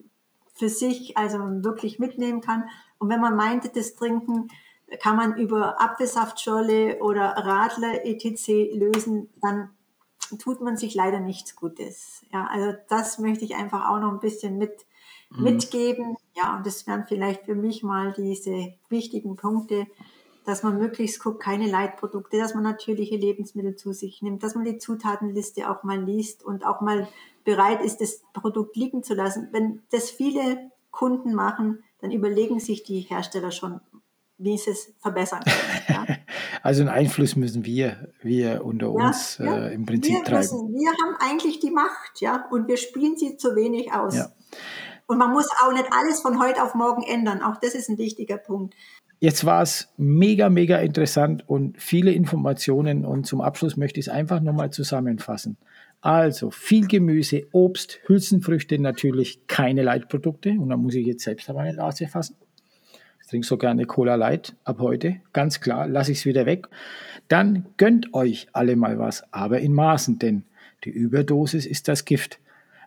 für 0.55 0.69
sich 0.69 1.17
also 1.17 1.39
wirklich 1.39 1.99
mitnehmen 1.99 2.41
kann. 2.41 2.69
Und 2.99 3.09
wenn 3.09 3.21
man 3.21 3.37
meinte, 3.37 3.69
das 3.69 3.95
Trinken 3.95 4.49
kann 5.01 5.17
man 5.17 5.37
über 5.37 5.81
Apfelsaftschorle 5.81 6.99
oder 7.01 7.37
Radler 7.37 8.05
etc. 8.05 8.75
lösen, 8.75 9.33
dann 9.41 9.71
tut 10.39 10.61
man 10.61 10.77
sich 10.77 10.95
leider 10.95 11.21
nichts 11.21 11.57
Gutes. 11.57 12.23
Ja, 12.33 12.47
also 12.47 12.77
das 12.89 13.19
möchte 13.19 13.45
ich 13.45 13.55
einfach 13.55 13.89
auch 13.89 14.01
noch 14.01 14.13
ein 14.13 14.21
bisschen 14.21 14.59
mit, 14.59 14.87
mhm. 15.31 15.45
mitgeben. 15.45 16.17
Ja, 16.35 16.57
und 16.57 16.67
das 16.67 16.87
wären 16.87 17.07
vielleicht 17.07 17.45
für 17.45 17.55
mich 17.55 17.83
mal 17.83 18.13
diese 18.13 18.75
wichtigen 18.89 19.37
Punkte, 19.37 19.87
dass 20.45 20.63
man 20.63 20.79
möglichst 20.79 21.21
guckt, 21.21 21.43
keine 21.43 21.71
Leitprodukte, 21.71 22.39
dass 22.39 22.55
man 22.55 22.63
natürliche 22.63 23.17
Lebensmittel 23.17 23.77
zu 23.77 23.93
sich 23.93 24.21
nimmt, 24.21 24.43
dass 24.43 24.55
man 24.55 24.65
die 24.65 24.79
Zutatenliste 24.79 25.71
auch 25.71 25.85
mal 25.85 26.03
liest 26.03 26.45
und 26.45 26.67
auch 26.67 26.81
mal 26.81 27.09
bereit 27.45 27.83
ist, 27.83 28.01
das 28.01 28.23
Produkt 28.33 28.77
liegen 28.77 29.03
zu 29.03 29.15
lassen. 29.15 29.49
Wenn 29.53 29.83
das 29.91 30.11
viele 30.11 30.71
Kunden 30.91 31.35
machen, 31.35 31.83
dann 32.01 32.11
überlegen 32.11 32.61
sich 32.61 32.83
die 32.83 33.01
Hersteller 33.01 33.51
schon, 33.51 33.81
wie 34.39 34.55
es 34.55 34.95
verbessern 35.01 35.41
können. 35.45 36.07
Ja? 36.09 36.17
Also 36.63 36.81
einen 36.81 36.89
Einfluss 36.89 37.37
müssen 37.37 37.67
wir, 37.67 38.09
wir 38.23 38.65
unter 38.65 38.91
uns 38.91 39.37
ja, 39.37 39.45
ja. 39.45 39.67
Äh, 39.67 39.75
im 39.75 39.85
Prinzip 39.85 40.15
wir 40.15 40.25
treiben. 40.25 40.39
Müssen, 40.39 40.73
wir 40.73 40.89
haben 40.93 41.17
eigentlich 41.21 41.61
die 41.61 41.71
Macht, 41.71 42.23
ja, 42.23 42.47
und 42.51 42.69
wir 42.69 42.79
spielen 42.79 43.19
sie 43.19 43.37
zu 43.37 43.55
wenig 43.55 43.93
aus. 43.93 44.19
Und 45.07 45.19
man 45.19 45.31
muss 45.31 45.47
auch 45.63 45.73
nicht 45.73 45.87
alles 45.93 46.21
von 46.21 46.41
heute 46.43 46.63
auf 46.63 46.75
morgen 46.75 47.03
ändern. 47.03 47.43
Auch 47.43 47.57
das 47.61 47.75
ist 47.75 47.91
ein 47.91 47.99
wichtiger 47.99 48.39
Punkt. 48.39 48.75
Jetzt 49.21 49.45
war 49.45 49.63
es 49.63 49.89
mega, 49.97 50.49
mega 50.49 50.79
interessant 50.79 51.49
und 51.49 51.81
viele 51.81 52.13
Informationen. 52.13 53.05
Und 53.05 53.27
zum 53.27 53.41
Abschluss 53.41 53.77
möchte 53.77 54.01
ich 54.01 54.07
es 54.07 54.13
einfach 54.13 54.41
nochmal 54.41 54.71
zusammenfassen. 54.71 55.57
Also 56.01 56.51
viel 56.51 56.87
Gemüse, 56.87 57.47
Obst, 57.53 58.01
Hülsenfrüchte, 58.07 58.79
natürlich 58.79 59.47
keine 59.47 59.83
Leitprodukte. 59.83 60.51
Und 60.51 60.69
da 60.69 60.77
muss 60.77 60.95
ich 60.95 61.07
jetzt 61.07 61.25
selbst 61.25 61.49
an 61.49 61.57
meine 61.57 61.75
Nase 61.75 62.07
fassen. 62.07 62.37
Ich 63.25 63.31
trinke 63.31 63.47
so 63.47 63.57
gerne 63.57 63.87
Cola 63.87 64.15
Light 64.15 64.55
ab 64.65 64.79
heute. 64.81 65.17
Ganz 65.33 65.61
klar, 65.61 65.89
lasse 65.89 66.13
ich 66.13 66.19
es 66.19 66.27
wieder 66.27 66.47
weg. 66.47 66.69
Dann 67.29 67.67
gönnt 67.79 68.15
euch 68.15 68.49
alle 68.53 68.77
mal 68.77 68.99
was, 68.99 69.25
aber 69.33 69.61
in 69.61 69.73
Maßen, 69.73 70.19
denn 70.19 70.45
die 70.85 70.91
Überdosis 70.91 71.67
ist 71.67 71.89
das 71.89 72.05
Gift. 72.05 72.39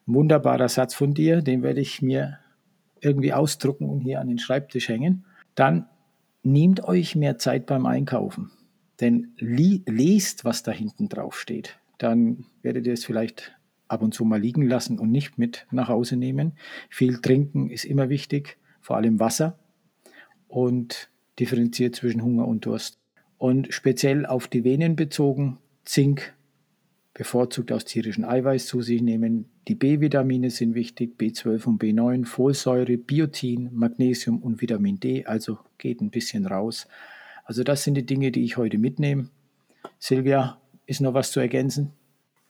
Ein 0.07 0.13
wunderbarer 0.13 0.69
Satz 0.69 0.93
von 0.93 1.13
dir, 1.13 1.41
den 1.41 1.63
werde 1.63 1.81
ich 1.81 2.01
mir 2.01 2.37
irgendwie 3.01 3.33
ausdrucken 3.33 3.89
und 3.89 4.01
hier 4.01 4.21
an 4.21 4.27
den 4.27 4.39
Schreibtisch 4.39 4.89
hängen. 4.89 5.25
Dann 5.55 5.87
nehmt 6.43 6.83
euch 6.83 7.15
mehr 7.15 7.37
Zeit 7.37 7.65
beim 7.65 7.85
Einkaufen. 7.85 8.51
Denn 9.01 9.33
lest, 9.37 10.45
was 10.45 10.63
da 10.63 10.71
hinten 10.71 11.09
drauf 11.09 11.39
steht 11.39 11.79
dann 11.97 12.45
werdet 12.61 12.85
ihr 12.87 12.93
es 12.93 13.05
vielleicht 13.05 13.55
ab 13.87 14.01
und 14.01 14.13
zu 14.13 14.25
mal 14.25 14.39
liegen 14.39 14.67
lassen 14.67 14.99
und 14.99 15.11
nicht 15.11 15.37
mit 15.37 15.65
nach 15.71 15.87
Hause 15.87 16.17
nehmen. 16.17 16.53
Viel 16.89 17.19
trinken 17.21 17.69
ist 17.69 17.85
immer 17.85 18.09
wichtig, 18.09 18.57
vor 18.81 18.97
allem 18.97 19.19
Wasser 19.19 19.57
und 20.47 21.09
differenziert 21.39 21.95
zwischen 21.95 22.23
Hunger 22.23 22.47
und 22.47 22.65
Durst. 22.65 22.97
Und 23.37 23.73
speziell 23.73 24.25
auf 24.25 24.47
die 24.47 24.63
Venen 24.63 24.95
bezogen, 24.95 25.57
Zink 25.85 26.33
bevorzugt 27.13 27.71
aus 27.71 27.85
tierischem 27.85 28.25
Eiweiß 28.25 28.67
zu 28.67 28.81
sich 28.81 29.01
nehmen. 29.01 29.49
Die 29.67 29.75
B-Vitamine 29.75 30.51
sind 30.51 30.75
wichtig, 30.75 31.17
B12 31.19 31.65
und 31.65 31.81
B9, 31.81 32.25
Folsäure, 32.25 32.97
Biotin, 32.97 33.69
Magnesium 33.73 34.41
und 34.41 34.61
Vitamin 34.61 34.99
D, 34.99 35.25
also 35.25 35.57
geht 35.77 35.99
ein 35.99 36.11
bisschen 36.11 36.45
raus. 36.45 36.87
Also 37.43 37.63
das 37.63 37.83
sind 37.83 37.95
die 37.95 38.05
Dinge, 38.05 38.31
die 38.31 38.43
ich 38.43 38.57
heute 38.57 38.77
mitnehme. 38.77 39.29
Silvia, 39.99 40.59
ist 40.85 41.01
noch 41.01 41.13
was 41.13 41.31
zu 41.31 41.39
ergänzen? 41.39 41.91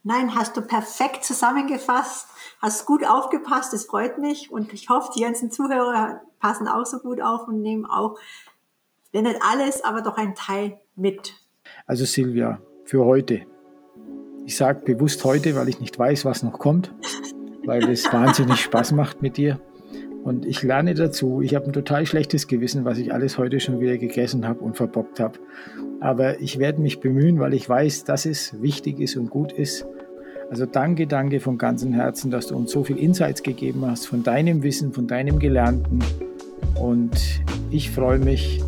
Nein, 0.04 0.36
hast 0.36 0.56
du 0.56 0.62
perfekt 0.62 1.24
zusammengefasst, 1.24 2.28
hast 2.60 2.86
gut 2.86 3.06
aufgepasst, 3.06 3.74
das 3.74 3.86
freut 3.86 4.18
mich 4.18 4.52
und 4.52 4.74
ich 4.74 4.90
hoffe, 4.90 5.12
die 5.16 5.22
ganzen 5.22 5.52
Zuhörer 5.52 6.22
passen 6.40 6.68
auch 6.68 6.86
so 6.86 7.00
gut 7.00 7.22
auf 7.22 7.48
und 7.48 7.62
nehmen 7.62 7.86
auch, 7.86 8.18
wenn 9.12 9.24
nicht 9.24 9.40
alles, 9.42 9.84
aber 9.84 10.02
doch 10.02 10.18
ein 10.18 10.36
Teil 10.36 10.80
mit. 10.96 11.34
Also 11.86 12.06
Silvia, 12.06 12.60
für 12.86 13.06
heute. 13.06 13.42
Ich 14.46 14.56
sage 14.56 14.82
bewusst 14.84 15.24
heute, 15.26 15.56
weil 15.56 15.68
ich 15.70 15.80
nicht 15.80 15.98
weiß, 15.98 16.26
was 16.26 16.44
noch 16.44 16.60
kommt, 16.60 16.94
weil 17.66 17.90
es 17.90 18.06
wahnsinnig 18.14 18.62
Spaß 18.62 18.94
macht 18.94 19.22
mit 19.22 19.38
dir. 19.38 19.60
Und 20.24 20.46
ich 20.46 20.62
lerne 20.62 20.94
dazu. 20.94 21.42
Ich 21.42 21.56
habe 21.56 21.68
ein 21.68 21.74
total 21.74 22.06
schlechtes 22.06 22.48
Gewissen, 22.48 22.84
was 22.84 22.98
ich 22.98 23.14
alles 23.14 23.38
heute 23.38 23.60
schon 23.60 23.80
wieder 23.80 23.98
gegessen 23.98 24.46
habe 24.46 24.60
und 24.60 24.76
verbockt 24.76 25.20
habe. 25.20 25.40
Aber 26.02 26.42
ich 26.42 26.60
werde 26.60 26.82
mich 26.82 27.00
bemühen, 27.00 27.40
weil 27.40 27.54
ich 27.54 27.68
weiß, 27.68 28.04
dass 28.04 28.26
es 28.26 28.62
wichtig 28.62 29.00
ist 29.00 29.16
und 29.16 29.30
gut 29.30 29.54
ist. 29.54 29.86
Also 30.50 30.66
danke, 30.66 31.08
danke 31.08 31.42
von 31.42 31.58
ganzem 31.58 31.94
Herzen, 31.94 32.32
dass 32.32 32.48
du 32.48 32.56
uns 32.56 32.72
so 32.72 32.84
viel 32.84 32.98
Insights 32.98 33.44
gegeben 33.44 33.86
hast 33.86 34.08
von 34.08 34.24
deinem 34.24 34.64
Wissen, 34.64 34.94
von 34.94 35.06
deinem 35.06 35.40
Gelernten. 35.40 36.00
Und 36.80 37.42
ich 37.70 37.92
freue 37.92 38.20
mich 38.20 38.64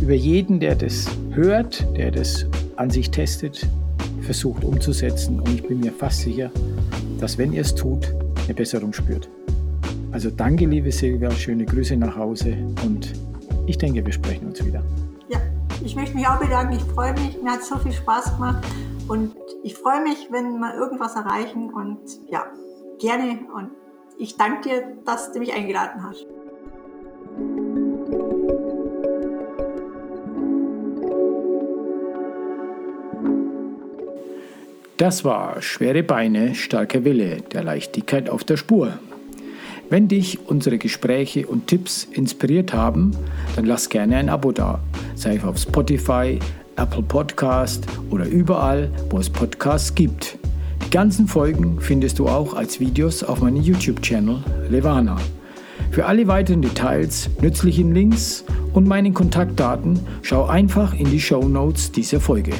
über 0.00 0.14
jeden, 0.14 0.58
der 0.58 0.74
das 0.74 1.06
hört, 1.32 1.86
der 1.96 2.10
das 2.10 2.46
an 2.76 2.88
sich 2.88 3.10
testet, 3.10 3.68
versucht 4.22 4.64
umzusetzen. 4.64 5.38
Und 5.38 5.50
ich 5.50 5.62
bin 5.62 5.80
mir 5.80 5.92
fast 5.92 6.20
sicher, 6.20 6.50
dass 7.20 7.36
wenn 7.36 7.52
ihr 7.52 7.60
es 7.60 7.74
tut, 7.74 8.14
eine 8.46 8.54
Besserung 8.54 8.94
spürt. 8.94 9.28
Also 10.12 10.30
danke, 10.30 10.64
liebe 10.64 10.90
Silvia, 10.90 11.30
schöne 11.30 11.66
Grüße 11.66 11.96
nach 11.96 12.16
Hause 12.16 12.56
und 12.84 13.12
ich 13.66 13.78
denke, 13.78 14.04
wir 14.04 14.12
sprechen 14.12 14.46
uns 14.48 14.64
wieder. 14.64 14.82
Ja, 15.28 15.40
ich 15.84 15.94
möchte 15.94 16.16
mich 16.16 16.26
auch 16.26 16.38
bedanken. 16.38 16.74
Ich 16.76 16.82
freue 16.82 17.12
mich, 17.12 17.40
mir 17.42 17.52
hat 17.52 17.64
so 17.64 17.76
viel 17.78 17.92
Spaß 17.92 18.34
gemacht 18.34 18.64
und 19.08 19.30
ich 19.62 19.74
freue 19.74 20.02
mich, 20.02 20.28
wenn 20.30 20.58
wir 20.58 20.74
irgendwas 20.74 21.14
erreichen 21.14 21.72
und 21.72 22.00
ja, 22.28 22.46
gerne 22.98 23.40
und 23.54 23.70
ich 24.18 24.36
danke 24.36 24.68
dir, 24.68 24.96
dass 25.04 25.32
du 25.32 25.38
mich 25.38 25.52
eingeladen 25.52 26.02
hast. 26.02 26.26
Das 34.96 35.24
war 35.24 35.60
Schwere 35.62 36.02
Beine, 36.02 36.54
starker 36.54 37.04
Wille, 37.04 37.40
der 37.52 37.64
Leichtigkeit 37.64 38.30
auf 38.30 38.44
der 38.44 38.56
Spur. 38.56 38.98
Wenn 39.88 40.06
dich 40.06 40.46
unsere 40.46 40.78
Gespräche 40.78 41.46
und 41.46 41.66
Tipps 41.66 42.04
inspiriert 42.04 42.72
haben, 42.72 43.16
dann 43.56 43.64
lass 43.64 43.88
gerne 43.88 44.16
ein 44.16 44.28
Abo 44.28 44.52
da, 44.52 44.80
sei 45.14 45.36
es 45.36 45.44
auf 45.44 45.58
Spotify, 45.58 46.38
Apple 46.76 47.02
Podcast 47.02 47.86
oder 48.10 48.26
überall, 48.26 48.90
wo 49.10 49.18
es 49.18 49.28
Podcasts 49.28 49.94
gibt. 49.94 50.38
Die 50.84 50.90
ganzen 50.90 51.26
Folgen 51.26 51.80
findest 51.80 52.18
du 52.18 52.28
auch 52.28 52.54
als 52.54 52.80
Videos 52.80 53.22
auf 53.22 53.40
meinem 53.40 53.62
YouTube-Channel 53.62 54.42
Levana. 54.68 55.16
Für 55.90 56.06
alle 56.06 56.26
weiteren 56.26 56.62
Details, 56.62 57.28
nützlichen 57.40 57.92
Links 57.92 58.44
und 58.72 58.88
meinen 58.88 59.14
Kontaktdaten, 59.14 60.00
schau 60.22 60.46
einfach 60.46 60.98
in 60.98 61.10
die 61.10 61.20
Show 61.20 61.46
Notes 61.46 61.92
dieser 61.92 62.20
Folge. 62.20 62.52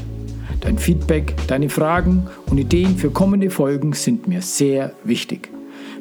Dein 0.60 0.78
Feedback, 0.78 1.34
deine 1.48 1.68
Fragen 1.68 2.26
und 2.50 2.58
Ideen 2.58 2.96
für 2.96 3.10
kommende 3.10 3.50
Folgen 3.50 3.94
sind 3.94 4.28
mir 4.28 4.42
sehr 4.42 4.92
wichtig. 5.02 5.50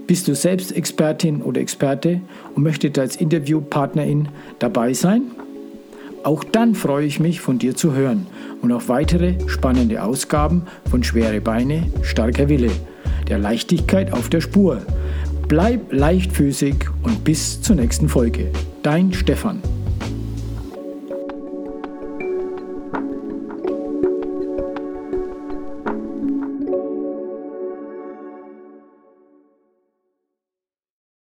Bist 0.08 0.28
du 0.28 0.36
selbst 0.36 0.76
Expertin 0.76 1.42
oder 1.42 1.62
Experte 1.62 2.22
und 2.54 2.64
möchtest 2.64 3.00
als 3.00 3.16
Interviewpartnerin 3.16 4.28
dabei 4.60 4.94
sein? 4.94 5.22
Auch 6.24 6.44
dann 6.44 6.76
freue 6.76 7.06
ich 7.06 7.20
mich, 7.20 7.42
von 7.42 7.58
dir 7.58 7.76
zu 7.76 7.94
hören 7.94 8.28
und 8.62 8.72
auf 8.72 8.90
weitere 8.90 9.36
spannende 9.48 10.04
Ausgaben 10.04 10.64
von 10.90 11.04
Schwere 11.04 11.42
Beine, 11.42 11.92
starker 12.04 12.48
Wille, 12.48 12.72
der 13.28 13.40
Leichtigkeit 13.40 14.14
auf 14.14 14.30
der 14.30 14.42
Spur. 14.42 14.82
Bleib 15.48 15.92
leichtfüßig 15.92 16.76
und 17.02 17.24
bis 17.24 17.62
zur 17.62 17.76
nächsten 17.76 18.08
Folge. 18.08 18.52
Dein 18.84 19.14
Stefan. 19.14 19.62